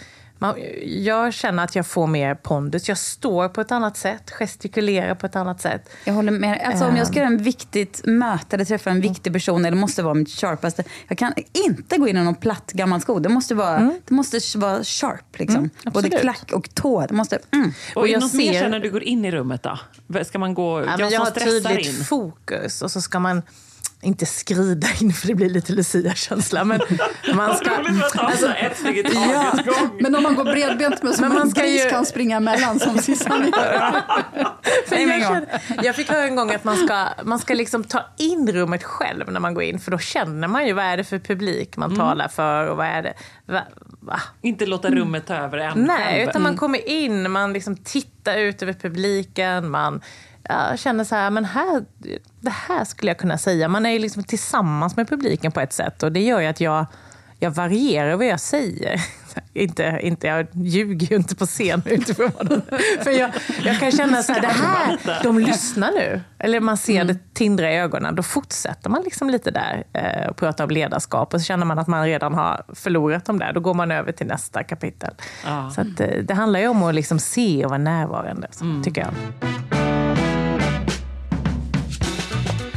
Man, 0.44 0.56
jag 0.86 1.34
känner 1.34 1.64
att 1.64 1.76
jag 1.76 1.88
får 1.88 2.08
mer 2.08 2.36
pondus. 2.36 2.90
Jag 2.90 2.98
står 2.98 3.50
på 3.50 3.62
ett 3.62 3.72
annat 3.72 3.98
sätt, 3.98 4.32
gestikulerar 4.32 5.16
på 5.16 5.26
ett 5.26 5.36
annat 5.36 5.62
sätt. 5.62 5.90
Jag 6.06 6.14
håller 6.14 6.32
med. 6.32 6.62
Alltså, 6.66 6.86
om 6.86 6.98
jag 6.98 7.08
ska 7.08 7.16
göra 7.16 7.28
en 7.28 7.38
viktigt 7.38 8.02
möte 8.06 8.56
eller 8.56 8.66
träffa 8.66 8.90
en 8.90 9.02
viktig 9.02 9.34
person, 9.34 9.64
det 9.64 9.72
måste 9.72 10.04
vara 10.04 10.14
mitt 10.14 10.30
sharpaste. 10.30 10.84
Jag 11.08 11.18
kan 11.18 11.34
inte 11.68 11.98
gå 11.98 12.08
in 12.08 12.18
i 12.18 12.24
någon 12.24 12.36
platt 12.36 12.72
gammal 12.72 13.02
sko. 13.02 13.20
Det 13.20 13.30
måste 13.30 13.56
vara, 13.56 13.80
det 14.06 14.14
måste 14.16 14.40
vara 14.58 14.84
sharp. 14.84 15.40
Liksom. 15.40 15.58
Mm, 15.60 15.70
Både 15.94 16.10
klack 16.10 16.52
och 16.54 16.76
tå. 16.76 17.06
Det 17.06 17.14
måste, 17.14 17.40
mm. 17.52 17.74
Och, 17.96 18.02
Och 18.02 18.08
jag 18.08 18.22
något 18.22 18.34
mer 18.34 18.54
ser- 18.54 18.62
sen 18.62 18.72
när 18.72 18.80
du 18.80 18.92
går 18.92 19.04
in 19.04 19.26
i 19.26 19.32
rummet 19.32 19.64
då? 19.64 19.80
Ska 20.26 20.40
man 20.40 20.54
gå... 20.54 20.82
Ja, 20.86 20.96
jag 21.00 21.12
jag 21.12 21.20
har 21.20 21.32
tydligt 21.32 21.88
in. 22.00 22.06
fokus 22.06 22.82
och 22.82 22.92
så 22.92 23.02
ska 23.02 23.20
man 23.20 23.42
inte 24.04 24.26
skrida 24.26 24.88
in 25.02 25.14
för 25.14 25.28
det 25.28 25.36
blir 25.36 25.50
lite 25.50 25.74
Lucia-känsla. 25.74 26.64
Men 26.64 26.82
man 27.34 27.58
ska... 27.58 27.72
Alltså, 28.16 28.48
ett 28.54 28.78
steg 28.78 28.98
i 28.98 29.02
gång. 29.04 29.98
Men 30.00 30.16
om 30.16 30.24
man 30.24 30.36
går 30.36 30.44
bredbent 30.44 31.04
med 31.04 31.16
som 31.16 31.28
Men 31.28 31.38
man 31.38 31.50
ska 31.50 31.68
ju- 31.68 31.90
kan 31.90 32.06
springa 32.06 32.38
emellan 32.38 32.80
som 32.80 32.98
Sissan 32.98 33.42
gör. 33.42 33.92
För 34.88 34.96
Nej, 34.96 35.20
jag, 35.20 35.46
jag- 35.86 35.96
fick 35.96 36.10
höra 36.10 36.24
en 36.24 36.36
gång 36.36 36.52
att 36.52 36.64
man 36.64 36.78
ska, 36.78 37.08
man 37.24 37.40
ska 37.40 37.54
liksom 37.54 37.84
ta 37.84 38.06
in 38.18 38.52
rummet 38.52 38.84
själv 38.84 39.32
när 39.32 39.40
man 39.40 39.54
går 39.54 39.64
in. 39.64 39.80
För 39.80 39.92
då 39.92 39.98
känner 39.98 40.48
man 40.48 40.68
ju 40.68 40.74
vad 40.74 40.86
är 40.86 40.98
det 40.98 41.04
för 41.04 41.20
publik 41.20 41.78
man 41.78 41.96
talar 41.96 42.28
för 42.28 42.68
och 42.68 42.78
vad 42.78 42.86
är 42.88 43.02
det... 43.02 43.14
Va, 43.46 43.62
va? 44.00 44.20
Inte 44.42 44.66
låta 44.66 44.90
rummet 44.90 45.26
ta 45.28 45.36
över 45.36 45.58
en 45.58 45.80
Nej, 45.84 45.98
själv. 46.18 46.30
utan 46.30 46.42
man 46.42 46.58
kommer 46.58 46.90
in, 46.90 47.32
man 47.32 47.54
liksom 47.54 47.76
tittar 47.78 48.38
ut 48.38 48.62
över 48.62 48.74
publiken, 48.74 49.70
man 49.72 50.02
ja, 50.50 50.78
känner 50.78 51.04
så 51.04 51.16
här, 51.16 51.30
men 51.30 51.46
här, 51.46 51.86
det 52.40 52.54
här 52.68 52.86
skulle 52.86 53.10
jag 53.10 53.18
kunna 53.18 53.38
säga. 53.38 53.68
Man 53.68 53.86
är 53.86 53.90
ju 53.90 54.00
liksom 54.00 54.24
tillsammans 54.24 54.96
med 54.96 55.10
publiken 55.10 55.52
på 55.52 55.60
ett 55.60 55.74
sätt 55.74 56.04
och 56.04 56.12
det 56.12 56.22
gör 56.22 56.40
ju 56.40 56.48
att 56.48 56.62
jag, 56.62 56.86
jag 57.40 57.52
varierar 57.52 58.16
vad 58.16 58.26
jag 58.26 58.40
säger. 58.40 59.02
Inte, 59.54 60.00
inte, 60.02 60.28
jag 60.28 60.48
ljuger 60.54 61.08
ju 61.08 61.16
inte 61.16 61.36
på 61.36 61.46
scen 61.46 61.82
utifrån 61.86 62.32
vad 62.36 62.62
För 63.04 63.12
jag, 63.12 63.32
jag 63.64 63.80
kan 63.80 63.92
känna 63.92 64.24
så 64.24 64.34
här, 64.34 64.42
det 64.42 64.48
här, 64.48 65.24
de 65.24 65.40
lyssnar 65.40 65.92
nu. 65.92 66.22
Eller 66.40 66.60
man 66.60 66.78
ser 66.78 67.04
det 67.04 67.34
tindra 67.34 67.72
i 67.72 67.78
ögonen. 67.78 68.16
Då 68.16 68.24
fortsätter 68.24 68.90
man 68.90 69.04
liksom 69.04 69.30
lite 69.30 69.52
där 69.52 69.84
eh, 69.94 70.30
och 70.30 70.38
pratar 70.38 70.64
om 70.64 70.70
ledarskap. 70.70 71.34
Och 71.34 71.42
så 71.42 71.46
känner 71.46 71.66
man 71.66 71.80
att 71.80 71.88
man 71.88 72.06
redan 72.06 72.34
har 72.34 72.64
förlorat 72.74 73.26
dem 73.26 73.40
där. 73.40 73.54
Då 73.54 73.60
går 73.60 73.74
man 73.74 73.92
över 73.92 74.12
till 74.12 74.28
nästa 74.28 74.64
kapitel. 74.64 75.14
Ja. 75.46 75.72
Så 75.76 75.82
att, 75.82 76.00
eh, 76.00 76.08
det 76.24 76.34
handlar 76.34 76.60
ju 76.60 76.68
om 76.68 76.84
att 76.84 76.96
liksom 76.96 77.20
se 77.20 77.66
och 77.66 77.70
vara 77.70 77.82
närvarande, 77.82 78.48
så, 78.52 78.82
tycker 78.84 79.02
jag. 79.02 79.14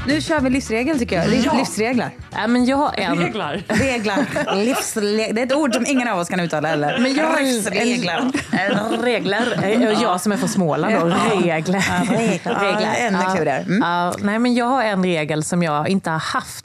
Nu 0.07 0.21
kör 0.21 0.41
vi 0.41 0.51
livsregel 0.51 0.99
tycker 0.99 1.17
jag. 1.17 1.31
Liv, 1.31 1.49
Livsregler. 1.59 2.11
Ja, 2.33 2.47
men 2.47 2.65
jag 2.65 2.77
har 2.77 2.95
en... 3.01 3.19
Reglar. 3.19 3.63
Regler. 3.69 4.55
Livsregler. 4.65 5.33
Det 5.33 5.41
är 5.41 5.47
ett 5.47 5.53
ord 5.55 5.75
som 5.75 5.87
ingen 5.87 6.09
av 6.09 6.19
oss 6.19 6.29
kan 6.29 6.41
uttala 6.41 6.69
heller. 6.69 6.99
Men 7.01 7.15
jag 7.15 7.27
har 7.27 7.39
en, 7.39 7.45
Livsregler. 7.45 8.31
en, 8.51 9.03
regler. 9.03 9.97
Jag 10.03 10.21
som 10.21 10.33
är 10.33 10.37
från 10.37 10.49
Småland 10.49 10.95
då. 10.95 11.07
Regler. 11.41 11.85
Ja, 11.89 12.17
regler. 12.19 12.41
Ja, 12.45 12.95
ännu 12.95 13.19
klurigare. 13.35 13.59
Mm. 13.59 13.79
Ja, 13.83 14.15
nej, 14.19 14.39
men 14.39 14.55
jag 14.55 14.67
har 14.67 14.83
en 14.85 15.03
regel 15.05 15.43
som 15.45 15.63
jag 15.63 15.89
inte 15.89 16.11
har 16.11 16.19
haft 16.19 16.65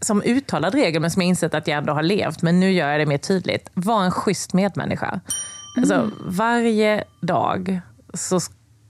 som 0.00 0.22
uttalad 0.22 0.74
regel, 0.74 1.00
men 1.02 1.10
som 1.10 1.22
jag 1.22 1.28
insett 1.28 1.54
att 1.54 1.66
jag 1.68 1.78
ändå 1.78 1.92
har 1.92 2.02
levt. 2.02 2.42
Men 2.42 2.60
nu 2.60 2.72
gör 2.72 2.88
jag 2.90 3.00
det 3.00 3.06
mer 3.06 3.18
tydligt. 3.18 3.70
Var 3.74 4.02
en 4.04 4.10
schysst 4.10 4.52
medmänniska. 4.54 5.20
Alltså, 5.76 5.94
Mm. 5.94 6.12
varje 6.26 7.04
dag 7.20 7.80
så 8.14 8.40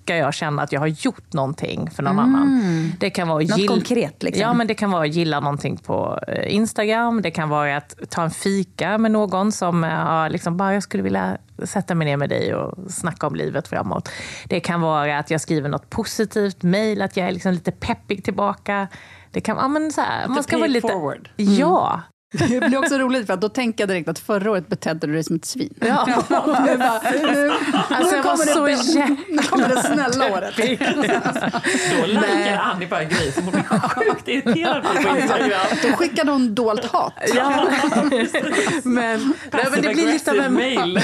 ska 0.09 0.17
jag 0.17 0.35
känna 0.35 0.63
att 0.63 0.73
jag 0.73 0.81
har 0.81 0.87
gjort 0.87 1.33
någonting 1.33 1.91
för 1.91 2.03
någon 2.03 2.19
annan. 2.19 2.93
Det 3.01 3.11
kan 3.11 3.29
vara 3.29 3.43
att 3.43 3.51
Mm. 3.51 3.61
Något 3.61 3.69
konkret, 3.69 4.23
liksom. 4.23 4.43
Ja, 4.43 4.53
men 4.53 4.67
det 4.67 4.75
kan 4.75 4.91
vara 4.91 5.03
att 5.03 5.15
gilla 5.15 5.41
någonting 5.41 5.77
på 5.77 6.19
eh, 6.29 6.55
Instagram. 6.55 7.23
Det 7.23 7.31
kan 7.31 7.49
vara 7.49 7.77
att 7.77 7.95
ta 8.11 8.23
en 8.23 8.31
fika 8.31 8.99
med 8.99 9.11
någon 9.11 9.53
som 9.53 9.85
eh, 9.85 9.91
har 9.91 10.31
liksom 10.31 10.57
bara, 10.57 10.75
jag 10.75 10.83
skulle 10.83 11.03
vilja 11.03 11.39
sätta 11.65 11.95
mig 11.95 12.05
ner 12.05 12.17
med 12.17 12.29
dig 12.29 12.55
och 12.55 12.93
snacka 12.93 13.27
om 13.27 13.35
livet 13.35 13.69
framåt. 13.69 14.09
Det 14.45 14.61
kan 14.61 14.81
vara 14.81 15.19
att 15.19 15.31
jag 15.31 15.41
skriver 15.41 15.69
något 15.69 15.91
positivt 15.91 16.63
mejl, 16.63 17.03
att 17.03 17.17
jag 17.17 17.29
är 17.29 17.33
liksom 17.33 17.53
lite 17.53 17.71
peppig 17.71 18.25
tillbaka. 18.25 18.89
Det 19.31 19.41
kan, 19.41 19.57
ja, 19.57 19.69
men 19.69 19.93
så 19.93 20.01
här, 20.01 20.29
man 20.29 20.43
ska 20.43 20.57
vara 20.57 20.67
it 20.67 20.73
lite... 20.73 20.89
forward. 20.89 21.31
Ja. 21.37 22.03
Det 22.33 22.61
blir 22.69 22.79
också 22.79 22.99
roligt 22.99 23.27
för 23.27 23.35
att 23.35 23.41
då 23.41 23.49
tänker 23.49 23.83
jag 23.83 23.89
direkt 23.89 24.09
att 24.09 24.19
förra 24.19 24.51
året 24.51 24.69
betedde 24.69 25.07
du 25.07 25.13
dig 25.13 25.25
som 25.25 25.37
ett 25.37 25.45
svin. 25.45 25.75
ja. 25.81 26.07
Nu, 26.67 26.77
bara, 26.79 27.01
nu, 27.13 27.51
Alltså, 27.73 28.11
nu 28.11 28.17
jag 28.17 28.23
var 28.23 28.23
kommer 28.23 28.45
så 28.47 28.65
det, 28.67 28.73
jävla 28.73 29.17
nu 29.29 29.39
kommer 29.43 29.69
det 29.69 29.83
snälla 29.83 30.33
året. 30.33 30.57
Då 32.01 32.07
likar 32.07 32.57
Annie 32.57 32.87
bara 32.87 33.03
en 33.03 33.09
grej 33.09 33.33
som 33.33 33.45
hon 33.45 33.53
blir 33.53 33.63
sjukt 33.89 34.29
irriterad 34.29 34.83
på 34.83 34.89
på 35.03 35.17
Instagram. 35.19 35.67
Då 35.83 35.89
skickade 35.97 36.31
hon 36.33 36.55
dolt 36.55 36.85
hat. 36.85 37.13
Ja. 37.35 37.69
men, 38.83 39.35
nej, 39.53 39.67
men 39.71 39.83
det 39.83 39.95
blir 39.95 40.07
lite 40.13 40.31
av 40.31 40.37
en 40.39 40.55
mail. 40.55 41.01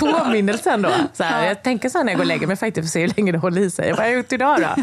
påminnelse 0.00 0.70
ändå. 0.70 0.90
Så 1.12 1.22
här, 1.24 1.46
jag 1.46 1.62
tänker 1.62 1.88
så 1.88 1.98
här 1.98 2.04
när 2.04 2.12
jag 2.12 2.18
går 2.18 2.24
och 2.24 2.28
lägger 2.28 2.46
mig 2.46 2.56
faktiskt 2.56 2.84
för 2.84 2.88
att 2.88 2.92
se 2.92 3.00
hur 3.00 3.12
länge 3.16 3.32
det 3.32 3.38
håller 3.38 3.60
i 3.60 3.70
sig. 3.70 3.90
Vad 3.90 3.98
har 3.98 4.06
jag 4.06 4.14
gjort 4.16 4.32
idag 4.32 4.58
då? 4.60 4.82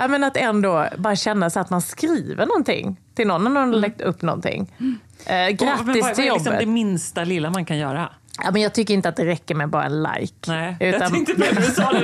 Ja, 0.00 0.08
men 0.08 0.24
att 0.24 0.36
ändå 0.36 0.88
bara 0.96 1.16
känna 1.16 1.50
så 1.50 1.60
att 1.60 1.70
man 1.70 1.82
skriver 1.82 2.46
någonting 2.46 2.96
till 3.14 3.26
någon 3.26 3.44
när 3.44 3.50
någon 3.50 3.72
har 3.72 3.80
lagt 3.80 4.00
upp 4.00 4.22
någonting. 4.22 4.72
Eh, 4.78 4.84
Och- 4.84 4.90
men 5.26 5.56
grattis 5.56 5.86
vad, 5.86 5.86
vad 5.86 6.14
till 6.14 6.24
är 6.28 6.32
liksom 6.32 6.46
jobbet. 6.46 6.60
det 6.60 6.66
minsta 6.66 7.24
lilla 7.24 7.50
man 7.50 7.64
kan 7.64 7.78
göra? 7.78 8.08
Ja, 8.44 8.50
men 8.52 8.62
jag 8.62 8.74
tycker 8.74 8.94
inte 8.94 9.08
att 9.08 9.16
det 9.16 9.26
räcker 9.26 9.54
med 9.54 9.68
bara 9.68 9.84
en 9.84 10.02
like. 10.02 10.34
Nej, 10.50 10.76
jag 10.80 10.88
Utan- 10.88 11.12
tänkte 11.12 11.34
på 11.34 11.40
det 11.40 11.52
du 11.54 11.62
sa. 11.62 11.92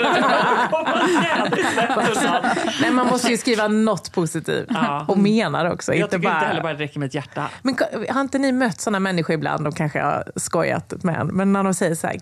Nej, 2.81 2.91
man 2.93 3.07
måste 3.07 3.31
ju 3.31 3.37
skriva 3.37 3.69
något 3.69 4.13
positivt. 4.13 4.67
Ja. 4.71 5.05
Och 5.09 5.19
mena 5.19 5.63
det 5.63 5.73
också. 5.73 5.93
Jag 5.95 6.07
inte 6.07 6.17
tycker 6.17 6.29
bara... 6.29 6.35
inte 6.37 6.47
heller 6.47 6.63
bara 6.63 6.73
det 6.75 6.85
räcker 6.85 6.99
med 7.01 7.07
ett 7.07 7.15
hjärta. 7.15 7.51
Men 7.63 7.77
har 8.11 8.21
inte 8.21 8.39
ni 8.39 8.53
mött 8.53 8.81
såna 8.81 9.01
människor 9.01 9.35
ibland, 9.35 9.65
de 9.65 9.73
kanske 9.73 10.01
har 10.01 10.25
skojat 10.37 11.05
med 11.05 11.21
en, 11.21 11.27
men 11.27 11.53
när 11.53 11.65
de 11.65 11.75
säger 11.75 11.95
så 11.95 12.07
här, 12.07 12.17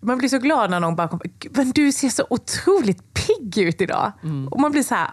man 0.00 0.18
blir 0.18 0.28
så 0.28 0.38
glad 0.38 0.70
när 0.70 0.80
någon 0.80 0.96
bara 0.96 1.08
kommer, 1.08 1.26
"Gud, 1.38 1.52
men 1.56 1.70
du 1.70 1.92
ser 1.92 2.08
så 2.08 2.26
otroligt 2.30 3.02
pigg 3.14 3.58
ut 3.58 3.80
idag. 3.80 4.12
Och 4.50 4.60
man 4.60 4.72
blir 4.72 4.82
så 4.82 4.94
här, 4.94 5.08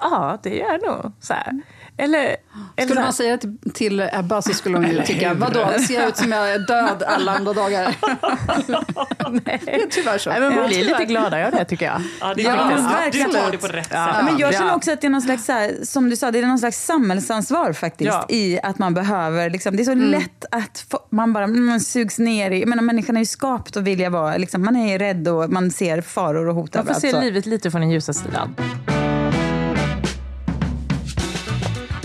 Ja, 0.00 0.38
det 0.42 0.56
gör 0.56 0.70
jag 0.70 0.82
nog. 0.82 1.12
Så 1.20 1.34
här. 1.34 1.52
Eller, 2.00 2.36
eller 2.76 2.86
Skulle 2.88 3.00
man 3.00 3.12
säga 3.12 3.38
till, 3.38 3.56
till 3.74 4.08
Ebba 4.12 4.42
så 4.42 4.52
skulle 4.54 4.76
hon 4.76 4.88
ju 4.90 5.02
tycka, 5.02 5.34
vadå, 5.34 5.68
ser 5.88 5.94
jag 5.94 6.08
ut 6.08 6.16
som 6.16 6.32
jag 6.32 6.52
är 6.52 6.58
död 6.58 7.02
alla 7.06 7.32
andra 7.32 7.52
dagar? 7.52 7.94
Det 9.44 9.50
är 9.72 9.86
tyvärr 9.90 10.18
så. 10.18 10.30
Nej, 10.30 10.40
men 10.40 10.48
man 10.54 10.58
Ja, 10.62 10.68
blir 10.68 10.84
lite 10.84 11.04
gladare 11.04 11.46
av 11.46 11.52
det 11.52 11.64
tycker 11.64 11.86
jag. 11.86 12.02
Ja, 12.20 12.34
det 12.34 12.42
Ja, 12.42 12.50
är 12.50 12.56
men 12.56 12.68
faktiskt- 12.68 12.90
verkligen. 13.00 13.28
Du 13.30 13.36
tar 13.36 13.50
det 13.50 13.58
på 13.58 13.66
rätt 13.66 13.88
Ja. 13.90 14.06
sätt. 14.06 14.14
Ja, 14.18 14.22
men 14.22 14.38
jag 14.38 14.52
känner 14.54 14.66
Ja. 14.66 14.76
också 14.76 14.92
att 14.92 15.00
det 15.00 15.06
är 15.06 15.10
någon 15.10 15.22
slags, 15.22 15.44
så 15.44 15.52
här, 15.52 15.72
som 15.84 16.10
du 16.10 16.16
sa, 16.16 16.30
det 16.30 16.38
är 16.38 16.46
någon 16.46 16.58
slags 16.58 16.84
samhällsansvar 16.84 17.72
faktiskt 17.72 18.06
Ja. 18.12 18.24
i 18.28 18.60
att 18.62 18.78
man 18.78 18.94
behöver, 18.94 19.50
liksom, 19.50 19.76
det 19.76 19.82
är 19.82 19.84
så 19.84 19.94
lätt 19.94 20.44
att 20.50 20.84
få, 20.90 20.98
man 21.10 21.32
bara 21.32 21.44
mm, 21.44 21.66
man 21.66 21.80
sugs 21.80 22.18
ner 22.18 22.50
i, 22.50 22.66
menar 22.66 22.82
människan 22.82 23.16
är 23.16 23.20
ju 23.20 23.26
skapt 23.26 23.76
att 23.76 23.82
vilja 23.82 24.10
vara, 24.10 24.36
liksom, 24.36 24.64
man 24.64 24.76
är 24.76 24.98
rädd 24.98 25.28
och 25.28 25.50
man 25.50 25.70
ser 25.70 26.00
faror 26.00 26.48
och 26.48 26.54
hot 26.54 26.74
Man 26.74 26.84
får 26.84 26.90
överallt, 26.90 27.00
se 27.02 27.10
så. 27.10 27.20
livet 27.20 27.46
lite 27.46 27.70
från 27.70 27.80
den 27.80 27.90
ljusa 27.90 28.12
sidan. 28.12 28.54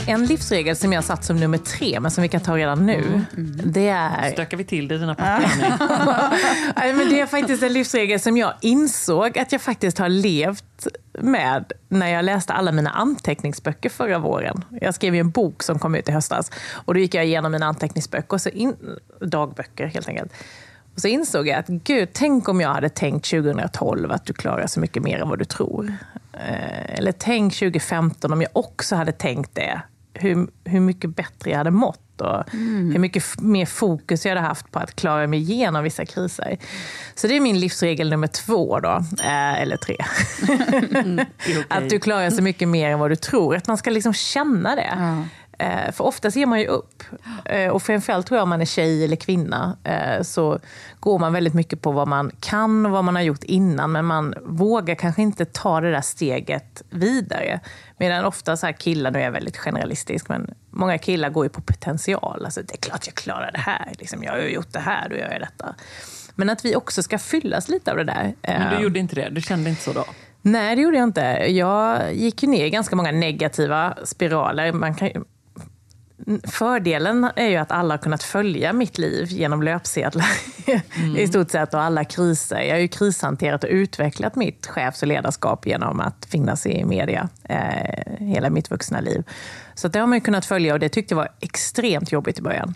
En 0.08 0.26
livsregel 0.26 0.76
som 0.76 0.94
jag 0.94 1.04
satt 1.04 1.24
som 1.24 1.38
nummer 1.38 1.58
tre, 1.58 2.00
men 2.00 2.12
som 2.12 2.22
vi 2.22 2.28
kan 2.28 2.42
ta 2.42 2.58
redan 2.58 2.86
nu, 2.86 3.22
det 3.66 3.88
är... 3.88 4.32
Stökar 4.32 4.58
vi 4.58 4.64
till 4.64 4.88
det 4.88 4.96
i 4.96 4.98
dina 4.98 5.16
papper? 5.16 5.50
Nej, 6.76 6.94
men 6.94 7.10
det 7.10 7.20
är 7.22 7.26
faktiskt 7.26 7.64
en 7.64 7.74
livsregel 7.74 8.20
som 8.20 8.38
jag 8.38 8.54
insåg 8.62 9.38
att 9.38 9.52
jag 9.52 9.62
faktiskt 9.62 9.98
har 9.98 10.10
levt 10.10 10.88
med 11.20 11.72
när 11.90 12.08
jag 12.08 12.26
läste 12.26 12.54
alla 12.54 12.72
mina 12.72 12.90
anteckningsböcker 12.90 13.90
förra 13.90 14.20
våren. 14.20 14.64
Jag 14.82 14.96
skrev 14.96 15.14
ju 15.16 15.20
en 15.20 15.30
bok 15.30 15.64
som 15.64 15.80
kom 15.80 15.96
ut 15.96 16.10
i 16.10 16.12
höstas 16.12 16.52
och 16.72 16.94
då 16.94 17.00
gick 17.00 17.14
jag 17.14 17.26
igenom 17.26 17.52
mina 17.52 17.66
anteckningsböcker, 17.66 18.34
och 18.34 18.42
så 18.42 18.50
in, 18.50 18.76
dagböcker 19.22 19.86
helt 19.86 20.08
enkelt. 20.08 20.34
Och 20.96 21.02
så 21.02 21.08
insåg 21.08 21.48
jag 21.48 21.60
att 21.60 21.68
gud, 21.68 22.10
tänk 22.14 22.50
om 22.50 22.62
jag 22.62 22.70
hade 22.70 22.90
tänkt 22.90 23.30
2012 23.30 24.12
att 24.12 24.26
du 24.26 24.34
klarar 24.34 24.68
så 24.68 24.80
mycket 24.80 25.04
mer 25.04 25.20
än 25.20 25.30
vad 25.30 25.40
du 25.40 25.46
tror. 25.46 25.94
Eh, 26.34 26.98
eller 26.98 27.12
tänk 27.12 27.54
2015 27.54 28.34
om 28.34 28.42
jag 28.42 28.50
också 28.54 28.96
hade 28.96 29.12
tänkt 29.12 29.56
det. 29.56 29.82
Hur, 30.16 30.48
hur 30.64 30.80
mycket 30.80 31.16
bättre 31.16 31.52
jag 31.52 31.58
hade 31.58 31.72
mått 31.72 32.22
och 32.22 32.44
hur 32.52 33.00
mycket 33.00 33.40
mer 33.42 33.66
fokus 33.66 34.26
jag 34.26 34.36
hade 34.36 34.48
haft 34.48 34.72
på 34.72 34.80
att 34.80 34.96
klara 34.96 35.28
mig 35.28 35.40
igenom 35.40 35.84
vissa 35.84 36.06
kriser. 36.06 36.58
Så 37.16 37.28
det 37.28 37.36
är 37.36 37.40
min 37.40 37.60
livsregel 37.60 38.10
nummer 38.10 38.28
två 38.28 38.80
då, 38.80 39.04
eh, 39.24 39.62
eller 39.62 39.78
tre. 39.78 39.98
Att 41.68 41.90
du 41.90 42.00
klarar 42.00 42.30
så 42.30 42.42
mycket 42.42 42.68
mer 42.68 42.90
än 42.90 43.00
vad 43.00 43.12
du 43.12 43.16
tror. 43.16 43.56
Att 43.56 43.68
man 43.68 43.78
ska 43.78 43.90
liksom 43.90 44.14
känna 44.14 44.76
det. 44.76 44.82
Eh, 44.82 45.22
För 45.92 46.02
oftast 46.04 46.38
ger 46.38 46.46
man 46.46 46.60
ju 46.60 46.68
upp. 46.68 47.04
Eh, 47.46 47.70
Och 47.70 47.84
framförallt 47.84 48.28
tror 48.28 48.38
jag 48.38 48.44
om 48.44 48.50
man 48.50 48.62
är 48.62 48.66
tjej 48.66 49.04
eller 49.04 49.16
kvinna 49.16 49.78
eh, 49.84 50.22
så 50.24 50.60
går 51.00 51.20
man 51.20 51.34
väldigt 51.34 51.54
mycket 51.54 51.82
på 51.82 51.92
vad 51.92 52.08
man 52.08 52.32
kan 52.40 52.86
och 52.86 52.92
vad 52.92 53.04
man 53.04 53.16
har 53.16 53.22
gjort 53.22 53.44
innan. 53.44 53.92
Men 53.92 54.06
man 54.06 54.34
vågar 54.46 54.96
kanske 54.96 55.22
inte 55.22 55.46
ta 55.46 55.82
det 55.82 55.92
där 55.92 56.02
steget 56.02 56.84
vidare. 56.90 57.60
Medan 57.98 58.26
ofta 58.26 58.58
så 58.58 58.66
här 58.66 58.74
killar, 58.74 59.12
nu 59.12 59.20
är 59.20 59.24
jag 59.24 59.32
väldigt 59.32 59.58
generalistisk, 59.58 60.30
men 60.30 60.54
många 60.70 60.98
killar 60.98 61.30
går 61.30 61.46
ju 61.46 61.50
på 61.50 61.62
potential. 61.62 62.46
Alltså, 62.46 62.62
det 62.62 62.74
är 62.74 62.78
klart 62.78 63.06
jag 63.08 63.16
klarar 63.16 63.52
det 63.52 63.60
här. 63.60 63.92
Liksom, 64.00 64.24
jag 64.24 64.32
har 64.32 64.40
ju 64.40 64.50
gjort 64.54 64.74
det 64.74 64.80
här, 64.80 65.10
då 65.10 65.16
gör 65.16 65.32
jag 65.32 65.42
detta. 65.42 65.76
Men 66.36 66.50
att 66.50 66.66
vi 66.66 66.76
också 66.76 67.04
ska 67.04 67.18
fyllas 67.18 67.70
lite 67.70 67.92
av 67.92 67.98
det 67.98 68.04
där. 68.04 68.36
Men 68.42 68.70
du 68.70 68.76
Eh, 68.76 68.82
gjorde 68.82 69.00
inte 69.00 69.16
det? 69.16 69.30
Du 69.30 69.42
kände 69.42 69.70
inte 69.70 69.82
så 69.82 69.94
då? 69.94 70.06
Nej, 70.42 70.76
det 70.76 70.82
gjorde 70.82 70.98
jag 70.98 71.04
inte. 71.04 71.22
Jag 71.52 72.14
gick 72.14 72.44
ju 72.44 72.50
ner 72.50 72.66
i 72.66 72.70
ganska 72.70 72.96
många 72.96 73.12
negativa 73.12 73.98
spiraler. 74.04 74.72
Man 74.72 74.96
kan, 74.96 75.10
Fördelen 76.44 77.30
är 77.36 77.48
ju 77.48 77.56
att 77.56 77.72
alla 77.72 77.94
har 77.94 77.98
kunnat 77.98 78.24
följa 78.24 78.74
mitt 78.74 78.98
liv 78.98 79.28
genom 79.30 79.64
löpsedlar 79.64 80.28
i 81.18 81.28
stort 81.28 81.52
sett 81.52 81.74
och 81.74 81.82
alla 81.82 82.04
kriser. 82.04 82.62
Jag 82.62 82.76
har 82.76 82.80
ju 82.80 82.88
krishanterat 82.88 83.64
och 83.64 83.70
utvecklat 83.70 84.36
mitt 84.36 84.68
chefs 84.68 85.02
och 85.02 85.08
ledarskap 85.08 85.68
genom 85.68 86.00
att 86.00 86.26
finnas 86.26 86.66
i 86.66 86.86
media 86.86 87.30
eh, 87.44 88.18
hela 88.20 88.50
mitt 88.50 88.72
vuxna 88.72 89.00
liv. 89.00 89.24
Så 89.76 89.88
det 89.88 90.00
har 90.00 90.08
man 90.08 90.22
kunnat 90.22 90.46
följa 90.46 90.74
och 90.74 90.80
det 90.80 90.90
tyckte 90.90 91.14
jag 91.14 91.18
var 91.18 91.30
extremt 91.40 92.12
jobbigt 92.12 92.40
i 92.40 92.42
början. 92.42 92.74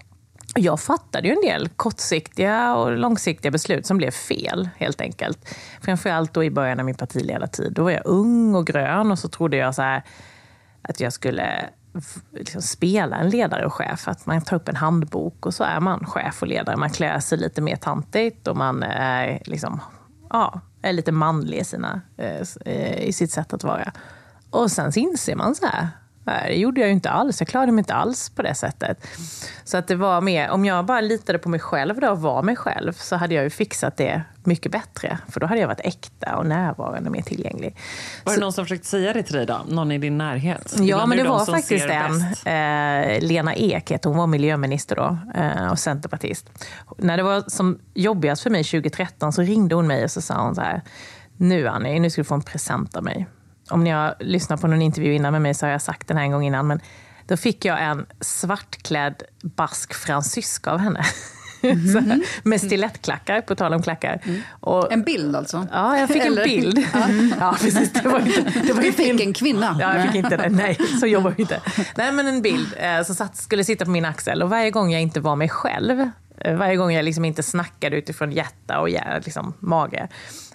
Jag 0.56 0.80
fattade 0.80 1.28
ju 1.28 1.34
en 1.34 1.41
del 1.41 1.69
kortsiktiga 1.69 2.75
och 2.75 2.97
långsiktiga 2.97 3.52
beslut 3.52 3.86
som 3.86 3.97
blev 3.97 4.12
fel, 4.12 4.69
helt 4.78 5.02
enkelt. 5.02 5.56
Framförallt 5.82 6.34
då 6.34 6.43
i 6.43 6.52
början 6.52 6.80
av 6.80 6.86
min 6.86 6.95
partiledartid. 6.95 7.73
Då 7.73 7.84
var 7.84 7.91
jag 7.91 8.02
ung 8.06 8.56
och 8.56 8.67
grön 8.67 9.12
och 9.12 9.19
så 9.19 9.28
trodde 9.28 9.58
jag 9.58 9.75
så 9.75 9.82
här, 9.82 10.04
att 10.82 10.99
jag 10.99 11.13
skulle 11.13 11.69
liksom 12.32 12.62
spela 12.62 13.17
en 13.17 13.30
ledare 13.30 13.65
och 13.65 13.73
chef. 13.73 14.08
Att 14.08 14.25
man 14.25 14.41
tar 14.41 14.56
upp 14.56 14.69
en 14.69 14.75
handbok 14.75 15.45
och 15.45 15.54
så 15.54 15.63
är 15.63 15.80
man 15.80 16.06
chef 16.06 16.41
och 16.41 16.47
ledare. 16.47 16.78
Man 16.78 16.89
klär 16.89 17.19
sig 17.19 17.38
lite 17.38 17.62
mer 17.62 17.75
tantigt 17.75 18.47
och 18.47 18.58
man 18.58 18.84
är, 18.84 19.41
liksom, 19.45 19.82
ja, 20.30 20.62
är 20.82 20.93
lite 20.93 21.12
manlig 21.12 21.58
i, 21.58 21.63
sina, 21.63 22.02
eh, 22.17 22.41
eh, 22.65 23.02
i 23.04 23.13
sitt 23.13 23.32
sätt 23.32 23.54
att 23.54 23.63
vara. 23.63 23.91
Och 24.49 24.71
sen 24.71 24.91
så 24.91 24.99
inser 24.99 25.36
man 25.36 25.56
så 25.56 25.65
här, 25.65 25.88
det 26.47 26.55
gjorde 26.55 26.81
jag 26.81 26.87
ju 26.87 26.93
inte 26.93 27.09
alls. 27.09 27.41
Jag 27.41 27.47
klarade 27.47 27.71
mig 27.71 27.79
inte 27.79 27.93
alls 27.93 28.29
på 28.29 28.41
det 28.41 28.55
sättet. 28.55 29.07
Så 29.63 29.77
att 29.77 29.87
det 29.87 29.95
var 29.95 30.21
mer, 30.21 30.49
om 30.49 30.65
jag 30.65 30.85
bara 30.85 31.01
litade 31.01 31.39
på 31.39 31.49
mig 31.49 31.59
själv 31.59 31.99
då 31.99 32.09
och 32.09 32.21
var 32.21 32.43
mig 32.43 32.55
själv 32.55 32.93
så 32.93 33.15
hade 33.15 33.35
jag 33.35 33.43
ju 33.43 33.49
fixat 33.49 33.97
det 33.97 34.23
mycket 34.43 34.71
bättre. 34.71 35.17
För 35.29 35.39
då 35.39 35.47
hade 35.47 35.61
jag 35.61 35.67
varit 35.67 35.79
äkta 35.83 36.35
och 36.35 36.45
närvarande 36.45 37.09
och 37.09 37.15
mer 37.15 37.21
tillgänglig. 37.21 37.75
Var 38.23 38.33
det 38.33 38.39
någon 38.39 38.53
som 38.53 38.65
försökte 38.65 38.87
säga 38.87 39.13
det 39.13 39.23
till 39.23 39.35
dig 39.35 39.45
då? 39.45 39.59
Någon 39.67 39.91
i 39.91 39.97
din 39.97 40.17
närhet? 40.17 40.73
Ja, 40.77 40.83
Ibland 40.83 41.09
men 41.09 41.17
det 41.17 41.23
de 41.23 41.29
var 41.29 41.45
faktiskt 41.45 41.85
en. 41.85 42.21
Eh, 42.21 43.21
Lena 43.21 43.55
Ek 43.55 43.91
hon, 44.03 44.17
var 44.17 44.27
miljöminister 44.27 44.95
då 44.95 45.17
eh, 45.35 45.71
och 45.71 45.79
centerpartist. 45.79 46.49
När 46.97 47.17
det 47.17 47.23
var 47.23 47.43
som 47.47 47.79
jobbigast 47.93 48.43
för 48.43 48.49
mig 48.49 48.63
2013 48.63 49.33
så 49.33 49.41
ringde 49.41 49.75
hon 49.75 49.87
mig 49.87 50.03
och 50.03 50.11
så 50.11 50.21
sa 50.21 50.41
hon 50.41 50.55
så 50.55 50.61
här. 50.61 50.81
Nu 51.37 51.67
Annie, 51.67 51.99
nu 51.99 52.09
ska 52.09 52.21
du 52.21 52.25
få 52.25 52.35
en 52.35 52.41
present 52.41 52.95
av 52.95 53.03
mig. 53.03 53.27
Om 53.69 53.84
ni 53.84 53.89
har 53.89 54.15
lyssnat 54.19 54.62
på 54.62 54.67
någon 54.67 54.82
intervju 54.82 55.13
innan 55.13 55.32
med 55.32 55.41
mig 55.41 55.53
så 55.53 55.65
har 55.65 55.71
jag 55.71 55.82
sagt 55.82 56.08
den 56.08 56.17
här 56.17 56.23
en 56.23 56.32
gång 56.32 56.43
innan. 56.45 56.67
Men 56.67 56.79
då 57.27 57.38
fick 57.38 57.65
jag 57.65 57.84
en 57.84 58.05
svartklädd 58.21 59.23
bask 59.41 59.93
fransyska 59.93 60.71
av 60.71 60.77
henne. 60.79 61.03
Så 61.62 61.99
här, 61.99 62.21
med 62.43 62.62
stilettklackar, 62.62 63.41
på 63.41 63.55
tal 63.55 63.73
om 63.73 63.82
klackar. 63.82 64.21
Och, 64.60 64.91
En 64.93 65.03
bild 65.03 65.36
alltså? 65.36 65.67
Ja, 65.71 65.97
jag 65.97 66.08
fick 66.10 66.21
Eller- 66.25 66.41
en 66.41 66.47
bild. 66.49 66.79
Ja, 67.39 67.55
precis. 67.62 67.93
Det 67.93 68.10
var 68.10 68.19
inte, 68.19 68.41
det 68.41 68.73
var 68.73 68.82
Du 68.82 68.88
inte 68.88 69.03
fick 69.03 69.21
en 69.21 69.34
kvinna? 69.34 69.77
Ja, 69.79 69.95
jag 69.97 70.05
fick 70.05 70.15
inte 70.15 70.38
det. 70.38 70.49
Nej, 70.49 70.77
så 70.99 71.05
jobbar 71.08 71.34
vi 71.38 71.41
inte. 71.41 71.62
Nej, 71.97 72.12
men 72.12 72.27
en 72.27 72.41
bild 72.41 72.67
eh, 72.77 73.03
som 73.03 73.15
satt, 73.15 73.38
skulle 73.38 73.63
sitta 73.63 73.86
på 73.86 73.91
min 73.91 74.05
axel. 74.05 74.43
Och 74.43 74.49
varje 74.49 74.71
gång 74.71 74.91
jag 74.91 75.01
inte 75.01 75.19
var 75.19 75.36
mig 75.36 75.49
själv, 75.49 76.10
eh, 76.41 76.55
varje 76.58 76.75
gång 76.75 76.91
jag 76.93 77.05
liksom 77.05 77.25
inte 77.25 77.43
snackade 77.43 77.97
utifrån 77.97 78.32
hjärta 78.32 78.79
och 78.79 78.89
liksom, 79.25 79.53
mage, 79.60 80.08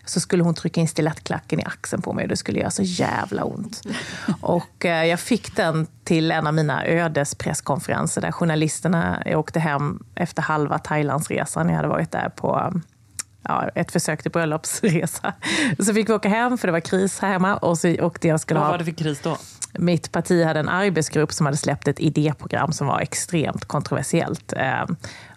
så 0.04 0.20
skulle 0.20 0.42
hon 0.42 0.54
trycka 0.54 0.80
in 0.80 0.88
stilettklacken 0.88 1.60
i 1.60 1.64
axeln 1.64 2.02
på 2.02 2.12
mig 2.12 2.22
och 2.22 2.28
det 2.28 2.36
skulle 2.36 2.58
göra 2.58 2.70
så 2.70 2.82
jävla 2.82 3.44
ont. 3.44 3.82
Och 4.40 4.84
eh, 4.84 5.04
jag 5.04 5.20
fick 5.20 5.56
den 5.56 5.86
till 6.04 6.30
en 6.30 6.46
av 6.46 6.54
mina 6.54 6.86
ödespresskonferenser 6.86 8.20
där 8.20 8.32
journalisterna 8.32 9.22
jag 9.26 9.40
åkte 9.40 9.60
hem 9.60 10.02
efter 10.14 10.42
halva 10.42 10.78
Thailandsresan. 10.78 11.68
Jag 11.68 11.76
hade 11.76 11.88
varit 11.88 12.10
där 12.10 12.28
på 12.28 12.80
ja, 13.42 13.68
ett 13.74 13.92
försök 13.92 14.22
till 14.22 14.30
bröllopsresa. 14.30 15.32
Så 15.78 15.94
fick 15.94 16.08
vi 16.08 16.12
åka 16.12 16.28
hem 16.28 16.58
för 16.58 16.68
det 16.68 16.72
var 16.72 16.80
kris 16.80 17.18
här 17.18 17.28
hemma 17.28 17.56
och 17.56 17.78
så 17.78 17.94
åkte 18.00 18.28
jag 18.28 18.40
skulle 18.40 18.60
Vad 18.60 18.68
var 18.68 18.78
det 18.78 18.84
för 18.84 18.92
kris 18.92 19.20
då? 19.22 19.36
mitt 19.78 20.12
parti 20.12 20.44
hade 20.44 20.60
en 20.60 20.68
arbetsgrupp 20.68 21.32
som 21.32 21.46
hade 21.46 21.58
släppt 21.58 21.88
ett 21.88 22.00
idéprogram 22.00 22.72
som 22.72 22.86
var 22.86 23.00
extremt 23.00 23.64
kontroversiellt. 23.64 24.52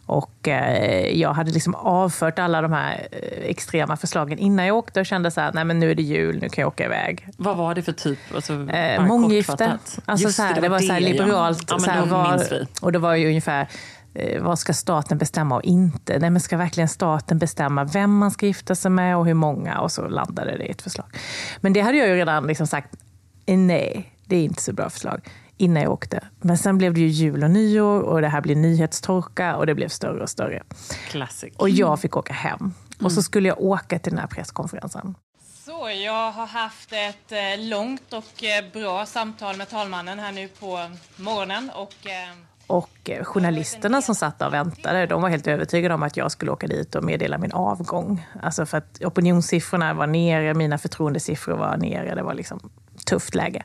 Och 0.07 0.47
eh, 0.47 1.19
jag 1.19 1.33
hade 1.33 1.51
liksom 1.51 1.75
avfört 1.75 2.39
alla 2.39 2.61
de 2.61 2.73
här 2.73 3.07
eh, 3.11 3.49
extrema 3.49 3.97
förslagen 3.97 4.39
innan 4.39 4.65
jag 4.65 4.77
åkte 4.77 4.99
och 4.99 5.05
kände 5.05 5.31
så 5.31 5.41
här, 5.41 5.51
nej 5.53 5.65
men 5.65 5.79
nu 5.79 5.91
är 5.91 5.95
det 5.95 6.03
jul, 6.03 6.39
nu 6.41 6.49
kan 6.49 6.61
jag 6.61 6.67
åka 6.67 6.85
iväg. 6.85 7.27
Vad 7.37 7.57
var 7.57 7.75
det 7.75 7.81
för 7.81 7.91
typ? 7.91 8.19
Alltså, 8.35 8.53
Eh, 8.53 9.05
månggifte. 9.05 9.79
Alltså 10.05 10.29
så 10.31 10.41
här, 10.41 10.55
det, 10.55 10.61
var 10.61 10.69
var 10.69 10.79
så 10.79 10.93
här 10.93 11.01
det, 11.01 11.07
ja. 11.07 11.11
liberalt. 11.11 11.63
Ja, 11.69 11.75
men 11.75 11.81
så 11.81 11.91
här, 11.91 12.05
var, 12.05 12.67
och 12.81 12.91
det 12.91 12.99
var 12.99 13.15
ju 13.15 13.27
ungefär, 13.27 13.67
eh, 14.13 14.41
vad 14.43 14.59
ska 14.59 14.73
staten 14.73 15.17
bestämma 15.17 15.55
och 15.55 15.63
inte? 15.63 16.19
Nej, 16.19 16.29
men 16.29 16.41
ska 16.41 16.57
verkligen 16.57 16.89
staten 16.89 17.37
bestämma 17.37 17.83
vem 17.83 18.17
man 18.17 18.31
ska 18.31 18.45
gifta 18.45 18.75
sig 18.75 18.91
med 18.91 19.17
och 19.17 19.25
hur 19.25 19.33
många? 19.33 19.79
Och 19.79 19.91
så 19.91 20.07
landade 20.07 20.57
det 20.57 20.65
i 20.65 20.71
ett 20.71 20.81
förslag. 20.81 21.07
Men 21.61 21.73
det 21.73 21.81
hade 21.81 21.97
jag 21.97 22.07
ju 22.07 22.15
redan 22.15 22.47
liksom 22.47 22.67
sagt, 22.67 22.95
nej, 23.45 24.13
det 24.25 24.35
är 24.35 24.43
inte 24.43 24.61
så 24.61 24.73
bra 24.73 24.89
förslag 24.89 25.21
innan 25.57 25.83
jag 25.83 25.91
åkte. 25.91 26.23
Men 26.41 26.57
sen 26.57 26.77
blev 26.77 26.93
det 26.93 26.99
ju 26.99 27.07
jul 27.07 27.43
och 27.43 27.51
nyår 27.51 28.01
och 28.01 28.21
det 28.21 28.27
här 28.27 28.41
blev 28.41 28.57
nyhetstorka 28.57 29.55
och 29.55 29.65
det 29.65 29.75
blev 29.75 29.89
större 29.89 30.23
och 30.23 30.29
större. 30.29 30.63
Classic. 31.09 31.53
Och 31.57 31.69
jag 31.69 31.99
fick 31.99 32.17
åka 32.17 32.33
hem. 32.33 32.73
Och 32.95 32.99
Mm. 33.01 33.09
så 33.11 33.23
skulle 33.23 33.47
jag 33.47 33.61
åka 33.61 33.99
till 33.99 34.11
den 34.11 34.19
här 34.19 34.27
presskonferensen. 34.27 35.15
Så, 35.65 35.89
jag 36.05 36.31
har 36.31 36.45
haft 36.47 36.91
ett 36.93 37.31
eh, 37.31 37.65
långt 37.69 38.13
och 38.13 38.43
eh, 38.43 38.71
bra 38.73 39.05
samtal 39.05 39.57
med 39.57 39.69
talmannen 39.69 40.19
här 40.19 40.31
nu 40.31 40.47
på 40.47 40.89
morgonen. 41.17 41.71
Och, 41.75 41.93
eh, 42.07 42.35
Och 42.67 43.09
journalisterna 43.23 44.01
som 44.01 44.15
satt 44.15 44.41
och 44.41 44.53
väntade, 44.53 45.05
de 45.05 45.21
var 45.21 45.29
helt 45.29 45.47
övertygade 45.47 45.93
om 45.93 46.03
att 46.03 46.17
jag 46.17 46.31
skulle 46.31 46.51
åka 46.51 46.67
dit 46.67 46.95
och 46.95 47.03
meddela 47.03 47.37
min 47.37 47.51
avgång. 47.51 48.25
Alltså 48.43 48.65
för 48.65 48.77
att 48.77 49.01
opinionssiffrorna 49.03 49.93
var 49.93 50.07
nere, 50.07 50.53
mina 50.53 50.77
förtroendesiffror 50.77 51.57
var 51.57 51.77
nere. 51.77 52.15
Det 52.15 52.23
var 52.23 52.33
liksom 52.33 52.69
tufft 53.05 53.35
läge. 53.35 53.63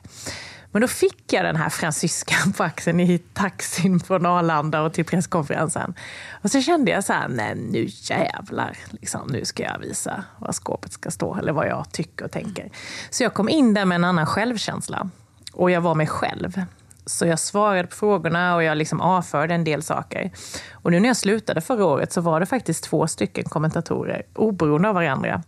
Men 0.73 0.81
då 0.81 0.87
fick 0.87 1.33
jag 1.33 1.45
den 1.45 1.55
här 1.55 1.69
fransyskan 1.69 2.53
på 2.53 2.63
axeln 2.63 2.99
i 2.99 3.17
taxin 3.17 3.99
från 3.99 4.25
Arlanda 4.25 4.81
och 4.81 4.93
till 4.93 5.05
presskonferensen. 5.05 5.93
Och 6.41 6.51
så 6.51 6.61
kände 6.61 6.91
jag 6.91 7.03
så 7.03 7.13
här, 7.13 7.27
nej 7.27 7.55
nu 7.55 7.87
jävlar, 7.89 8.77
liksom, 8.91 9.27
nu 9.31 9.45
ska 9.45 9.63
jag 9.63 9.79
visa 9.79 10.23
var 10.39 10.51
skåpet 10.51 10.93
ska 10.93 11.11
stå, 11.11 11.35
eller 11.35 11.53
vad 11.53 11.67
jag 11.67 11.91
tycker 11.91 12.25
och 12.25 12.31
tänker. 12.31 12.69
Så 13.09 13.23
jag 13.23 13.33
kom 13.33 13.49
in 13.49 13.73
där 13.73 13.85
med 13.85 13.95
en 13.95 14.03
annan 14.03 14.25
självkänsla. 14.25 15.09
och 15.53 15.71
jag 15.71 15.81
var 15.81 15.95
mig 15.95 16.07
själv. 16.07 16.61
Så 17.05 17.25
jag 17.25 17.39
svarade 17.39 17.87
på 17.87 17.95
frågorna 17.95 18.55
och 18.55 18.63
jag 18.63 18.77
liksom 18.77 19.01
avförde 19.01 19.53
en 19.53 19.63
del 19.63 19.83
saker. 19.83 20.31
Och 20.71 20.91
nu 20.91 20.99
när 20.99 21.09
jag 21.09 21.17
slutade 21.17 21.61
förra 21.61 21.85
året 21.85 22.13
så 22.13 22.21
var 22.21 22.39
det 22.39 22.45
faktiskt 22.45 22.83
två 22.83 23.07
stycken 23.07 23.43
kommentatorer, 23.43 24.23
oberoende 24.33 24.89
av 24.89 24.95
varandra. 24.95 25.43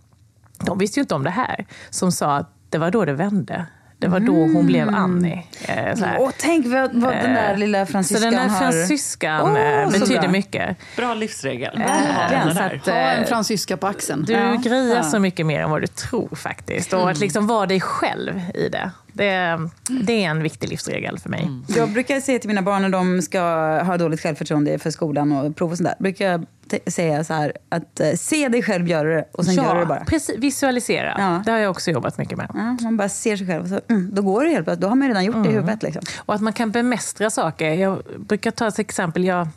De 0.59 0.77
visste 0.77 0.99
ju 0.99 1.01
inte 1.01 1.15
om 1.15 1.23
det 1.23 1.29
här, 1.29 1.65
som 1.89 2.11
sa 2.11 2.35
att 2.35 2.49
det 2.69 2.77
var 2.77 2.91
då 2.91 3.05
det 3.05 3.13
vände. 3.13 3.65
Det 3.99 4.07
var 4.07 4.19
då 4.19 4.33
hon 4.33 4.65
blev 4.65 4.89
Annie. 4.89 5.43
Eh, 5.67 5.95
så 5.95 6.05
här. 6.05 6.17
Åh, 6.19 6.29
tänk 6.37 6.65
vad, 6.67 6.95
vad 6.95 7.13
den 7.13 7.33
där 7.33 7.51
Eh, 7.53 7.57
lilla 7.57 7.85
Så 7.85 7.91
fransyskan 7.91 8.21
den 8.31 8.33
där 8.41 8.47
har... 8.49 8.59
fransyskan 8.59 9.41
Åh, 9.51 9.59
eh, 9.59 9.89
så 9.89 9.99
betyder 9.99 10.21
bra. 10.21 10.29
mycket. 10.31 10.77
Bra 10.97 11.13
livsregel. 11.13 11.77
Verkligen. 11.79 12.55
Så 12.55 12.61
att, 12.63 12.85
Ha 12.85 12.93
en 13.11 13.21
eh, 13.23 13.27
fransyska 13.27 13.77
på 13.77 13.87
axeln. 13.87 14.23
du 14.25 14.33
Ja. 14.33 14.55
grejar 14.63 14.95
Ja. 14.95 15.03
så 15.03 15.19
mycket 15.19 15.45
mer 15.45 15.61
än 15.61 15.69
vad 15.69 15.81
du 15.81 15.87
tror 15.87 16.35
faktiskt. 16.35 16.93
Och 16.93 17.09
att 17.09 17.19
liksom 17.19 17.47
vara 17.47 17.65
dig 17.65 17.81
själv 17.81 18.41
i 18.53 18.69
det. 18.69 18.91
Det, 19.13 19.59
det 19.87 20.25
är 20.25 20.29
en 20.29 20.43
viktig 20.43 20.69
livsregel 20.69 21.19
för 21.19 21.29
mig. 21.29 21.49
Jag 21.75 21.89
brukar 21.89 22.19
säga 22.19 22.39
till 22.39 22.47
mina 22.47 22.61
barn 22.61 22.81
när 22.81 22.89
de 22.89 23.21
ska 23.21 23.39
ha 23.83 23.97
dåligt 23.97 24.21
självförtroende 24.21 24.79
för 24.79 24.91
skolan 24.91 25.31
och 25.31 25.55
prov 25.55 25.71
och 25.71 25.77
sånt 25.77 25.89
där, 25.89 25.95
brukar 25.99 26.31
jag 26.31 26.45
säga 26.87 27.23
så 27.23 27.33
här 27.33 27.53
att 27.69 27.99
eh, 27.99 28.13
se 28.13 28.47
dig 28.49 28.63
själv 28.63 28.87
göra 28.87 29.09
det 29.15 29.25
och 29.31 29.45
sen 29.45 29.53
gör 29.55 29.73
du 29.73 29.79
det 29.79 29.85
bara. 29.85 30.05
precis. 30.05 30.37
Visualisera. 30.37 31.15
Ja. 31.17 31.41
Det 31.45 31.51
har 31.51 31.59
jag 31.59 31.71
också 31.71 31.91
jobbat 31.91 32.17
mycket 32.17 32.37
med. 32.37 32.51
Ja, 32.53 32.77
man 32.83 32.97
bara 32.97 33.09
ser 33.09 33.37
sig 33.37 33.47
själv 33.47 33.63
och 33.63 33.69
så, 33.69 33.79
mm, 33.89 34.09
då 34.13 34.21
går 34.21 34.43
det 34.43 34.49
helt 34.49 34.65
plötsligt. 34.65 34.81
Då 34.81 34.87
har 34.87 34.95
man 34.95 35.07
redan 35.07 35.25
gjort 35.25 35.35
det 35.35 35.39
i 35.39 35.51
Mm. 35.51 35.53
huvudet. 35.55 35.83
Liksom. 35.83 36.01
Och 36.17 36.35
att 36.35 36.41
man 36.41 36.53
kan 36.53 36.71
bemästra 36.71 37.29
saker. 37.29 37.71
Jag 37.73 38.01
brukar 38.19 38.51
ta 38.51 38.67
ett 38.67 38.79
exempel. 38.79 39.23
Jag, 39.25 39.47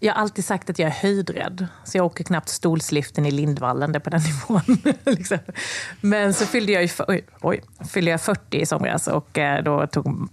jag 0.00 0.14
har 0.14 0.20
alltid 0.22 0.44
sagt 0.44 0.70
att 0.70 0.78
jag 0.78 0.86
är 0.86 0.92
höjdrädd. 0.94 1.66
Så 1.84 1.96
jag 1.98 2.06
åker 2.06 2.24
knappt 2.24 2.48
stolsliften 2.48 3.26
i 3.26 3.30
Lindvallen, 3.30 3.92
det 3.92 4.00
på 4.00 4.10
den 4.10 4.20
nivån. 4.48 4.94
liksom. 5.06 5.38
Men 6.00 6.34
så 6.34 6.46
fyllde 6.46 6.72
jag, 6.72 6.82
ju, 6.82 6.88
oj, 7.08 7.24
oj, 7.40 7.62
fyllde 7.90 8.10
jag 8.10 8.20
40 8.20 8.60
i 8.60 8.66
somras 8.66 9.08
och 9.08 9.38
eh, 9.38 9.62
då 9.64 9.86
tog 9.86 10.06
mm, 10.06 10.28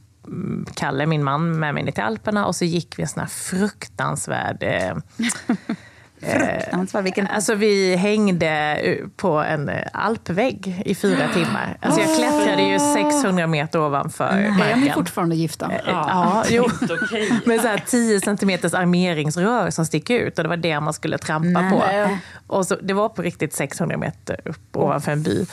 Kalle, 0.75 1.05
min 1.05 1.23
man, 1.23 1.59
med 1.59 1.73
mig 1.73 1.83
ner 1.83 1.91
till 1.91 2.03
Alperna 2.03 2.45
och 2.45 2.55
så 2.55 2.65
gick 2.65 2.99
vi 2.99 3.03
en 3.03 3.09
sån 3.09 3.19
här 3.19 3.27
fruktansvärd... 3.29 4.63
Eh, 4.63 4.97
Fruktansvärt. 6.21 7.05
Vilken... 7.05 7.27
Alltså 7.27 7.55
vi 7.55 7.95
hängde 7.95 8.47
eh, 8.75 9.07
på 9.15 9.37
en 9.37 9.69
eh, 9.69 9.81
alpvägg 9.93 10.81
i 10.85 10.95
fyra 10.95 11.27
timmar. 11.33 11.77
Alltså 11.81 12.01
jag 12.01 12.15
klättrade 12.15 12.61
ju 12.61 12.79
600 12.79 13.47
meter 13.47 13.79
ovanför 13.79 14.25
Är 14.25 14.51
ni 14.51 14.57
marken. 14.57 14.93
fortfarande 14.93 15.35
gifta? 15.35 15.71
Ja, 15.85 16.43
jo. 16.49 16.63
Inte 16.81 16.93
okej. 16.93 17.31
Med 17.45 17.61
så 17.61 17.67
här 17.67 17.83
10 17.87 18.21
centimeters 18.21 18.73
armeringsrör 18.73 19.69
som 19.69 19.85
sticker 19.85 20.19
ut 20.19 20.37
och 20.37 20.43
det 20.43 20.49
var 20.49 20.57
det 20.57 20.79
man 20.79 20.93
skulle 20.93 21.17
trampa 21.17 21.69
på. 21.71 21.77
Nej. 21.77 22.17
Och 22.47 22.67
så, 22.67 22.75
det 22.75 22.93
var 22.93 23.09
på 23.09 23.21
riktigt 23.21 23.53
600 23.53 23.97
meter 23.97 24.39
upp 24.45 24.75
ovanför 24.77 25.11
en 25.11 25.23
by. 25.23 25.45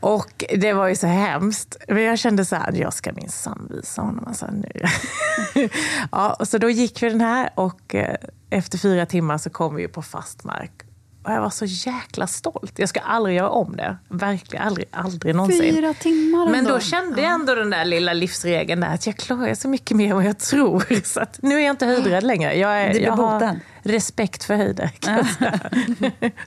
Och 0.00 0.44
det 0.58 0.72
var 0.72 0.88
ju 0.88 0.96
så 0.96 1.06
hemskt. 1.06 1.76
Men 1.88 2.02
jag 2.02 2.18
kände 2.18 2.44
så 2.44 2.56
här, 2.56 2.72
jag 2.72 2.92
ska 2.92 3.12
minsann 3.12 3.68
visa 3.70 4.02
honom. 4.02 4.24
Alltså, 4.26 4.46
nu. 4.46 4.72
ja, 6.12 6.36
så 6.44 6.58
då 6.58 6.70
gick 6.70 7.02
vi 7.02 7.08
den 7.08 7.20
här 7.20 7.50
och 7.54 7.94
eh, 7.94 8.16
efter 8.50 8.78
fyra 8.78 9.06
timmar 9.06 9.38
så 9.38 9.50
kom 9.50 9.74
vi 9.74 9.82
ju 9.82 9.88
på 9.88 10.02
fast 10.02 10.44
mark. 10.44 10.79
Och 11.22 11.32
jag 11.32 11.40
var 11.40 11.50
så 11.50 11.64
jäkla 11.64 12.26
stolt. 12.26 12.78
Jag 12.78 12.88
ska 12.88 13.00
aldrig 13.00 13.36
göra 13.36 13.48
om 13.48 13.76
det. 13.76 13.96
Verkligen 14.08 14.66
aldrig, 14.66 14.86
aldrig 14.90 15.34
någonsin. 15.34 15.74
Fyra 15.74 15.94
timmar 15.94 16.46
Men 16.46 16.54
ändå. 16.54 16.70
då 16.70 16.80
kände 16.80 17.22
jag 17.22 17.32
ändå 17.32 17.54
den 17.54 17.70
där 17.70 17.84
lilla 17.84 18.12
livsregeln 18.12 18.80
där 18.80 18.94
att 18.94 19.06
jag 19.06 19.16
klarar 19.16 19.54
så 19.54 19.68
mycket 19.68 19.96
mer 19.96 20.10
än 20.10 20.16
vad 20.16 20.24
jag 20.24 20.38
tror. 20.38 20.84
Så 21.04 21.20
att 21.20 21.38
nu 21.42 21.54
är 21.54 21.60
jag 21.60 21.70
inte 21.72 21.86
höjdrädd 21.86 22.22
längre. 22.24 22.54
Jag, 22.56 22.82
är, 22.82 23.00
jag 23.00 23.12
har 23.12 23.60
respekt 23.82 24.44
för 24.44 24.54
höjder. 24.54 24.90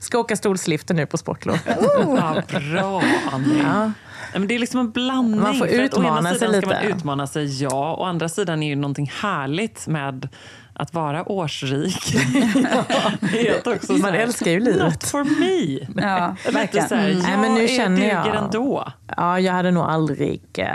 Ska 0.00 0.18
åka 0.18 0.36
stolsliften 0.36 0.96
nu 0.96 1.06
på 1.06 1.18
sportlov. 1.18 1.58
Ja, 1.66 2.42
bra, 2.72 3.02
Annie. 3.32 3.62
Ja. 3.62 3.84
Nej, 4.32 4.40
men 4.40 4.48
det 4.48 4.54
är 4.54 4.58
liksom 4.58 4.80
en 4.80 4.90
blandning. 4.90 5.40
Man 5.40 5.54
får 5.54 5.66
För 5.66 5.82
att 5.84 5.94
å 5.94 6.02
ena 6.02 6.08
utmana 6.08 6.30
sig 6.30 6.38
sidan 6.38 6.52
ska 6.62 6.70
lite. 6.70 6.88
man 6.88 6.96
utmana 6.98 7.26
sig, 7.26 7.62
ja. 7.62 7.96
Å 7.98 8.04
andra 8.04 8.28
sidan 8.28 8.62
är 8.62 8.68
ju 8.68 8.76
någonting 8.76 9.12
härligt 9.22 9.86
med 9.86 10.28
att 10.76 10.94
vara 10.94 11.28
årsrik. 11.32 12.14
det 13.32 13.48
är 13.48 13.58
att 13.58 13.66
också 13.66 13.86
så 13.86 13.92
Man 14.02 14.14
älskar 14.14 14.50
ju 14.50 14.60
livet. 14.60 14.84
Not 14.84 15.04
for 15.04 15.24
me. 15.24 15.86
Ja, 16.06 16.36
Lite 16.62 16.88
så 16.88 16.94
här, 16.94 17.04
Mm. 17.10 17.16
jag 17.18 17.28
Nej, 17.28 17.38
men 17.38 17.54
nu 17.54 17.64
är, 17.64 17.68
känner 17.68 18.08
jag- 18.08 18.34
ändå. 18.44 18.92
Ja, 19.16 19.40
jag 19.40 19.52
hade 19.52 19.70
nog 19.70 19.84
aldrig 19.84 20.42
eh, 20.58 20.66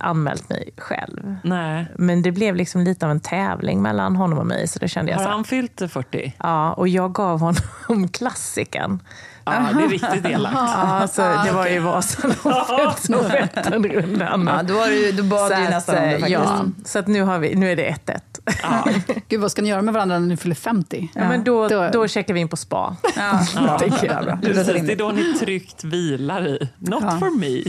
anmält 0.00 0.48
mig 0.48 0.70
själv. 0.76 1.36
Nej. 1.44 1.86
Men 1.98 2.22
det 2.22 2.32
blev 2.32 2.56
liksom 2.56 2.80
lite 2.80 3.06
av 3.06 3.10
en 3.12 3.20
tävling 3.20 3.82
mellan 3.82 4.16
honom 4.16 4.38
och 4.38 4.46
mig. 4.46 4.68
Så 4.68 4.78
då 4.78 4.86
kände 4.86 5.10
jag 5.10 5.18
Har 5.18 5.24
så 5.24 5.28
här, 5.28 5.34
han 5.36 5.44
fyllt 5.44 5.82
40? 5.88 6.32
Ja, 6.38 6.72
och 6.72 6.88
jag 6.88 7.12
gav 7.12 7.40
honom 7.40 8.08
klassiken. 8.12 9.00
Ja, 9.46 9.52
det 9.78 9.84
är 9.84 9.88
riktigt 9.88 10.24
elakt. 10.26 10.54
Ja, 10.56 11.08
så 11.12 11.22
det 11.22 11.52
var 11.52 11.66
ju 11.66 11.78
Vasaloppet 11.78 13.04
som 13.04 13.28
Vätternrundan. 13.28 14.46
Ja, 14.56 14.62
då, 14.62 14.74
var 14.74 14.86
det, 14.86 14.94
ju- 14.94 15.12
då 15.12 15.22
bad 15.22 15.48
Så 15.50 15.54
du 15.56 15.62
nästan 15.62 15.94
om 15.96 16.00
det 16.02 16.06
eh, 16.06 16.12
faktiskt. 16.20 16.30
Ja, 16.32 16.64
så 16.84 16.98
att 16.98 17.06
nu, 17.06 17.22
har 17.22 17.38
vi, 17.38 17.54
nu 17.54 17.72
är 17.72 17.76
det 17.76 17.94
1-1. 18.06 18.18
Ja. 18.62 18.88
Gud, 19.28 19.40
vad 19.40 19.50
ska 19.50 19.62
ni 19.62 19.68
göra 19.68 19.82
med 19.82 19.94
varandra 19.94 20.18
när 20.18 20.26
ni 20.26 20.36
fyller 20.36 20.54
50? 20.54 21.08
Ja, 21.14 21.28
men 21.28 21.44
då, 21.44 21.68
Då- 21.68 21.88
då 21.92 22.08
checkar 22.08 22.34
vi 22.34 22.40
in 22.40 22.48
på 22.48 22.56
spa. 22.56 22.96
Ja, 23.16 23.40
Ja. 23.54 23.80
jag. 24.02 24.24
Bra. 24.24 24.38
Det 24.42 24.48
låter 24.48 24.64
Precis, 24.64 24.86
det 24.86 24.92
är 24.92 24.96
då 24.96 25.08
ni 25.10 25.34
tryggt 25.38 25.84
vilar 25.84 26.46
i. 26.48 26.68
Not 26.78 27.02
Ja. 27.02 27.18
for 27.18 27.38
me. 27.38 27.62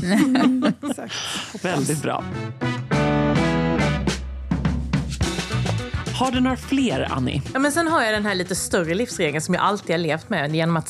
Väldigt 1.74 2.02
bra. 2.02 2.24
Har 6.20 6.32
du 6.32 6.40
några 6.40 6.58
fler, 6.58 7.08
Annie? 7.12 7.42
Ja, 7.54 7.60
men 7.60 7.72
sen 7.72 7.88
har 7.88 8.02
jag 8.04 8.14
den 8.14 8.26
här 8.26 8.36
lite 8.36 8.56
större 8.56 8.94
livsregeln 8.96 9.42
som 9.42 9.54
jag 9.54 9.64
alltid 9.64 9.92
har 9.92 9.98
levt 9.98 10.30
med 10.30 10.56
genom 10.56 10.78
att 10.78 10.90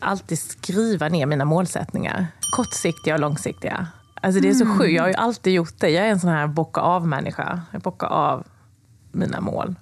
alltid 0.00 0.38
skriva 0.38 1.08
ner 1.08 1.26
mina 1.26 1.44
målsättningar. 1.44 2.26
Kortsiktiga 2.56 3.14
och 3.14 3.20
långsiktiga. 3.20 3.86
Alltså 4.22 4.40
det 4.40 4.48
är 4.48 4.54
så 4.54 4.66
sjukt, 4.66 4.92
jag 4.92 5.02
har 5.02 5.08
ju 5.08 5.14
alltid 5.14 5.52
gjort 5.52 5.74
det. 5.78 5.88
Jag 5.90 6.06
är 6.06 6.10
en 6.10 6.20
sån 6.20 6.30
här 6.30 6.46
bocka 6.46 6.80
av-människa. 6.80 7.60
Jag 7.70 7.80
bockar 7.80 8.06
av 8.06 8.46
mina 9.18 9.40
mål. 9.40 9.74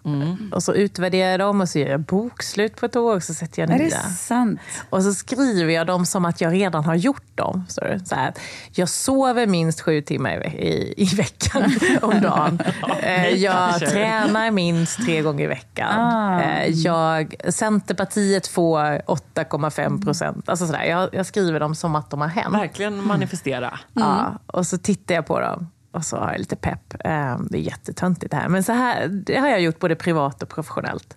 Och 0.52 0.62
så 0.62 0.74
utvärderar 0.74 1.30
jag 1.30 1.40
dem 1.40 1.60
och 1.60 1.68
så 1.68 1.78
gör 1.78 1.88
jag 1.88 2.00
bokslut 2.00 2.76
på 2.76 2.86
ett 2.86 2.96
år 2.96 3.16
och 3.16 3.22
så 3.22 3.34
sätter 3.34 3.62
jag 3.62 3.70
Är 3.70 3.78
nya. 3.78 3.88
det 3.88 4.02
sant? 4.02 4.60
Och 4.90 5.02
så 5.02 5.14
skriver 5.14 5.72
jag 5.72 5.86
dem 5.86 6.06
som 6.06 6.24
att 6.24 6.40
jag 6.40 6.52
redan 6.52 6.84
har 6.84 6.94
gjort 6.94 7.22
dem. 7.36 7.64
Så, 7.68 7.80
så 8.04 8.14
här, 8.14 8.32
jag 8.74 8.88
sover 8.88 9.46
minst 9.46 9.80
sju 9.80 10.00
timmar 10.00 10.46
i, 10.46 10.48
i, 10.48 10.94
i 10.96 11.04
veckan 11.16 11.62
om 12.02 12.20
dagen. 12.20 12.58
Eh, 13.02 13.28
jag 13.28 13.80
tränar 13.80 14.50
minst 14.50 15.04
tre 15.06 15.22
gånger 15.22 15.44
i 15.44 15.46
veckan. 15.46 16.00
Ah. 16.00 16.40
Eh, 16.40 16.70
jag, 16.70 17.34
Centerpartiet 17.48 18.46
får 18.46 18.78
8,5 18.80 20.04
procent. 20.04 20.48
Alltså 20.48 20.66
sådär, 20.66 20.84
jag, 20.84 21.08
jag 21.14 21.26
skriver 21.26 21.60
dem 21.60 21.74
som 21.74 21.94
att 21.96 22.10
de 22.10 22.20
har 22.20 22.28
hänt. 22.28 22.54
Verkligen 22.54 23.06
manifestera. 23.06 23.78
Ja, 23.92 24.38
och 24.46 24.66
så 24.66 24.78
tittar 24.78 25.14
jag 25.14 25.26
på 25.26 25.40
dem 25.40 25.66
och 25.96 26.04
så 26.04 26.16
har 26.16 26.30
jag 26.30 26.38
lite 26.38 26.56
pepp. 26.56 26.94
Eh, 27.04 27.38
Det 27.50 27.58
är 27.58 27.62
jättetöntigt 27.62 28.30
det 28.30 28.36
här. 28.36 28.48
Men 28.48 28.62
så 28.64 28.72
här, 28.72 29.08
det 29.08 29.36
har 29.38 29.48
jag 29.48 29.60
gjort 29.60 29.78
både 29.78 29.94
privat 29.96 30.42
och 30.42 30.48
professionellt. 30.48 31.16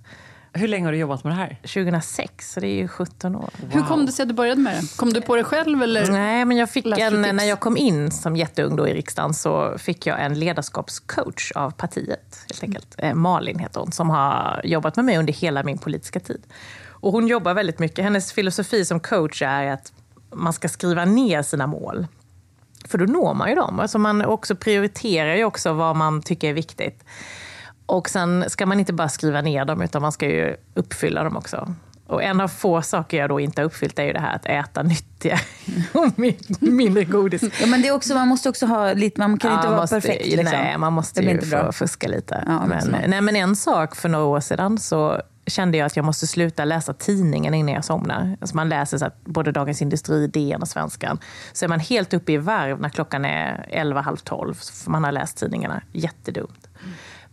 Hur 0.53 0.67
länge 0.67 0.85
har 0.85 0.91
du 0.91 0.97
jobbat 0.97 1.23
med 1.23 1.31
det 1.33 1.37
här? 1.37 1.57
2006, 1.61 2.53
så 2.53 2.59
det 2.59 2.67
är 2.67 2.75
ju 2.75 2.87
17 2.87 3.35
år. 3.35 3.49
Hur 3.69 3.81
kom 3.81 4.05
det 4.05 4.11
sig 4.11 4.23
att 4.23 4.29
du 4.29 4.35
började 4.35 4.61
med 4.61 4.75
det? 4.75 4.97
Kom 4.97 5.13
du 5.13 5.21
på 5.21 5.35
det 5.35 5.43
själv? 5.43 5.83
Eller? 5.83 6.11
Nej, 6.11 6.45
men 6.45 6.57
jag 6.57 6.69
fick 6.69 6.85
en, 6.85 7.21
när 7.21 7.43
jag 7.43 7.59
kom 7.59 7.77
in 7.77 8.11
som 8.11 8.35
jätteung 8.35 8.75
då 8.75 8.87
i 8.87 8.93
riksdagen 8.93 9.33
så 9.33 9.77
fick 9.77 10.05
jag 10.05 10.25
en 10.25 10.39
ledarskapscoach 10.39 11.51
av 11.51 11.71
partiet. 11.71 12.39
Helt 12.49 12.63
enkelt. 12.63 12.95
Eh, 12.97 13.13
Malin 13.13 13.59
heter 13.59 13.79
hon, 13.79 13.91
som 13.91 14.09
har 14.09 14.61
jobbat 14.63 14.95
med 14.95 15.05
mig 15.05 15.17
under 15.17 15.33
hela 15.33 15.63
min 15.63 15.77
politiska 15.77 16.19
tid. 16.19 16.41
Och 16.87 17.11
hon 17.11 17.27
jobbar 17.27 17.53
väldigt 17.53 17.79
mycket. 17.79 18.03
Hennes 18.03 18.33
filosofi 18.33 18.85
som 18.85 18.99
coach 18.99 19.41
är 19.41 19.71
att 19.71 19.93
man 20.35 20.53
ska 20.53 20.69
skriva 20.69 21.05
ner 21.05 21.41
sina 21.41 21.67
mål. 21.67 22.07
För 22.87 22.97
då 22.97 23.05
når 23.05 23.33
man 23.33 23.49
ju 23.49 23.55
dem. 23.55 23.79
Alltså 23.79 23.99
man 23.99 24.25
också 24.25 24.55
prioriterar 24.55 25.35
ju 25.35 25.43
också 25.43 25.73
vad 25.73 25.95
man 25.95 26.21
tycker 26.21 26.49
är 26.49 26.53
viktigt. 26.53 27.03
Och 27.85 28.09
sen 28.09 28.45
ska 28.47 28.65
man 28.65 28.79
inte 28.79 28.93
bara 28.93 29.09
skriva 29.09 29.41
ner 29.41 29.65
dem, 29.65 29.81
utan 29.81 30.01
man 30.01 30.11
ska 30.11 30.25
ju 30.25 30.55
uppfylla 30.73 31.23
dem 31.23 31.37
också. 31.37 31.73
Och 32.07 32.23
en 32.23 32.41
av 32.41 32.47
få 32.47 32.81
saker 32.81 33.17
jag 33.17 33.29
då 33.29 33.39
inte 33.39 33.61
har 33.61 33.65
uppfyllt 33.65 33.99
är 33.99 34.03
ju 34.03 34.13
det 34.13 34.19
här 34.19 34.35
att 34.35 34.45
äta 34.45 34.83
nyttiga 34.83 35.39
och 35.93 36.19
min- 36.19 36.37
mindre 36.59 37.03
godis. 37.03 37.43
Ja, 37.61 37.67
men 37.67 37.81
det 37.81 37.87
är 37.87 37.91
också, 37.95 38.13
man 38.13 38.27
måste 38.27 38.49
också 38.49 38.65
ha 38.65 38.93
lite, 38.93 39.19
man 39.21 39.37
kan 39.39 39.51
Ja, 39.51 39.57
inte 39.57 39.67
vara 39.69 39.81
måste, 39.81 39.95
perfekt. 39.95 40.25
Liksom. 40.25 40.43
Nej, 40.59 40.77
man 40.77 40.93
måste 40.93 41.21
ju 41.23 41.29
inte 41.29 41.47
bra. 41.47 41.65
få 41.65 41.71
fuska 41.71 42.07
lite. 42.07 42.43
Ja, 42.47 42.65
men 42.65 42.95
nej, 43.09 43.21
men 43.21 43.35
en 43.35 43.55
sak 43.55 43.95
för 43.95 44.09
några 44.09 44.25
år 44.25 44.39
sedan 44.39 44.77
så 44.77 45.21
kände 45.49 45.77
jag 45.77 45.85
att 45.85 45.95
jag 45.95 46.05
måste 46.05 46.27
sluta 46.27 46.65
läsa 46.65 46.93
tidningen 46.93 47.53
innan 47.53 47.73
jag 47.73 47.85
somnar. 47.85 48.37
Alltså 48.41 48.55
man 48.55 48.69
läser 48.69 48.97
så 48.97 49.09
både 49.25 49.51
Dagens 49.51 49.81
Industri, 49.81 50.27
DN 50.27 50.61
och 50.61 50.67
Svenskan. 50.67 51.19
Så 51.53 51.65
är 51.65 51.69
man 51.69 51.79
helt 51.79 52.13
uppe 52.13 52.31
i 52.31 52.37
varv 52.37 52.81
när 52.81 52.89
klockan 52.89 53.25
är 53.25 53.65
11, 53.69 54.01
halv 54.01 54.17
12, 54.17 54.53
för 54.53 54.91
man 54.91 55.03
har 55.03 55.11
läst 55.11 55.37
tidningarna. 55.37 55.81
Jättedumt. 55.91 56.69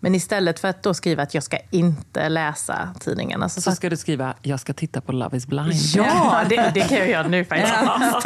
Men 0.01 0.15
istället 0.15 0.59
för 0.59 0.69
att 0.69 0.83
då 0.83 0.95
skriva 0.95 1.23
att 1.23 1.35
jag 1.35 1.43
ska 1.43 1.59
inte 1.71 2.29
läsa 2.29 2.95
tidningarna 3.01 3.49
så 3.49 3.61
Så 3.61 3.73
ska 3.73 3.91
du 3.91 3.97
skriva, 3.97 4.35
jag 4.43 4.61
ska 4.61 4.73
titta 4.73 5.01
på 5.01 5.13
Love 5.13 5.37
is 5.37 5.47
blind. 5.47 5.73
Ja, 5.95 6.43
det, 6.49 6.71
det 6.75 6.81
kan 6.81 6.99
jag 6.99 7.09
göra 7.09 7.29
nu 7.29 7.45
faktiskt. 7.45 7.75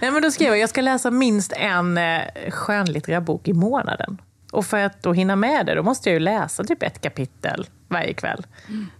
Nej, 0.00 0.10
men 0.10 0.22
då 0.22 0.30
skrev 0.30 0.48
jag 0.48 0.58
jag 0.58 0.68
ska 0.68 0.80
läsa 0.80 1.10
minst 1.10 1.52
en 1.52 1.98
eh, 1.98 2.20
skönlitterär 2.50 3.20
bok 3.20 3.48
i 3.48 3.52
månaden. 3.52 4.20
Och 4.52 4.66
för 4.66 4.78
att 4.84 5.02
då 5.02 5.12
hinna 5.12 5.36
med 5.36 5.66
det, 5.66 5.74
då 5.74 5.82
måste 5.82 6.08
jag 6.08 6.14
ju 6.14 6.20
läsa 6.20 6.64
typ 6.64 6.82
ett 6.82 7.00
kapitel 7.00 7.66
varje 7.90 8.12
kväll. 8.14 8.46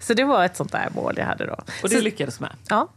Så 0.01 0.15
det 0.15 0.25
var 0.25 0.45
ett 0.45 0.57
sånt 0.57 0.73
där 0.73 0.89
mål 0.95 1.15
jag 1.17 1.25
hade 1.27 1.47
då. 1.47 1.53
Och 1.83 1.89
det 1.89 1.97
Så, 1.97 2.01
lyckades 2.03 2.41
med. 2.41 2.51
ja. 2.69 2.89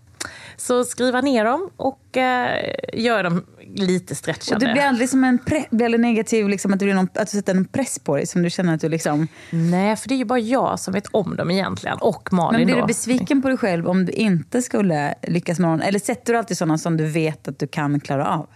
Så 0.58 0.84
skriva 0.84 1.22
ner 1.22 1.46
dem 1.46 1.70
och 1.78 2.18
eh, 2.18 2.76
göra 2.94 3.24
dem 3.24 3.46
lite 3.76 4.14
Och 4.14 4.18
stretchande. 4.18 4.66
det 4.66 4.74
blir 4.74 4.84
aldrig 4.84 5.10
som 5.10 5.24
en 5.24 5.40
pre- 5.40 5.66
blir 5.72 5.86
aldrig 5.86 6.00
negativ, 6.02 6.50
liksom, 6.50 6.74
att, 6.74 6.80
det 6.80 6.86
blir 6.86 6.96
någon, 6.96 7.08
att 7.16 7.32
du 7.32 7.38
sätter 7.38 7.56
en 7.56 7.66
press 7.66 8.00
på 8.00 8.16
dig 8.16 8.26
som 8.28 8.42
du 8.44 8.50
känner 8.50 8.74
att 8.74 8.82
du 8.82 8.90
liksom... 8.90 9.28
Nej, 9.50 9.96
för 9.96 10.10
det 10.10 10.16
är 10.16 10.18
ju 10.18 10.26
bara 10.26 10.40
jag 10.40 10.80
som 10.80 10.94
vet 10.94 11.08
om 11.12 11.36
dem 11.36 11.52
egentligen. 11.52 11.98
Och 12.02 12.34
Malin 12.34 12.60
Men 12.60 12.66
blir 12.66 12.76
då. 12.76 12.82
du 12.82 12.88
besviken 12.88 13.42
på 13.42 13.48
dig 13.48 13.58
själv 13.58 13.88
om 13.90 14.06
du 14.06 14.12
inte 14.12 14.62
skulle 14.62 15.16
lyckas 15.22 15.60
med 15.60 15.70
någon? 15.70 15.82
Eller 15.82 16.00
sätter 16.00 16.34
du 16.34 16.40
alltid 16.40 16.58
sådana 16.58 16.78
som 16.78 16.98
du 16.98 17.06
vet 17.06 17.48
att 17.48 17.60
du 17.60 17.68
kan 17.68 18.00
klara 18.00 18.28
av? 18.28 18.48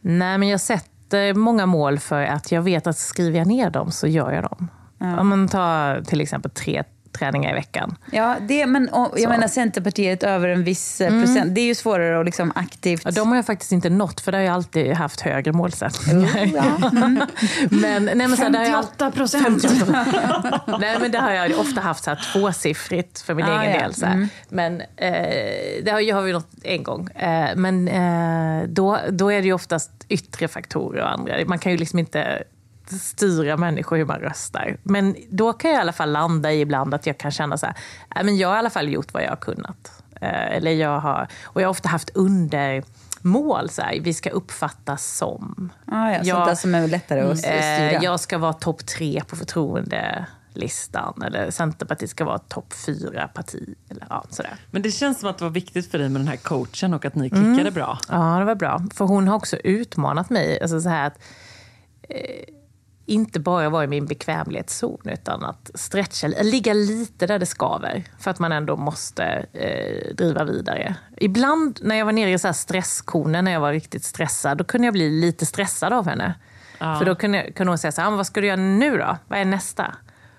Nej, 0.00 0.38
men 0.38 0.48
jag 0.48 0.60
sätter 0.60 1.34
många 1.34 1.66
mål 1.66 1.98
för 1.98 2.22
att 2.22 2.52
jag 2.52 2.62
vet 2.62 2.86
att 2.86 2.98
skriver 2.98 3.38
jag 3.38 3.46
ner 3.48 3.70
dem 3.70 3.90
så 3.92 4.06
gör 4.06 4.32
jag 4.32 4.42
dem. 4.42 4.68
Om 5.18 5.28
man 5.28 5.48
tar 5.48 6.00
till 6.00 6.20
exempel 6.20 6.50
tre 6.50 6.84
träningar 7.18 7.50
i 7.50 7.54
veckan. 7.54 7.96
Ja, 8.10 8.36
det, 8.40 8.66
men 8.66 8.88
och, 8.88 9.10
jag 9.12 9.22
Så. 9.22 9.28
menar 9.28 9.48
Centerpartiet 9.48 10.22
över 10.22 10.48
en 10.48 10.64
viss 10.64 11.00
eh, 11.00 11.20
procent. 11.20 11.54
Det 11.54 11.60
är 11.60 11.64
ju 11.66 11.74
svårare 11.74 12.20
att 12.20 12.26
liksom 12.26 12.52
aktivt... 12.54 13.02
Ja, 13.04 13.10
de 13.10 13.28
har 13.28 13.36
jag 13.36 13.46
faktiskt 13.46 13.72
inte 13.72 13.90
nått, 13.90 14.20
för 14.20 14.32
där 14.32 14.38
har 14.38 14.44
jag 14.46 14.54
alltid 14.54 14.92
haft 14.92 15.20
högre 15.20 15.52
målsättningar. 15.52 16.46
men, 17.80 18.04
nej, 18.04 18.14
men 18.28 18.36
så 18.36 18.42
här, 18.42 18.50
där 18.50 18.58
har 18.58 18.66
jag 18.66 18.74
all- 18.74 18.84
58 18.84 19.10
procent. 19.10 19.64
Nej, 20.80 20.96
men 21.00 21.10
det 21.10 21.18
har 21.18 21.30
jag 21.30 21.58
ofta 21.60 21.80
haft 21.80 22.04
så 22.04 22.10
här, 22.10 22.20
tvåsiffrigt 22.32 23.20
för 23.20 23.34
min 23.34 23.44
Ah, 23.46 23.62
egen 23.62 23.74
ja. 23.74 23.80
del. 23.80 23.94
Så 23.94 24.06
här. 24.06 24.14
Mm. 24.14 24.28
Men 24.48 24.80
eh, 24.80 25.84
det 25.84 25.90
har, 25.92 26.00
jag 26.00 26.16
har 26.16 26.22
vi 26.22 26.32
nått 26.32 26.50
en 26.62 26.82
gång. 26.82 27.08
Eh, 27.10 27.56
men 27.56 27.88
eh, 27.88 28.68
då, 28.68 28.98
då 29.10 29.32
är 29.32 29.40
det 29.40 29.46
ju 29.46 29.52
oftast 29.52 29.90
yttre 30.08 30.48
faktorer 30.48 31.02
och 31.02 31.12
andra. 31.12 31.34
Man 31.46 31.58
kan 31.58 31.72
ju 31.72 31.78
liksom 31.78 31.98
inte 31.98 32.42
styra 32.90 33.56
människor 33.56 33.96
hur 33.96 34.04
man 34.04 34.18
röstar. 34.20 34.76
Men 34.82 35.16
då 35.30 35.52
kan 35.52 35.70
jag 35.70 35.78
i 35.78 35.80
alla 35.80 35.92
fall 35.92 36.12
landa 36.12 36.52
i 36.52 36.60
ibland 36.60 36.94
att 36.94 37.06
jag 37.06 37.18
kan 37.18 37.30
känna 37.30 37.58
så 37.58 37.66
här, 37.66 37.74
"Nej, 38.14 38.24
men 38.24 38.36
jag 38.36 38.48
har 38.48 38.54
i 38.54 38.58
alla 38.58 38.70
fall 38.70 38.88
gjort 38.88 39.14
vad 39.14 39.22
jag 39.22 39.28
har 39.28 39.36
kunnat. 39.36 40.02
Eh, 40.20 40.56
eller 40.56 40.70
jag 40.70 41.00
har, 41.00 41.28
och 41.44 41.60
jag 41.62 41.66
har 41.66 41.70
ofta 41.70 41.88
haft 41.88 42.10
undermål, 42.14 43.70
så 43.70 43.82
här, 43.82 44.00
vi 44.00 44.14
ska 44.14 44.30
uppfattas 44.30 45.16
som. 45.16 45.72
Ah, 45.86 46.08
ja, 46.10 46.14
sånt 46.16 46.26
Jag- 46.26 46.46
där 46.46 46.54
som 46.54 46.74
är 46.74 46.88
lättare 46.88 47.20
att 47.20 47.38
styra. 47.38 47.54
Eh, 47.90 48.02
jag 48.02 48.20
ska 48.20 48.38
vara 48.38 48.52
topp 48.52 48.86
tre 48.86 49.22
på 49.28 49.36
förtroendelistan. 49.36 51.22
Eller 51.26 51.50
Centerpartiet 51.50 52.10
ska 52.10 52.24
vara 52.24 52.38
topp 52.38 52.72
fyra 52.86 53.28
parti. 53.28 53.74
Eller, 53.90 54.06
ja, 54.10 54.24
sådär. 54.30 54.54
Men 54.70 54.82
det 54.82 54.90
känns 54.90 55.20
som 55.20 55.28
att 55.30 55.38
det 55.38 55.44
var 55.44 55.50
viktigt 55.52 55.90
för 55.90 55.98
dig 55.98 56.08
med 56.08 56.20
den 56.20 56.28
här 56.28 56.36
coachen 56.36 56.94
och 56.94 57.04
att 57.04 57.14
ni 57.14 57.30
klickade 57.30 57.60
Mm. 57.60 57.74
bra. 57.74 57.98
Ja, 58.08 58.36
det 58.38 58.44
var 58.44 58.54
bra. 58.54 58.82
För 58.94 59.04
hon 59.04 59.28
har 59.28 59.36
också 59.36 59.56
utmanat 59.56 60.30
mig. 60.30 60.60
Alltså 60.62 60.80
så 60.80 60.88
här 60.88 61.06
att, 61.06 61.18
eh, 62.08 62.44
inte 63.06 63.40
bara 63.40 63.68
vara 63.70 63.84
i 63.84 63.86
min 63.86 64.06
bekvämlighetszon, 64.06 65.00
utan 65.04 65.44
att 65.44 65.70
stretcha, 65.74 66.26
ligga 66.28 66.72
lite 66.74 67.26
där 67.26 67.38
det 67.38 67.46
skaver. 67.46 68.04
För 68.18 68.30
att 68.30 68.38
man 68.38 68.52
ändå 68.52 68.76
måste 68.76 69.46
eh, 69.52 70.14
driva 70.14 70.44
vidare. 70.44 70.94
Ibland 71.16 71.78
när 71.82 71.94
jag 71.96 72.04
var 72.04 72.12
nere 72.12 72.30
i 72.32 72.38
så 72.38 72.48
här 72.48 72.52
stresskonen, 72.52 73.44
när 73.44 73.52
jag 73.52 73.60
var 73.60 73.72
riktigt 73.72 74.04
stressad, 74.04 74.58
då 74.58 74.64
kunde 74.64 74.86
jag 74.86 74.92
bli 74.94 75.10
lite 75.20 75.46
stressad 75.46 75.92
av 75.92 76.06
henne. 76.08 76.34
Ja. 76.78 76.98
För 76.98 77.04
då 77.04 77.14
kunde, 77.14 77.38
jag- 77.44 77.54
kunde 77.54 77.70
hon 77.70 77.78
säga 77.78 77.92
så 77.92 78.00
här, 78.00 78.08
"Ah, 78.08 78.16
vad 78.16 78.26
ska 78.26 78.40
du 78.40 78.46
göra 78.46 78.56
nu 78.56 78.96
då? 78.98 79.16
Vad 79.28 79.38
är 79.38 79.44
nästa? 79.44 79.94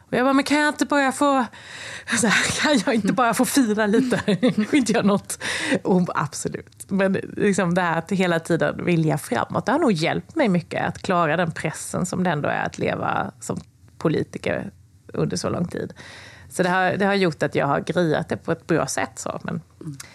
Och 0.08 0.14
jag 0.14 0.26
bara, 0.26 0.34
men 0.34 0.43
kan 0.43 0.60
jag 0.60 0.70
inte 0.70 0.86
bara 0.86 1.12
få, 1.12 1.45
så 2.22 2.28
här, 2.28 2.62
kan 2.62 2.82
jag 2.86 2.95
inte 2.95 3.14
bara 3.14 3.34
få 3.34 3.45
fira 3.45 3.88
lite? 3.88 4.22
inte 4.72 4.91
göra 4.91 5.03
något? 5.03 5.39
Och 5.84 5.93
hon 5.93 6.06
bara, 6.06 6.18
absolut. 6.20 6.86
Men 6.88 7.14
liksom 7.38 7.74
det 7.74 7.82
här 7.82 7.97
att 7.97 8.12
hela 8.12 8.39
tiden 8.39 8.86
vilja 8.86 9.18
framåt, 9.18 9.66
det 9.66 9.72
har 9.72 9.80
nog 9.80 9.91
hjälpt 9.91 10.36
mig 10.36 10.49
mycket 10.49 10.86
att 10.86 11.01
klara 11.01 11.38
den 11.38 11.51
pressen 11.51 12.06
som 12.06 12.24
det 12.24 12.30
ändå 12.30 12.49
är 12.49 12.66
att 12.66 12.78
leva 12.78 13.32
som 13.39 13.60
politiker 13.97 14.72
under 15.14 15.38
så 15.38 15.49
lång 15.49 15.68
tid. 15.68 15.93
Så 16.49 16.64
det 16.64 16.70
har, 16.70 16.91
det 16.91 17.06
har 17.06 17.14
gjort 17.14 17.43
att 17.43 17.56
jag 17.56 17.68
har 17.68 17.80
grejat 17.80 18.30
det 18.30 18.38
på 18.38 18.51
ett 18.51 18.68
bra 18.68 18.88
sätt. 18.88 19.12
Så. 19.16 19.39
Men, 19.43 19.62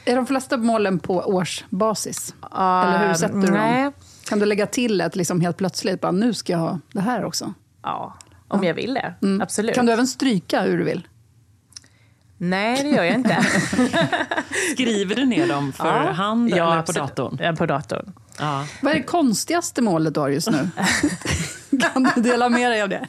Är 0.04 0.16
de 0.16 0.26
flesta 0.26 0.56
målen 0.56 0.98
på 0.98 1.16
årsbasis? 1.16 2.34
Eller 2.56 3.06
hur 3.06 3.14
sätter 3.14 3.34
du 3.34 3.50
nej. 3.50 3.82
dem? 3.82 3.92
Kan 4.28 4.38
du 4.38 4.46
lägga 4.46 4.66
till 4.66 5.00
ett 5.00 5.16
liksom 5.16 5.40
helt 5.40 5.56
plötsligt, 5.56 6.00
bara, 6.00 6.12
nu 6.12 6.34
ska 6.34 6.52
jag 6.52 6.60
ha 6.60 6.78
det 6.92 7.00
här 7.00 7.24
också? 7.24 7.54
Ja, 7.82 8.14
om 8.50 8.64
jag 8.64 8.74
vill 8.74 8.94
det. 8.94 9.14
Absolut. 9.42 9.74
Kan 9.74 9.86
du 9.86 9.92
även 9.92 10.06
stryka 10.06 10.60
hur 10.62 10.78
du 10.78 10.84
vill? 10.84 11.08
Nej, 12.36 12.82
det 12.82 12.88
gör 12.88 13.04
jag 13.04 13.14
inte. 13.14 13.36
Skriver 14.72 15.14
du 15.14 15.24
ner 15.26 15.46
dem 15.48 15.72
för 15.72 15.86
Ja. 15.86 16.10
hand 16.12 16.50
Ja, 16.50 16.72
eller 16.72 16.82
på 16.82 16.92
datorn? 16.92 17.38
Ja, 17.42 17.52
på 17.52 17.66
datorn. 17.66 18.12
Ja. 18.38 18.66
Vad 18.82 18.92
är 18.92 18.96
det 18.96 19.02
konstigaste 19.02 19.82
målet 19.82 20.14
du 20.14 20.20
har 20.20 20.28
just 20.28 20.50
nu? 20.50 20.68
kan 21.92 22.10
du 22.14 22.20
dela 22.22 22.48
med 22.48 22.70
dig 22.70 22.82
av 22.82 22.88
det? 22.88 23.06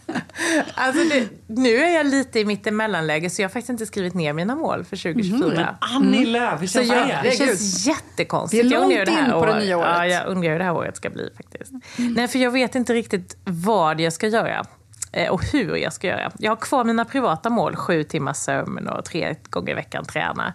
Alltså 0.73 1.03
det, 1.09 1.27
nu 1.47 1.75
är 1.75 1.95
jag 1.95 2.05
lite 2.05 2.39
i 2.39 2.45
mitt 2.45 2.67
emellanläge 2.67 3.29
så 3.29 3.41
jag 3.41 3.49
har 3.49 3.51
faktiskt 3.51 3.69
inte 3.69 3.85
skrivit 3.85 4.13
ner 4.13 4.33
mina 4.33 4.55
mål 4.55 4.83
för 4.83 4.97
2024. 4.97 5.49
Men 5.55 5.67
Annie 5.79 6.25
Lööf, 6.25 6.61
hur 6.61 6.67
känns 6.67 6.87
jag, 6.89 7.07
det? 7.07 7.19
det 7.23 7.31
känns 7.37 7.87
jättekonstigt. 7.87 8.63
Vi 8.65 8.67
är 8.67 8.71
Jag 8.73 8.81
långt 8.81 8.93
hur 8.93 9.25
in 9.25 9.31
på 9.31 9.45
det 9.45 9.59
nya 9.59 9.77
året. 9.77 9.89
Ja, 9.95 10.07
jag 10.07 10.27
undrar 10.27 10.51
hur 10.51 10.59
det 10.59 10.65
här 10.65 10.73
året 10.75 10.97
ska 10.97 11.09
bli 11.09 11.29
faktiskt. 11.37 11.71
Nej, 11.97 12.27
för 12.27 12.39
jag 12.39 12.51
vet 12.51 12.75
inte 12.75 12.93
riktigt 12.93 13.37
vad 13.45 13.99
jag 14.01 14.13
ska 14.13 14.27
göra. 14.27 14.65
Eh, 15.11 15.29
och 15.29 15.43
hur 15.43 15.75
jag 15.75 15.93
ska 15.93 16.07
göra. 16.07 16.31
Jag 16.37 16.51
har 16.51 16.55
kvar 16.55 16.83
mina 16.83 17.05
privata 17.05 17.49
mål, 17.49 17.75
sju 17.75 18.03
timmars 18.03 18.37
sömn 18.37 18.87
och 18.87 19.05
tre 19.05 19.35
gånger 19.49 19.71
i 19.71 19.73
veckan 19.73 20.05
träna. 20.05 20.53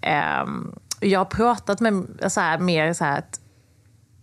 Ehm, 0.00 0.74
jag 1.00 1.20
har 1.20 1.24
pratat 1.24 1.80
med 1.80 2.06
så 2.28 2.40
här, 2.40 2.58
mer 2.58 2.92
så 2.92 3.04
här 3.04 3.18
att 3.18 3.40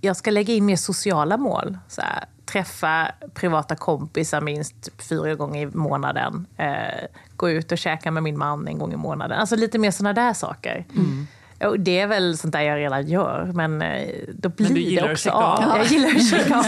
jag 0.01 0.17
ska 0.17 0.31
lägga 0.31 0.53
in 0.53 0.65
mer 0.65 0.75
sociala 0.75 1.37
mål. 1.37 1.77
Så 1.87 2.01
här, 2.01 2.25
träffa 2.45 3.11
privata 3.33 3.75
kompisar 3.75 4.41
minst 4.41 4.89
fyra 4.97 5.35
gånger 5.35 5.61
i 5.61 5.65
månaden. 5.65 6.47
Eh, 6.57 7.05
gå 7.35 7.49
ut 7.49 7.71
och 7.71 7.77
käka 7.77 8.11
med 8.11 8.23
min 8.23 8.37
man 8.37 8.67
en 8.67 8.77
gång 8.77 8.93
i 8.93 8.97
månaden. 8.97 9.39
Alltså 9.39 9.55
lite 9.55 9.79
mer 9.79 9.91
sådana 9.91 10.13
där 10.13 10.33
saker. 10.33 10.85
Mm. 10.95 11.27
Och 11.65 11.79
det 11.79 11.99
är 11.99 12.07
väl 12.07 12.37
sånt 12.37 12.53
där 12.53 12.61
jag 12.61 12.77
redan 12.77 13.07
gör, 13.07 13.51
men 13.53 13.81
eh, 13.81 14.07
då 14.33 14.49
blir 14.49 14.77
gillar 14.77 15.07
det 15.07 15.13
också 15.13 15.29
av. 15.29 15.59
av. 15.59 15.77
Jag 15.77 15.85
gillar 15.85 16.09
att 16.09 16.29
checka 16.29 16.55
av. 16.55 16.63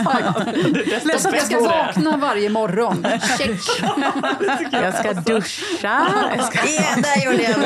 Jag 1.32 1.42
ska 1.42 1.60
vakna 1.60 2.18
varje 2.18 2.50
morgon. 2.50 3.06
Check. 3.38 3.60
Jag 4.72 4.94
ska 4.94 5.14
duscha. 5.14 6.08
Jag 6.36 6.46
ska... 6.46 6.60
Ja, 6.68 7.02
där 7.02 7.26
gjorde 7.26 7.44
jag 7.44 7.60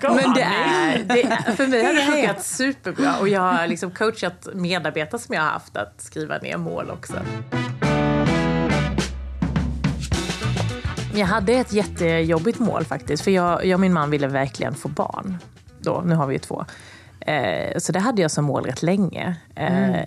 bra. 0.00 0.14
Men 0.14 0.34
det 0.34 0.42
är, 0.42 0.98
det 1.04 1.22
är, 1.22 1.56
för 1.56 1.66
mig 1.66 1.84
har 1.84 1.92
det 1.92 2.02
funkat 2.02 2.44
superbra. 2.44 3.14
Och 3.20 3.28
jag 3.28 3.40
har 3.40 3.66
liksom 3.66 3.90
coachat 3.90 4.48
medarbetare 4.54 5.20
som 5.20 5.34
jag 5.34 5.42
har 5.42 5.50
haft 5.50 5.76
att 5.76 6.00
skriva 6.00 6.38
ner 6.38 6.56
mål 6.56 6.90
också. 6.90 7.14
Jag 11.14 11.26
hade 11.26 11.52
ett 11.52 11.72
jättejobbigt 11.72 12.58
mål 12.58 12.84
faktiskt. 12.84 13.24
För 13.24 13.30
jag, 13.30 13.66
jag 13.66 13.76
och 13.76 13.80
min 13.80 13.92
man 13.92 14.10
ville 14.10 14.26
verkligen 14.26 14.74
få 14.74 14.88
barn. 14.88 15.38
Då, 15.88 16.02
nu 16.06 16.14
har 16.14 16.26
vi 16.26 16.34
ju 16.34 16.38
två. 16.38 16.64
Eh, 17.20 17.78
så 17.78 17.92
det 17.92 17.98
hade 18.00 18.22
jag 18.22 18.30
som 18.30 18.44
mål 18.44 18.64
rätt 18.64 18.82
länge. 18.82 19.36
Eh, 19.54 20.00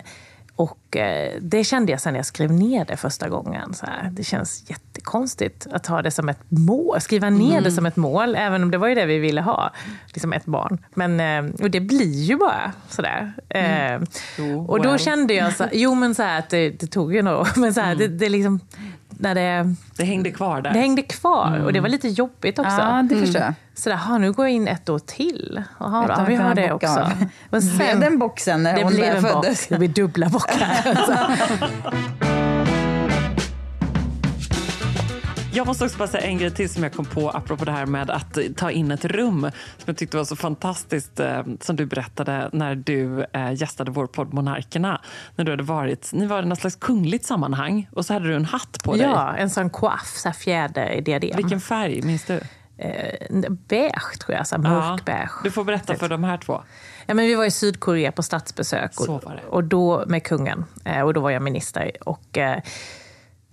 Och 0.56 0.96
eh, 0.96 1.32
det 1.40 1.64
kände 1.64 1.92
jag 1.92 2.00
sen 2.00 2.12
när 2.12 2.18
jag 2.18 2.26
skrev 2.26 2.52
ner 2.52 2.84
det 2.84 2.96
första 2.96 3.28
gången. 3.28 3.74
Så 3.74 3.86
här, 3.86 4.10
det 4.12 4.24
känns 4.24 4.64
jättekonstigt 4.70 5.66
att 5.72 5.86
ha 5.86 6.02
det 6.02 6.10
som 6.10 6.28
ett 6.28 6.40
mål, 6.48 7.00
skriva 7.00 7.30
ner 7.30 7.60
det 7.60 7.70
som 7.70 7.86
ett 7.86 7.96
mål, 7.96 8.34
även 8.36 8.62
om 8.62 8.70
det 8.70 8.78
var 8.78 8.88
ju 8.88 8.94
det 8.94 9.06
vi 9.06 9.18
ville 9.18 9.40
ha, 9.40 9.70
liksom 10.06 10.32
ett 10.32 10.44
barn. 10.44 10.78
Men, 10.94 11.20
eh, 11.20 11.54
och 11.62 11.70
det 11.70 11.80
blir 11.80 12.22
ju 12.22 12.36
bara 12.36 12.72
sådär. 12.88 13.32
Eh, 13.48 14.00
och 14.68 14.82
då 14.82 14.88
well. 14.90 14.98
kände 14.98 15.34
jag, 15.34 15.56
så, 15.56 15.64
jo 15.72 15.94
men 15.94 16.14
så 16.14 16.22
här, 16.22 16.38
att 16.38 16.50
det, 16.50 16.70
det 16.70 16.86
tog 16.86 17.14
ju 17.14 17.22
några 17.22 17.38
år, 17.38 17.48
men 17.56 17.74
så 17.74 17.80
här, 17.80 17.94
det, 17.94 18.08
det 18.08 18.28
liksom, 18.28 18.60
när 19.22 19.34
det, 19.34 19.74
Det 19.96 20.04
hängde 20.04 20.30
kvar 20.30 20.60
där. 20.62 20.72
det 20.72 20.78
hängde 20.78 21.02
kvar 21.02 21.62
och 21.64 21.72
det 21.72 21.80
var 21.80 21.88
lite 21.88 22.08
jobbigt 22.08 22.58
också. 22.58 22.76
Ja, 22.78 23.02
det 23.10 23.16
förstår 23.16 23.42
jag. 23.42 23.54
Så 23.74 23.88
där, 23.88 23.96
ha, 23.96 24.18
nu 24.18 24.32
går 24.32 24.46
jag 24.46 24.52
in 24.52 24.68
ett 24.68 24.88
år 24.88 24.98
till. 24.98 25.56
Ett 25.58 26.16
då, 26.16 26.24
vi 26.28 26.34
har 26.34 26.54
det 26.54 26.72
också. 26.72 27.10
Men 27.50 27.60
Blev 27.76 28.00
den 28.00 28.18
boxen 28.18 28.62
när 28.62 28.76
det 28.76 28.82
hon 28.82 28.92
blev 28.92 29.20
föddes? 29.20 29.66
Det 29.66 29.78
blir 29.78 29.88
dubbla 29.88 30.28
bockar. 30.28 30.78
Jag 35.54 35.66
måste 35.66 35.84
också 35.84 35.98
bara 35.98 36.08
säga 36.08 36.26
en 36.26 36.38
grej 36.38 36.50
till 36.50 36.70
som 36.70 36.82
jag 36.82 36.92
kom 36.92 37.04
på 37.04 37.30
apropå 37.30 37.64
det 37.64 37.72
här 37.72 37.86
med 37.86 38.10
att 38.10 38.38
ta 38.56 38.70
in 38.70 38.90
ett 38.90 39.04
rum. 39.04 39.40
Som 39.50 39.84
jag 39.84 39.96
tyckte 39.96 40.16
var 40.16 40.24
så 40.24 40.36
fantastiskt 40.36 41.20
eh, 41.20 41.42
som 41.60 41.76
du 41.76 41.86
berättade 41.86 42.50
när 42.52 42.74
du 42.74 43.26
eh, 43.32 43.52
gästade 43.52 43.90
vår 43.90 44.06
podd 44.06 44.34
Monarkerna. 44.34 45.00
När 45.36 45.44
du 45.44 45.52
hade 45.52 45.62
varit, 45.62 46.12
ni 46.12 46.26
var 46.26 46.42
i 46.42 46.46
något 46.46 46.60
slags 46.60 46.76
kungligt 46.76 47.24
sammanhang 47.24 47.88
och 47.92 48.06
så 48.06 48.12
hade 48.12 48.28
du 48.28 48.34
en 48.34 48.44
hatt 48.44 48.82
på 48.84 48.92
dig. 48.92 49.02
Ja, 49.02 49.34
en 49.36 49.50
sån 49.50 49.70
coiff, 49.70 50.16
så 50.16 50.32
fjäder 50.32 50.90
i 50.90 51.00
diadem. 51.00 51.36
Vilken 51.36 51.60
färg, 51.60 52.02
minns 52.02 52.24
du? 52.24 52.40
Eh, 52.76 53.50
beige 53.50 54.18
tror 54.20 54.36
jag, 54.36 54.46
så 54.46 54.58
mörkbeige. 54.58 55.30
Du 55.44 55.50
får 55.50 55.64
berätta 55.64 55.94
för 55.94 56.08
de 56.08 56.24
här 56.24 56.36
två. 56.36 56.62
Ja, 57.06 57.14
men 57.14 57.26
vi 57.26 57.34
var 57.34 57.44
i 57.44 57.50
Sydkorea 57.50 58.12
på 58.12 58.22
statsbesök 58.22 59.00
och, 59.00 59.24
och 59.48 59.64
då 59.64 60.04
med 60.06 60.24
kungen. 60.24 60.64
Eh, 60.84 61.00
och 61.00 61.14
då 61.14 61.20
var 61.20 61.30
jag 61.30 61.42
minister. 61.42 61.92
Och, 62.00 62.38
eh, 62.38 62.58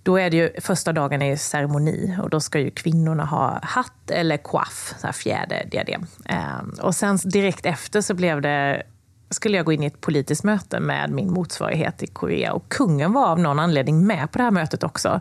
då 0.02 0.18
är 0.18 0.30
det 0.30 0.36
ju, 0.36 0.50
första 0.60 0.92
dagen 0.92 1.22
är 1.22 1.36
ceremoni 1.36 2.16
och 2.22 2.30
då 2.30 2.40
ska 2.40 2.58
ju 2.58 2.70
kvinnorna 2.70 3.24
ha 3.24 3.60
hatt 3.62 4.10
eller 4.10 4.36
coiff, 4.36 4.94
så 4.98 5.06
här 5.06 5.12
fjäder, 5.12 5.68
diadem. 5.70 6.06
Eh, 6.24 6.80
och 6.80 6.94
sen 6.94 7.18
direkt 7.24 7.66
efter 7.66 8.00
så 8.00 8.14
blev 8.14 8.40
det 8.40 8.82
skulle 9.30 9.56
jag 9.56 9.66
gå 9.66 9.72
in 9.72 9.82
i 9.82 9.86
ett 9.86 10.00
politiskt 10.00 10.44
möte 10.44 10.80
med 10.80 11.10
min 11.10 11.32
motsvarighet 11.32 12.02
i 12.02 12.06
Korea. 12.06 12.52
Och 12.52 12.68
kungen 12.68 13.12
var 13.12 13.26
av 13.26 13.38
någon 13.38 13.58
anledning 13.58 14.06
med 14.06 14.30
på 14.32 14.38
det 14.38 14.44
här 14.44 14.50
mötet 14.50 14.82
också. 14.82 15.20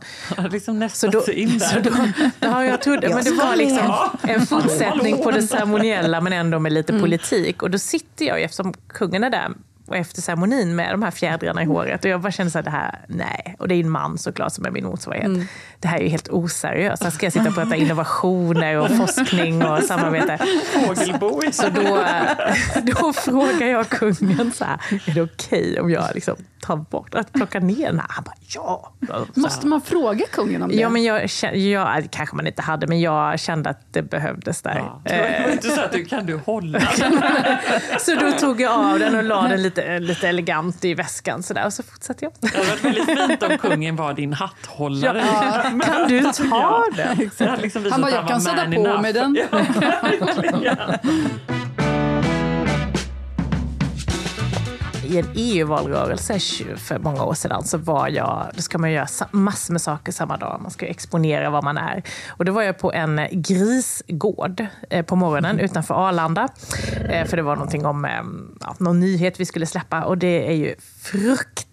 liksom 0.52 0.80
nästan 0.80 1.12
så 1.12 1.20
då, 1.20 1.34
in. 1.34 1.60
Så 1.60 1.80
då, 1.80 1.92
ja, 2.40 2.66
jag 2.66 2.82
trodde, 2.82 3.10
men 3.10 3.24
det 3.24 3.32
var 3.32 3.56
liksom 3.56 3.94
en 4.22 4.46
fortsättning 4.46 5.24
på 5.24 5.32
det 5.32 5.42
ceremoniella 5.42 6.22
men 6.22 6.34
ändå 6.34 6.60
med 6.60 6.74
lite 6.74 7.00
politik. 7.00 7.64
Och 7.64 7.70
då 7.70 7.78
sitter 7.78 8.26
jag, 8.26 8.42
eftersom 8.42 8.74
kungen 8.88 9.24
är 9.24 9.30
där, 9.30 9.50
och 9.90 9.96
efter 9.96 10.22
ceremonin 10.22 10.76
med 10.76 10.94
de 10.94 11.04
här 11.04 11.12
fjädrarna 11.12 11.64
i 11.64 11.66
håret. 11.66 12.06
Och 12.06 12.10
jag 12.10 12.22
bara 12.22 12.32
kände 12.32 12.52
så 12.52 12.58
här, 12.58 12.64
det 12.64 12.70
här, 12.70 13.00
nej. 13.08 13.56
Och 13.60 13.68
det 13.68 13.76
är 13.76 13.80
en 13.80 13.90
man 13.90 14.18
såklart 14.18 14.54
som 14.54 14.66
är 14.66 14.72
min 14.72 14.86
motsvarighet. 14.86 15.28
Mm. 15.28 15.48
Det 15.80 15.88
här 15.88 15.98
är 15.98 16.04
ju 16.04 16.10
helt 16.10 16.30
oseriöst. 16.30 17.04
Här 17.04 17.10
ska 17.10 17.26
jag 17.26 17.34
sitta 17.34 17.50
och 17.50 17.56
prata 17.56 17.76
innovationer 17.76 18.78
och 18.78 18.92
forskning 18.92 19.66
och 19.66 19.84
samarbete. 19.88 20.38
Fågelbo. 20.74 21.42
Så 21.52 21.70
då, 21.70 22.06
då 22.82 23.14
frågar 23.14 23.68
jag 23.68 23.90
kungen 23.90 24.52
så 24.52 24.66
här, 24.66 24.80
är 25.06 25.14
det 25.14 25.22
okej 25.22 25.72
okay 25.72 25.80
om 25.80 25.90
jag 25.90 26.06
liksom 26.14 26.36
tar 26.62 26.76
bort, 26.76 27.16
att 27.16 27.34
plocka 27.34 27.60
ner 27.60 27.86
den 27.86 28.00
här? 28.00 28.08
Han 28.10 28.24
bara, 28.24 28.36
ja. 28.48 28.94
Måste 29.34 29.68
man 29.68 29.82
fråga 29.82 30.26
kungen 30.32 30.64
om 30.64 30.70
det? 30.70 30.76
Ja, 30.76 30.90
men 30.90 31.04
jag, 31.04 31.30
jag, 31.54 32.08
kanske 32.12 32.36
man 32.36 32.48
inte 32.48 32.62
hade, 32.62 32.88
men 32.88 33.02
jag 33.02 33.40
kände 33.40 33.70
att 33.70 33.94
det 33.94 34.02
behövdes 34.02 34.62
där. 34.62 34.76
Ja, 34.76 35.02
det 35.04 35.42
var 35.46 35.52
inte 35.52 35.70
så 35.70 35.82
att 35.82 35.92
du 35.92 36.06
kan 36.06 36.26
du 36.26 36.38
hålla 36.38 36.82
Så 38.00 38.16
då 38.16 38.32
tog 38.32 38.62
jag 38.62 38.72
av 38.72 39.00
den 39.00 39.16
och 39.16 39.24
la 39.24 39.42
den 39.42 39.64
lite, 39.64 40.00
lite 40.00 40.28
elegant 40.28 40.86
i 40.86 40.94
väskan 40.94 41.44
sådär, 41.44 41.66
och 41.66 41.74
så 41.74 41.84
fortsatte 41.84 42.26
jag. 42.26 42.34
Det 42.40 42.58
hade 42.58 42.70
varit 42.70 42.86
väldigt 42.86 43.06
fint 43.06 43.44
om 43.44 43.58
kungen 43.58 43.96
var 43.96 44.14
din 44.14 44.34
hatthållare. 44.34 45.18
Ja, 45.18 45.62
kan 45.82 46.08
du 46.08 46.22
ta 46.22 46.86
den? 46.96 47.30
Ja, 47.38 47.56
liksom 47.56 47.92
han 47.92 48.02
bara, 48.02 48.12
jag 48.12 48.28
kan 48.28 48.42
sätta 48.42 48.66
på 48.66 48.72
enough. 48.72 49.02
mig 49.02 49.14
den. 49.14 49.38
Ja, 50.62 51.00
i 55.10 55.18
en 55.18 55.26
EU-valrörelse 55.36 56.40
för 56.78 57.00
många 57.00 57.24
år 57.24 57.34
sedan 57.34 57.64
så 57.64 57.78
var 57.78 58.08
jag, 58.08 58.52
då 58.56 58.62
ska 58.62 58.78
man 58.78 58.92
göra 58.92 59.08
massor 59.32 59.74
med 59.74 59.82
saker 59.82 60.12
samma 60.12 60.38
dag. 60.38 60.60
Man 60.62 60.72
ska 60.72 60.86
exponera 60.86 61.50
vad 61.50 61.64
man 61.64 61.78
är. 61.78 62.04
Och 62.28 62.46
då 62.46 62.52
var 62.52 62.62
jag 62.62 62.78
på 62.78 62.94
en 62.94 63.22
grisgård 63.32 64.66
eh, 64.90 65.06
på 65.06 65.16
morgonen 65.16 65.52
mm. 65.52 65.66
utanför 65.66 66.08
Arlanda. 66.08 66.48
Eh, 67.10 67.26
för 67.26 67.38
det 67.38 67.44
var 67.44 67.56
någonting 67.56 67.86
om 67.86 68.06
eh, 68.06 68.12
ja, 68.62 68.76
någon 68.80 69.00
nyhet 69.00 69.40
vi 69.40 69.46
skulle 69.46 69.66
släppa 69.66 70.04
och 70.04 70.18
det 70.18 70.48
är 70.48 70.56
ju 70.56 70.76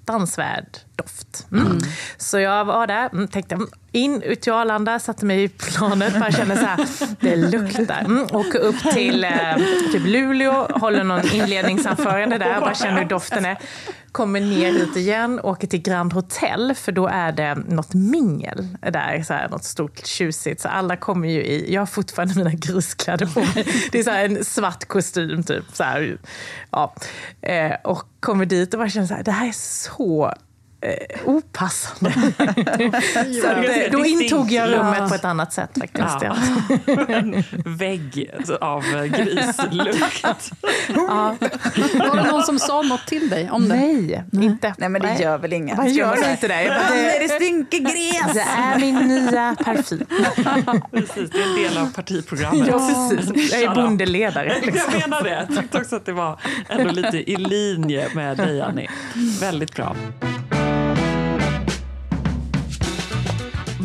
fruktansvärd 0.06 0.78
doft. 0.96 1.46
Mm. 1.52 1.66
Mm. 1.66 1.78
Så 2.16 2.38
jag 2.38 2.64
var 2.64 2.86
där, 2.86 3.08
mm, 3.12 3.28
tänkte 3.28 3.58
in 3.92 4.22
ut 4.22 4.40
till 4.40 4.52
Arlanda, 4.52 4.98
satte 4.98 5.24
mig 5.24 5.44
i 5.44 5.48
planet, 5.48 6.20
bara 6.20 6.32
kände 6.32 6.56
så 6.56 6.64
här, 6.66 6.86
det 7.20 7.36
luktar. 7.36 8.00
Mm, 8.00 8.26
åker 8.32 8.58
upp 8.58 8.92
till 8.92 9.24
eh, 9.24 9.56
typ 9.92 10.02
Luleå, 10.06 10.68
håller 10.70 11.04
någon 11.04 11.26
inledningsanförande 11.32 12.38
där, 12.38 12.60
bara 12.60 12.74
känner 12.74 12.98
hur 12.98 13.08
doften 13.08 13.44
är. 13.44 13.58
Kommer 14.16 14.40
ner 14.40 14.72
hit 14.72 14.96
igen, 14.96 15.40
åker 15.42 15.66
till 15.66 15.82
Grand 15.82 16.12
Hotel, 16.12 16.74
för 16.74 16.92
då 16.92 17.06
är 17.06 17.32
det 17.32 17.54
något 17.54 17.94
mingel 17.94 18.68
där, 18.80 19.22
så 19.22 19.34
här, 19.34 19.48
något 19.48 19.64
stort 19.64 20.06
tjusigt. 20.06 20.60
Så 20.60 20.68
alla 20.68 20.96
kommer 20.96 21.28
ju 21.28 21.44
i, 21.44 21.74
jag 21.74 21.80
har 21.80 21.86
fortfarande 21.86 22.34
mina 22.34 22.50
griskläder 22.50 23.26
på 23.26 23.40
mig. 23.40 23.66
Det 23.92 23.98
är 23.98 24.02
så 24.02 24.10
en 24.10 24.44
svart 24.44 24.84
kostym 24.84 25.42
typ. 25.42 25.64
Så 25.72 25.84
här, 25.84 26.18
ja. 26.70 26.94
Eh, 27.42 27.72
och 27.84 28.02
kommer 28.20 28.46
dit 28.46 28.74
och 28.74 28.78
bara 28.78 28.88
känner 28.88 29.06
så 29.06 29.14
här, 29.14 29.22
det 29.22 29.30
här 29.30 29.48
är 29.48 29.52
så 29.52 30.34
eh, 30.80 31.28
opassande. 31.28 32.12
så 33.42 33.48
att, 33.48 33.92
då 33.92 34.04
intog 34.04 34.52
jag 34.52 34.72
rummet 34.72 35.08
på 35.08 35.14
ett 35.14 35.24
annat 35.24 35.52
sätt 35.52 35.70
faktiskt. 35.80 36.22
Ja. 36.22 36.36
en 37.08 37.44
vägg 37.78 38.30
av 38.60 38.82
grislukt. 39.06 40.24
ja. 40.88 41.36
Var 41.94 42.16
det 42.16 42.30
någon 42.30 42.42
som 42.42 42.58
sa 42.58 42.82
något 42.82 43.06
till 43.06 43.28
dig 43.28 43.50
om 43.50 43.68
det? 43.68 43.74
Nej, 43.74 44.24
inte. 44.32 44.74
Nej 44.78 44.88
men 44.88 45.02
det 45.02 45.14
gör 45.14 45.38
väl 45.38 45.52
inget. 45.52 45.76
Man 45.76 45.94
gör 45.94 46.16
det 46.16 46.30
inte 46.30 46.48
det. 46.48 46.54
det, 46.54 47.18
det 47.20 47.28
stinker 47.28 47.78
gräs. 47.78 48.34
Det 48.34 48.40
är 48.40 48.78
min 48.78 48.94
nya 48.94 49.56
parfym. 49.64 50.06
precis, 50.90 51.30
det 51.30 51.42
är 51.42 51.48
en 51.48 51.54
del 51.54 51.78
av 51.78 51.92
partiprogrammet. 51.92 52.68
Ja, 52.68 53.08
precis. 53.08 53.52
Jag 53.52 53.62
är 53.62 53.74
bondeledare. 53.74 54.56
Liksom. 54.62 54.92
Jag 54.92 55.00
menar 55.00 55.22
det. 55.22 55.46
Jag 55.48 55.56
tyckte 55.60 55.78
också 55.78 55.96
att 55.96 56.06
det 56.06 56.12
var 56.12 56.40
ändå 56.68 56.90
lite 56.90 57.30
i 57.30 57.36
linje 57.36 58.08
med 58.14 58.36
dig, 58.36 58.60
Annie. 58.60 58.88
Väldigt 59.40 59.74
bra. 59.74 59.96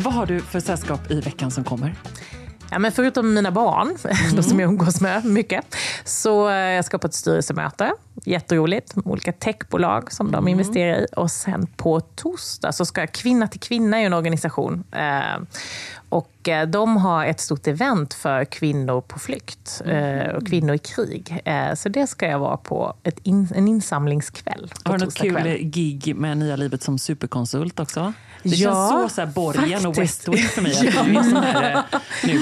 Vad 0.02 0.14
har 0.14 0.26
du 0.26 0.40
för 0.40 0.60
sällskap 0.60 1.10
i 1.10 1.20
veckan 1.20 1.50
som 1.50 1.64
kommer? 1.64 1.94
Ja, 2.70 2.78
men 2.78 2.92
förutom 2.92 3.34
mina 3.34 3.50
barn, 3.50 3.86
mm. 4.04 4.36
de 4.36 4.42
som 4.42 4.60
jag 4.60 4.68
umgås 4.68 5.00
med 5.00 5.24
mycket, 5.24 5.76
så 6.04 6.50
jag 6.50 6.84
ska 6.84 6.98
på 6.98 7.06
ett 7.06 7.14
styrelsemöte. 7.14 7.92
Jätteroligt. 8.24 8.94
Olika 9.04 9.32
techbolag 9.32 10.12
som 10.12 10.28
mm. 10.28 10.44
de 10.44 10.48
investerar 10.48 10.96
i. 10.96 11.06
Och 11.16 11.30
sen 11.30 11.66
på 11.66 12.00
torsdag 12.00 12.72
så 12.72 12.84
ska 12.84 13.00
jag 13.00 13.12
Kvinna 13.12 13.48
till 13.48 13.60
kvinna 13.60 14.00
är 14.00 14.06
en 14.06 14.12
organisation. 14.12 14.84
Eh, 14.92 15.42
och 16.08 16.48
eh, 16.48 16.68
de 16.68 16.96
har 16.96 17.24
ett 17.24 17.40
stort 17.40 17.66
event 17.66 18.14
för 18.14 18.44
kvinnor 18.44 19.00
på 19.00 19.18
flykt 19.18 19.82
mm. 19.84 20.36
och 20.36 20.46
kvinnor 20.46 20.74
i 20.74 20.78
krig. 20.78 21.42
Så 21.74 21.88
det 21.88 22.06
ska 22.06 22.26
jag 22.26 22.38
vara 22.38 22.56
på 22.56 22.94
in, 23.22 23.48
en 23.54 23.68
insamlingskväll. 23.68 24.72
Har 24.84 24.98
du 24.98 25.04
något 25.04 25.14
kul 25.14 25.34
kväll. 25.34 25.58
gig 25.58 26.16
med 26.16 26.38
Nya 26.38 26.56
livet 26.56 26.82
som 26.82 26.98
superkonsult 26.98 27.80
också? 27.80 28.12
Det 28.42 28.56
ja, 28.56 28.88
känns 28.90 29.10
så, 29.12 29.14
så 29.14 29.20
här 29.20 29.28
Borgen 29.28 29.86
och 29.86 29.98
West 29.98 30.28
Wing 30.28 30.42
för 30.42 30.62
mig. 30.62 30.72
Att 30.72 30.80
du 31.06 31.18
är 31.18 31.22
sån 31.22 31.36
här 31.36 31.84
nu 32.26 32.32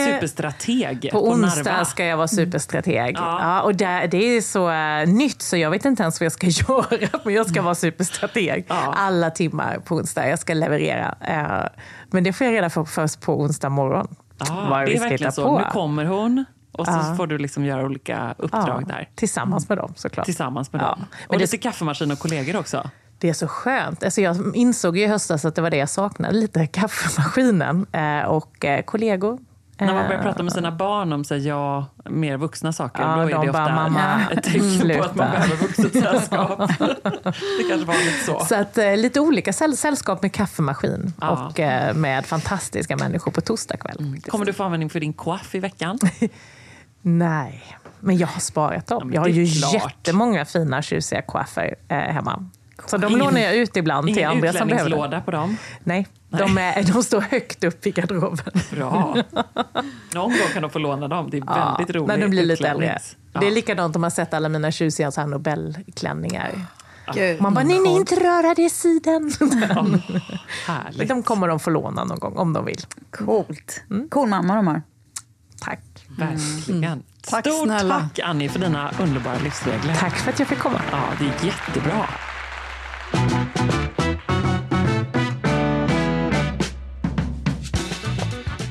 ja, 0.00 0.06
superstrateg. 0.14 1.08
På, 1.12 1.20
på 1.20 1.28
onsdag 1.28 1.72
Narva. 1.72 1.84
ska 1.84 2.04
jag 2.04 2.16
vara 2.16 2.28
superstrateg. 2.28 3.16
Ja. 3.18 3.38
Ja, 3.42 3.60
och 3.62 3.74
det, 3.74 4.08
det 4.10 4.36
är 4.36 4.40
så 4.40 4.70
uh, 4.70 5.14
nytt 5.16 5.42
så 5.42 5.56
jag 5.56 5.70
vet 5.70 5.84
inte 5.84 6.02
ens 6.02 6.20
vad 6.20 6.24
jag 6.24 6.32
ska 6.32 6.46
göra. 6.68 7.08
Men 7.24 7.34
jag 7.34 7.46
ska 7.48 7.62
vara 7.62 7.74
superstrateg 7.74 8.66
Ja. 8.68 8.94
alla 8.96 9.30
timmar 9.30 9.78
på 9.84 9.94
onsdag. 9.94 10.28
Jag 10.28 10.38
ska 10.38 10.54
leverera. 10.54 11.14
Uh, 11.30 11.68
men 12.10 12.24
det 12.24 12.32
får 12.32 12.46
jag 12.46 12.54
reda 12.54 12.70
på 12.70 12.84
först 12.84 13.20
på 13.20 13.40
onsdag 13.40 13.68
morgon. 13.68 14.14
Ja, 14.38 14.66
vad 14.70 14.86
det 14.86 14.96
är 14.96 15.00
verkligen 15.00 15.32
så. 15.32 15.44
på. 15.44 15.58
Nu 15.58 15.64
kommer 15.72 16.04
hon 16.04 16.44
och 16.72 16.86
så 16.86 16.92
Ja. 16.92 17.14
får 17.16 17.26
du 17.26 17.38
liksom 17.38 17.64
göra 17.64 17.84
olika 17.84 18.34
uppdrag 18.38 18.82
Ja, 18.82 18.94
där. 18.94 19.08
Tillsammans 19.14 19.68
med 19.68 19.78
dem 19.78 19.92
såklart. 19.96 20.26
Tillsammans 20.26 20.72
med 20.72 20.82
Ja. 20.82 20.86
dem. 20.86 20.98
Men 20.98 21.26
Och 21.28 21.34
det- 21.34 21.38
lite 21.40 21.58
kaffemaskin 21.58 22.10
och 22.12 22.18
kollegor 22.18 22.56
också. 22.56 22.90
Det 23.20 23.28
är 23.28 23.32
så 23.32 23.48
skönt. 23.48 24.04
Alltså 24.04 24.20
jag 24.20 24.56
insåg 24.56 24.96
ju 24.96 25.02
i 25.04 25.06
höstas 25.06 25.44
att 25.44 25.54
det 25.54 25.62
var 25.62 25.70
det 25.70 25.76
jag 25.76 25.88
saknade, 25.88 26.34
lite 26.34 26.66
kaffemaskinen 26.66 27.86
eh, 27.92 28.20
och 28.28 28.64
eh, 28.64 28.82
kollegor. 28.82 29.38
När 29.78 29.94
man 29.94 30.04
börjar 30.06 30.18
Eh, 30.18 30.22
prata 30.22 30.42
med 30.42 30.52
sina 30.52 30.72
barn 30.72 31.12
om 31.12 31.24
så 31.24 31.34
här, 31.34 31.40
ja, 31.48 31.86
mer 32.04 32.36
vuxna 32.36 32.72
saker, 32.72 33.02
Ja, 33.02 33.16
då 33.16 33.22
är 33.22 33.30
de 33.34 33.46
det 33.46 33.52
bara, 33.52 33.62
ofta 33.64 33.74
"Mamma, 33.74 34.20
ett 34.32 34.42
tecken 34.44 34.60
på 34.60 35.04
att 35.04 35.14
man 35.16 35.28
sluta." 35.30 35.30
behöver 35.30 35.56
vuxet 35.56 35.92
sällskap. 35.92 36.58
det 37.58 37.64
kanske 37.68 37.86
var 37.86 38.04
lite 38.04 38.24
så. 38.26 38.40
Så 38.44 38.54
att, 38.54 38.76
lite 38.76 39.20
olika 39.20 39.50
säll- 39.52 39.76
sällskap 39.76 40.22
med 40.22 40.32
kaffemaskin 40.32 41.12
Ja. 41.20 41.30
och 41.30 41.60
med 41.96 42.26
fantastiska 42.26 42.96
människor 42.96 43.32
på 43.32 43.40
torsdag 43.40 43.76
kväll. 43.76 44.20
Kommer 44.28 44.44
du 44.44 44.52
få 44.52 44.62
användning 44.64 44.90
för 44.90 45.00
din 45.00 45.12
coiff 45.12 45.54
i 45.54 45.58
veckan? 45.58 45.98
Nej, 47.02 47.64
men 48.00 48.16
jag 48.18 48.26
har 48.28 48.40
sparat 48.40 48.86
dem. 48.86 49.02
men 49.06 49.14
jag 49.14 49.20
har 49.20 49.28
ju 49.28 49.46
klart. 49.46 49.74
jättemånga 49.74 50.44
fina 50.44 50.82
tjusiga 50.82 51.22
coiffer 51.22 51.74
eh, 51.88 51.96
hemma. 51.98 52.50
Så 52.86 52.96
de 52.96 53.06
Ingen- 53.06 53.18
lånar 53.18 53.40
jag 53.40 53.56
ut 53.56 53.76
ibland 53.76 54.06
till 54.06 54.18
Ingen 54.18 54.30
andra 54.30 54.52
som 54.52 54.68
behöver 54.68 54.90
det. 54.90 54.96
utlänningslåda 54.96 55.20
på 55.20 55.30
dem? 55.30 55.56
Nej, 55.84 56.06
de, 56.28 56.58
är, 56.58 56.92
de 56.92 57.02
står 57.02 57.20
högt 57.20 57.64
upp 57.64 57.86
i 57.86 57.90
garderoben. 57.90 58.52
Bra. 58.70 59.16
Någon 60.14 60.30
gång 60.30 60.48
kan 60.52 60.62
de 60.62 60.70
få 60.70 60.78
låna 60.78 61.08
dem. 61.08 61.30
Det 61.30 61.36
är 61.36 61.42
Ja, 61.46 61.74
väldigt 61.78 61.96
roligt. 61.96 62.08
när 62.08 62.18
de 62.18 62.28
blir 62.30 62.42
lite 62.44 62.68
äldre. 62.68 62.98
Ja. 63.32 63.40
Det 63.40 63.46
är 63.46 63.50
likadant 63.50 63.96
om 63.96 64.02
man 64.02 64.10
sett 64.10 64.34
alla 64.34 64.48
mina 64.48 64.70
tjusiga 64.72 65.10
så 65.10 65.20
här 65.20 65.28
Nobelklänningar. 65.28 66.50
Gud. 67.14 67.40
Man 67.40 67.54
bara, 67.54 67.64
nej, 67.64 67.78
nej, 67.80 67.96
inte 67.96 68.14
röra 68.16 68.54
det 68.54 68.70
sidan. 68.70 69.32
Härligt. 70.66 71.08
De 71.08 71.22
kommer 71.22 71.48
de 71.48 71.60
få 71.60 71.70
låna 71.70 72.04
någon 72.04 72.18
gång 72.18 72.36
om 72.36 72.52
de 72.52 72.64
vill. 72.64 72.80
Coolt. 73.10 73.82
Cool 74.10 74.28
mamma 74.28 74.54
de 74.54 74.66
har. 74.66 74.82
Tack. 75.60 75.80
Verkligen. 76.18 77.02
Tack 77.22 77.46
Stort 77.46 77.64
snälla. 77.64 78.00
tack 78.00 78.18
Annie 78.24 78.48
för 78.48 78.58
dina 78.58 78.90
underbara 79.00 79.34
livsregler. 79.44 79.94
Tack 79.94 80.16
för 80.16 80.30
att 80.32 80.38
jag 80.38 80.48
fick 80.48 80.58
komma. 80.58 80.80
Ja, 80.92 81.02
det 81.18 81.24
är 81.24 81.46
jättebra. 81.46 82.06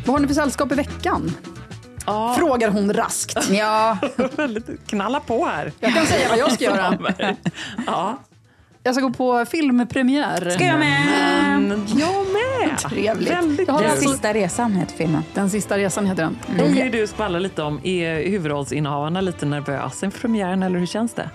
Vad 0.06 0.14
har 0.16 0.20
ni 0.20 0.28
för 0.28 0.34
sällskap 0.36 0.72
i 0.72 0.76
veckan? 0.76 1.32
Ja, 2.06 2.36
Frågar 2.40 2.70
hon 2.70 2.94
raskt. 2.94 3.38
Ja, 3.52 3.98
väldigt 4.36 4.88
knalla 4.88 5.20
på 5.20 5.46
här. 5.46 5.72
Jag 5.80 5.94
kan 5.94 6.06
säga 6.06 6.30
vad 6.30 6.38
jag 6.38 6.52
ska 6.52 6.64
göra. 6.64 6.98
Ja, 7.88 8.18
Jag 8.84 8.96
ska 8.96 9.02
gå 9.04 9.14
på 9.14 9.46
filmpremiär. 9.46 10.50
ska 10.50 10.66
jag 10.66 10.80
med? 10.80 11.08
Mm, 11.56 11.86
jag 11.88 12.26
med. 12.28 12.78
Trevligt. 12.78 13.32
Väldigt 13.32 13.68
Jag 13.68 13.74
har 13.74 13.82
Den 13.82 13.90
kul. 13.90 13.98
alltså- 13.98 14.12
sista 14.12 14.34
resan 14.34 14.74
heter 14.74 14.96
filmen. 14.96 15.24
Den 15.34 15.50
sista 15.50 15.78
resan 15.78 16.06
heter 16.06 16.24
den. 16.24 16.38
Då 16.58 16.64
kan 16.64 16.76
ju 16.76 16.90
du 16.90 17.08
skvallra 17.08 17.40
lite 17.40 17.62
om, 17.64 17.80
är 17.84 18.30
huvudrollsinnehavarna 18.30 19.22
lite 19.22 19.46
nervösa 19.46 20.06
inför 20.06 20.20
premiären 20.20 20.64
eller 20.64 20.80
hur 20.80 20.86
känns 20.86 21.14
det? 21.14 21.30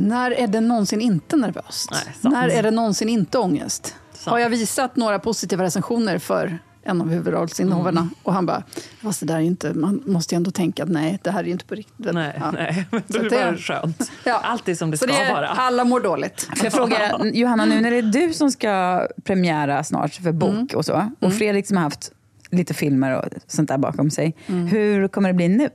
När 0.00 0.30
är 0.30 0.46
det 0.46 0.60
någonsin 0.60 1.00
inte 1.00 1.36
nervöst? 1.36 1.90
Nej. 1.92 2.32
När 2.32 2.48
är 2.48 2.62
det 2.62 2.70
någonsin 2.70 3.08
inte 3.08 3.38
ångest? 3.38 3.94
Sant. 4.12 4.32
Har 4.32 4.38
jag 4.38 4.50
visat 4.50 4.96
några 4.96 5.18
positiva 5.18 5.64
recensioner 5.64 6.18
för 6.18 6.58
en 6.86 7.00
av 7.00 7.08
huvudrollsinnehavarna. 7.10 8.08
Och 8.22 8.32
han 8.32 8.46
bara, 8.46 8.62
fast 9.02 9.20
det 9.20 9.26
där 9.26 9.34
är 9.36 9.40
inte, 9.40 9.74
man 9.74 10.02
måste 10.06 10.34
ju 10.34 10.36
ändå 10.36 10.50
tänka 10.50 10.82
att 10.82 10.88
nej, 10.88 11.18
det 11.22 11.30
här 11.30 11.40
är 11.40 11.44
ju 11.44 11.50
inte 11.52 11.64
på 11.64 11.74
riktigt. 11.74 12.12
Nej, 12.12 12.36
Ja. 12.40 12.50
nej. 12.50 12.86
Men 12.90 13.02
det 13.08 13.44
var 13.44 13.56
skönt. 13.56 14.10
Ja. 14.24 14.40
Allt 14.44 14.68
är 14.68 14.74
som 14.74 14.90
det 14.90 14.96
Så 14.98 15.04
ska 15.06 15.14
det 15.14 15.20
är, 15.22 15.34
vara. 15.34 15.48
alla 15.48 15.84
mår 15.84 16.00
dåligt. 16.00 16.40
Får 16.56 16.64
jag 16.66 16.72
fråga, 16.72 17.20
Johanna, 17.34 17.64
nu 17.64 17.80
när 17.80 17.90
det 17.90 17.96
är 17.98 18.02
du 18.02 18.32
som 18.32 18.50
ska 18.50 19.06
premiära 19.24 19.84
snart 19.84 20.14
för 20.14 20.32
bok 20.32 20.74
och 20.74 20.84
så, 20.84 21.10
och 21.20 21.32
Fredrik 21.34 21.66
som 21.66 21.76
har 21.76 21.84
haft 21.84 22.12
lite 22.50 22.74
filmer 22.74 23.18
och 23.18 23.24
sånt 23.46 23.68
där 23.68 23.78
bakom 23.78 24.10
sig. 24.10 24.34
Hur 24.46 25.08
kommer 25.08 25.28
det 25.28 25.34
bli 25.34 25.48
nu? 25.48 25.70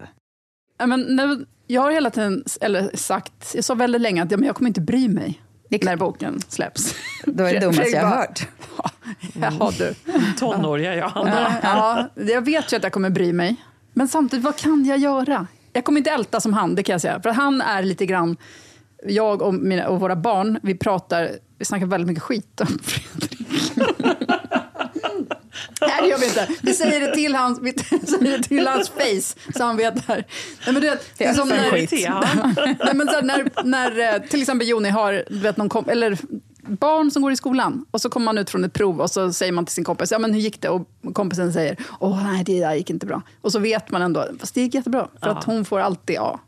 Ja, 0.80 0.86
men 0.86 1.02
nu, 1.02 1.46
jag 1.72 1.82
har 1.82 1.92
hela 1.92 2.10
tiden 2.10 2.44
eller 2.62 2.98
sagt, 2.98 3.52
jag 3.56 3.64
sa 3.64 3.74
väldigt 3.74 4.02
länge 4.02 4.24
att 4.24 4.32
ja, 4.32 4.38
men 4.38 4.48
jag 4.48 4.56
kommer 4.56 4.68
inte 4.68 4.82
bry 4.82 5.08
mig 5.08 5.42
när 5.70 5.96
boken 5.96 6.42
släpps. 6.48 6.96
Då 7.26 7.44
är 7.44 7.54
det 7.54 7.60
dummaste 7.66 7.90
jag 7.90 8.06
har 8.06 8.18
hört. 8.18 8.48
Jaha 9.34 9.72
du. 9.78 9.96
Tonåriga 10.40 10.96
Johanna. 10.96 11.54
Ja, 11.64 12.10
jag 12.16 12.46
vet 12.46 12.74
ju 12.74 12.78
att 12.78 12.84
jag 12.84 12.92
kommer 12.92 13.10
bry 13.10 13.34
mig. 13.34 13.56
Men 13.94 14.08
samtidigt, 14.08 14.46
vad 14.46 14.56
kan 14.56 14.86
jag 14.86 14.98
göra? 14.98 15.48
Jag 15.74 15.84
kommer 15.86 15.98
inte 15.98 16.12
älta 16.12 16.40
som 16.40 16.54
han, 16.54 16.76
det 16.76 16.84
kan 16.84 16.94
jag 16.94 17.02
säga. 17.02 17.22
För 17.22 17.30
han 17.30 17.62
är 17.62 17.84
lite 17.84 18.06
grann, 18.06 18.38
jag 19.06 19.42
och, 19.42 19.54
mina, 19.54 19.88
och 19.88 20.00
våra 20.00 20.16
barn, 20.16 20.60
vi 20.64 20.76
pratar, 20.76 21.32
vi 21.58 21.66
snackar 21.66 21.86
väldigt 21.86 22.08
mycket 22.08 22.24
skit 22.24 22.62
om 22.62 22.80
Fredrik. 22.84 23.40
Nej, 25.82 26.02
det 26.02 26.08
gör 26.08 26.18
vi 26.18 26.26
inte. 26.26 26.48
Vi 26.62 26.74
säger 26.74 27.00
det 27.00 27.16
till 27.16 27.36
hans, 27.36 27.60
vi 27.62 27.74
säger 28.08 28.38
det 28.38 28.44
till 28.44 28.68
hans 28.68 28.90
face, 28.90 29.40
så 29.58 29.64
han 29.64 29.78
vet 29.78 29.96
det 29.96 30.04
här. 30.08 30.26
Nej, 30.66 30.74
men 30.74 30.76
du 30.76 30.90
vet, 30.90 31.18
det 31.18 31.26
är 31.26 31.34
som 31.34 31.48
när, 31.50 31.72
Nej, 32.86 32.96
men 32.96 33.08
så 33.08 33.14
här, 33.14 33.22
när, 33.22 33.64
när 33.64 34.14
eh, 34.16 34.22
till 34.22 34.42
exempel 34.42 34.68
Joni 34.68 34.90
har 34.90 35.24
du 35.30 35.40
vet, 35.40 35.58
någon 35.58 35.70
kom, 35.70 35.90
eller 35.90 36.18
barn 36.62 37.12
som 37.12 37.22
går 37.22 37.32
i 37.32 37.36
skolan 37.36 37.86
och 37.92 38.02
så 38.02 38.10
kommer 38.10 38.26
man 38.26 38.38
ut 38.38 38.50
från 38.50 38.64
ett 38.64 38.74
prov 38.74 39.02
och 39.02 39.12
så 39.12 39.34
säger 39.34 39.52
man 39.52 39.66
till 39.66 39.74
sin 39.76 39.84
kompis, 39.84 40.12
ja 40.12 40.20
men 40.20 40.34
hur 40.34 40.42
gick 40.42 40.62
det? 40.62 40.70
Och 40.70 40.88
kompisen 41.14 41.54
säger, 41.54 41.78
åh 42.00 42.24
nej 42.24 42.44
det 42.44 42.60
där 42.60 42.74
gick 42.74 42.90
inte 42.90 43.06
bra. 43.06 43.22
Och 43.42 43.52
så 43.52 43.60
vet 43.60 43.92
man 43.92 44.02
ändå, 44.02 44.28
fast 44.40 44.56
det 44.56 44.62
gick 44.62 44.74
jättebra, 44.74 45.08
för 45.22 45.30
att 45.30 45.44
hon 45.44 45.66
får 45.66 45.80
alltid 45.80 46.18
A. 46.20 46.40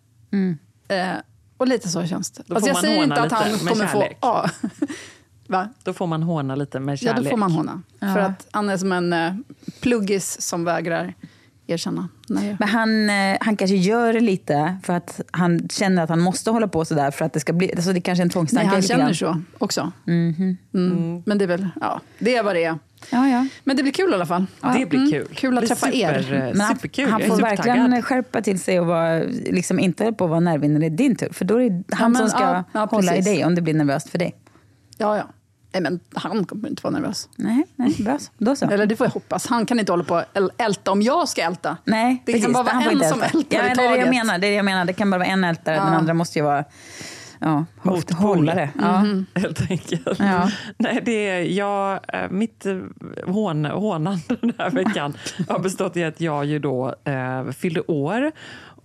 Eh, 0.88 1.08
och 1.58 1.68
lite 1.68 1.90
så 1.90 2.06
känns 2.08 2.32
det. 2.32 2.44
Får 2.48 2.68
jag 2.68 2.78
säger 2.82 3.04
inte 3.04 3.22
att 3.22 3.32
han 3.32 3.58
kommer 3.60 3.88
få 3.88 4.00
kärlek. 4.00 4.18
A. 4.22 4.50
Va? 5.52 5.70
Då 5.84 5.94
får 5.94 6.08
man 6.08 6.24
håna 6.24 6.56
lite 6.56 6.80
med 6.80 6.94
Ja, 6.94 6.98
kärlek. 6.98 7.24
då 7.24 7.30
får 7.30 7.38
man 7.38 7.52
håna. 7.52 7.82
Ja. 8.00 8.14
För 8.14 8.20
att 8.20 8.48
han 8.52 8.70
är 8.70 8.78
som 8.78 8.92
en 8.92 9.14
eh, 9.14 9.34
pluggis 9.82 10.42
som 10.42 10.64
vägrar 10.66 11.14
erkänna. 11.68 12.10
Nej. 12.30 12.56
Men 12.60 12.70
han, 12.70 13.10
eh, 13.10 13.38
han 13.42 13.58
kanske 13.58 13.76
gör 13.76 14.14
det 14.14 14.20
lite 14.20 14.78
för 14.84 14.94
att 14.94 15.22
han 15.32 15.70
känner 15.70 16.04
att 16.04 16.10
han 16.10 16.20
måste 16.20 16.52
hålla 16.52 16.68
på 16.68 16.86
sådär 16.86 17.12
för 17.12 17.26
att 17.26 17.34
det 17.34 17.40
ska 17.40 17.54
bli, 17.54 17.74
alltså 17.76 17.94
det 17.94 18.02
kanske 18.02 18.22
är 18.22 18.24
en 18.24 18.28
Nej, 18.28 18.32
tvångstanke. 18.34 18.68
han 18.68 18.76
lite 18.76 18.88
känner 18.88 19.14
så 19.14 19.42
också. 19.58 19.92
Mhm. 20.06 20.58
Mm. 20.74 21.24
Men 21.26 21.38
det 21.38 21.46
är 21.46 21.48
väl, 21.48 21.68
ja, 21.82 22.02
det 22.20 22.36
är 22.36 22.44
vad 22.44 22.56
det 22.56 22.64
är. 22.64 22.80
Ja, 23.12 23.28
ja. 23.28 23.48
Men 23.64 23.78
det 23.78 23.84
blir 23.84 23.94
kul 23.94 24.12
i 24.12 24.14
alla 24.14 24.26
fall. 24.26 24.46
Det 24.78 24.86
blir 24.90 25.00
Mm, 25.00 25.12
kul. 25.12 25.28
Kul 25.36 25.58
att 25.58 25.68
träffa 25.68 25.86
super, 25.86 25.98
er. 26.00 26.34
eh, 26.34 26.40
Men 26.40 26.60
han, 26.62 26.76
superkul. 26.76 27.10
han 27.10 27.22
är 27.22 27.28
får 27.28 27.38
verkligen 27.42 28.02
skärpa 28.02 28.42
till 28.42 28.60
sig 28.60 28.80
och 28.80 28.86
vara, 28.88 29.20
liksom 29.50 29.80
inte 29.80 30.14
på 30.14 30.24
att 30.24 30.30
vara 30.30 30.40
nervig 30.40 30.70
när 30.70 30.80
det 30.80 30.86
är 30.86 30.90
din 30.90 31.16
tur. 31.16 31.30
För 31.34 31.46
då 31.46 31.62
är 31.62 31.70
det 31.70 31.84
han 31.96 32.12
men, 32.12 32.20
som 32.22 32.30
ska 32.30 32.40
ja, 32.44 32.64
ja, 32.74 32.86
hålla 32.92 33.16
i 33.16 33.22
dig 33.22 33.46
om 33.46 33.56
det 33.56 33.62
blir 33.62 33.74
nervöst 33.74 34.10
för 34.10 34.18
dig. 34.20 34.36
Ja, 34.98 35.18
ja. 35.18 35.24
Nej, 35.74 35.82
men 35.84 36.00
han 36.14 36.46
kommer 36.46 36.70
inte 36.70 36.84
vara 36.84 36.94
nervös. 36.94 37.30
Nej, 37.36 37.64
nej 37.76 37.96
bra. 38.00 38.20
så. 38.20 38.32
Då 38.38 38.56
så. 38.56 38.66
Eller 38.70 38.86
det 38.86 38.96
får 38.96 39.06
jag 39.06 39.12
hoppas. 39.12 39.48
Han 39.48 39.66
kan 39.66 39.80
inte 39.80 39.92
hålla 39.92 40.04
på 40.04 40.24
äl- 40.34 40.50
älta 40.58 40.92
om 40.92 41.02
jag 41.02 41.30
ska 41.30 41.42
älta. 41.42 41.78
Nej, 41.86 42.24
det 42.26 42.32
precis. 42.32 42.46
kan 42.46 42.54
bara 42.54 42.64
vara 42.64 42.76
en 42.92 43.00
som 43.00 43.22
älta. 43.22 43.38
ältar 43.38 43.58
ja, 43.58 43.66
i 43.66 43.68
det 43.68 43.72
är 43.72 43.76
det 43.76 43.84
jag 43.84 43.96
taget. 44.00 44.10
menar. 44.10 44.38
Det 44.38 44.48
är 44.48 44.52
det 44.52 44.56
jag 44.56 44.66
menar. 44.66 44.86
Det 44.86 44.94
kan 44.94 45.10
bara 45.10 45.18
vara 45.18 45.28
en 45.30 45.44
ältare, 45.44 45.76
Ja. 45.76 45.84
den 45.86 45.94
andra 45.94 46.14
måste 46.14 46.40
ju 46.40 46.46
vara 46.46 46.64
ja, 47.40 47.66
Motpol. 47.82 48.18
hållare. 48.18 48.70
Ja. 48.82 49.04
Helt 49.36 49.72
enkelt. 49.72 50.20
Ja. 50.20 50.50
Nej, 50.78 51.02
det 51.06 51.30
är 51.30 51.42
jag, 51.42 52.00
eh, 52.14 52.30
mitt 52.30 52.66
eh, 52.66 52.78
hån, 53.26 53.66
hånande 53.66 54.22
den 54.42 54.54
här 54.58 54.70
veckan 54.84 55.14
har 55.50 55.60
bestått 55.60 55.98
i 55.98 56.04
att 56.04 56.22
jag 56.22 56.46
ju 56.46 56.60
då 56.60 56.96
eh, 57.04 57.52
fyllde 57.52 57.82
år 57.82 58.32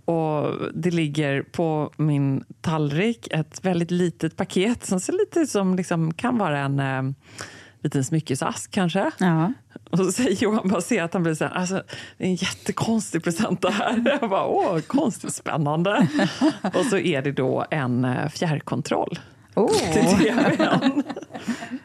och 0.06 0.54
det 0.74 0.90
ligger 0.90 1.42
på 1.42 1.90
min 1.96 2.44
tallrik 2.60 3.28
ett 3.30 3.64
väldigt 3.64 3.90
litet 3.90 4.36
paket 4.36 4.86
som 4.86 5.00
ser 5.00 5.12
lite 5.12 5.46
som 5.46 5.74
liksom, 5.74 6.14
kan 6.14 6.38
vara 6.38 6.58
en 6.58 6.80
eh, 6.80 7.02
liten 7.82 8.04
smyckesask 8.04 8.70
kanske. 8.70 9.10
Ja. 9.18 9.52
Och 9.90 9.98
så 9.98 10.12
säger 10.12 10.42
Johan, 10.42 10.68
bara 10.68 10.80
ser 10.80 11.02
att 11.02 11.12
han 11.12 11.22
blir 11.22 11.34
så 11.34 11.44
här, 11.44 11.52
alltså, 11.52 11.82
det 12.18 12.24
är 12.24 12.28
en 12.28 12.34
jättekonstig 12.34 13.24
present 13.24 13.62
det 13.62 13.70
här. 13.70 14.18
Jag 14.20 14.30
bara, 14.30 14.46
åh, 14.46 14.78
konstigt 14.78 15.34
spännande. 15.34 16.08
Och 16.74 16.84
så 16.84 16.98
är 16.98 17.22
det 17.22 17.32
då 17.32 17.66
en 17.70 18.04
eh, 18.04 18.28
fjärrkontroll 18.28 19.18
Oh. 19.56 19.68
till 19.92 20.02
tvn. 20.02 21.02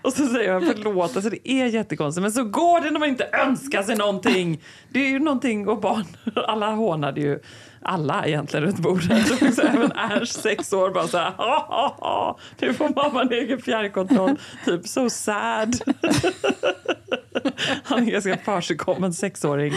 Och 0.01 0.13
så 0.13 0.25
säger 0.27 0.53
jag 0.53 0.63
förlåt, 0.65 1.15
alltså 1.15 1.29
det 1.29 1.49
är 1.51 1.65
jättekonstigt 1.65 2.21
men 2.21 2.31
så 2.31 2.43
går 2.43 2.81
det 2.81 2.91
när 2.91 2.99
man 2.99 3.09
inte 3.09 3.29
önskar 3.33 3.83
sig 3.83 3.95
någonting. 3.95 4.61
Det 4.89 4.99
är 4.99 5.09
ju 5.09 5.19
någonting 5.19 5.67
och 5.67 5.81
barn, 5.81 6.05
alla 6.35 6.71
hånade 6.71 7.21
ju 7.21 7.39
alla 7.81 8.25
egentligen 8.25 8.65
runt 8.65 8.79
bordet. 8.79 9.27
Så 9.55 9.61
även 9.61 9.91
Ernst, 9.91 10.41
sex 10.41 10.73
år, 10.73 10.89
bara 10.91 11.07
så 11.07 11.17
här, 11.17 11.31
ha, 11.31 11.65
ha, 11.69 11.95
ha. 11.99 12.37
nu 12.59 12.73
får 12.73 12.89
mamma 12.89 13.21
en 13.21 13.31
egen 13.31 13.61
fjärrkontroll. 13.61 14.39
Typ 14.65 14.87
so 14.87 15.09
sad. 15.09 15.75
Han 17.83 18.07
är 18.07 18.11
ganska 18.11 18.37
försigkommen 18.37 19.13
sexåring. 19.13 19.73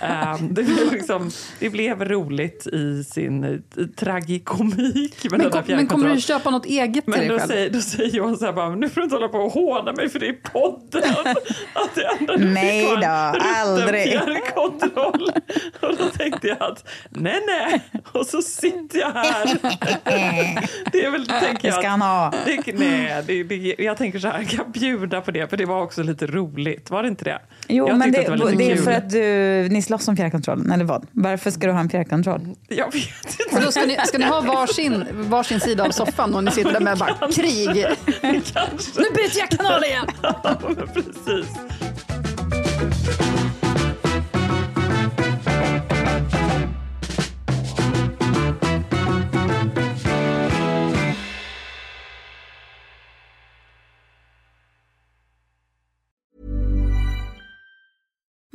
Ehm, 0.00 0.54
det, 0.54 0.62
blev 0.62 0.92
liksom, 0.92 1.30
det 1.58 1.70
blev 1.70 2.04
roligt 2.04 2.66
i 2.66 3.04
sin 3.04 3.44
eh, 3.44 3.86
tragikomik 3.96 5.24
med 5.24 5.30
Men, 5.30 5.40
den 5.40 5.50
kom, 5.50 5.62
men 5.66 5.86
kommer 5.86 6.14
du 6.14 6.20
köpa 6.20 6.50
något 6.50 6.66
eget 6.66 7.04
till 7.04 7.10
Men 7.10 7.20
dig 7.20 7.28
då 7.28 7.38
själv? 7.38 7.48
säger, 7.48 7.70
då 7.70 7.80
säger 7.80 8.10
Johan 8.10 8.36
så 8.36 8.44
här 8.44 8.52
bara, 8.52 8.74
nu 8.74 8.88
får 8.88 9.00
du 9.00 9.04
inte 9.04 9.16
hålla 9.16 9.28
på 9.28 9.38
och 9.38 9.52
håna 9.52 9.92
mig 9.92 10.08
för 10.08 10.18
det 10.18 10.28
är 10.28 10.32
podden. 10.32 11.02
Att 11.72 11.94
det 11.94 12.04
enda 12.20 12.36
du 12.36 12.44
Nej 12.44 12.80
fick 12.80 12.90
var 12.90 12.96
då, 13.32 13.38
en 13.38 13.56
aldrig. 13.56 14.02
fjärrkontroll. 14.08 15.30
Och 15.80 15.96
då 15.98 16.08
tänkte 16.18 16.48
jag 16.48 16.62
att 16.62 16.88
nej, 17.10 17.40
nej. 17.46 17.82
Och 18.12 18.26
så 18.26 18.42
sitter 18.42 18.98
jag 18.98 19.10
här. 19.12 19.46
Det 20.92 21.04
är 21.04 21.10
väl, 21.10 21.26
tänker 21.26 21.62
Det 21.62 21.68
jag. 21.68 21.74
ska 21.78 21.88
han 21.88 22.02
ha. 22.02 22.32
Det, 22.44 22.72
nej, 22.78 23.22
det, 23.26 23.42
det, 23.42 23.74
jag 23.78 23.96
tänker 23.96 24.18
så 24.18 24.28
här, 24.28 24.38
jag 24.38 24.48
kan 24.48 24.72
bjuda 24.72 25.20
på 25.20 25.30
det, 25.30 25.48
för 25.50 25.56
det 25.56 25.64
var 25.64 25.82
också 25.82 26.02
lite 26.02 26.26
roligt. 26.26 26.90
Var 26.96 27.02
det 27.02 27.08
inte 27.08 27.24
det? 27.24 27.38
Jo, 27.68 27.88
jag 27.88 27.98
men 27.98 28.12
det, 28.12 28.18
att 28.20 28.28
var 28.28 28.50
lite 28.50 28.56
det 28.64 28.70
är 28.70 28.76
kul. 28.76 28.84
för 28.84 28.92
att 28.92 29.10
du, 29.10 29.68
ni 29.70 29.82
slåss 29.82 30.08
om 30.08 30.16
fjärrkontrollen, 30.16 30.70
eller 30.72 30.84
vad? 30.84 31.06
Varför 31.12 31.50
ska 31.50 31.66
du 31.66 31.72
ha 31.72 31.80
en 31.80 31.88
fjärrkontroll? 31.90 32.40
Jag 32.68 32.92
vet 32.92 33.40
inte. 33.52 33.64
Då 33.64 33.70
ska, 33.70 33.80
ni, 33.80 33.96
ska 34.06 34.18
ni 34.18 34.24
ha 34.24 34.40
varsin, 34.40 35.04
varsin 35.12 35.60
sida 35.60 35.84
av 35.84 35.90
soffan 35.90 36.34
och 36.34 36.44
ni 36.44 36.50
sitter 36.50 36.72
där 36.72 36.80
med 36.80 36.98
bara 36.98 37.32
krig? 37.32 37.86
Kanske. 38.20 39.00
Nu 39.00 39.06
byter 39.14 39.38
jag 39.38 39.48
kanal 39.48 39.84
igen! 39.84 40.06
Ja, 40.22 40.58
precis. 40.94 41.46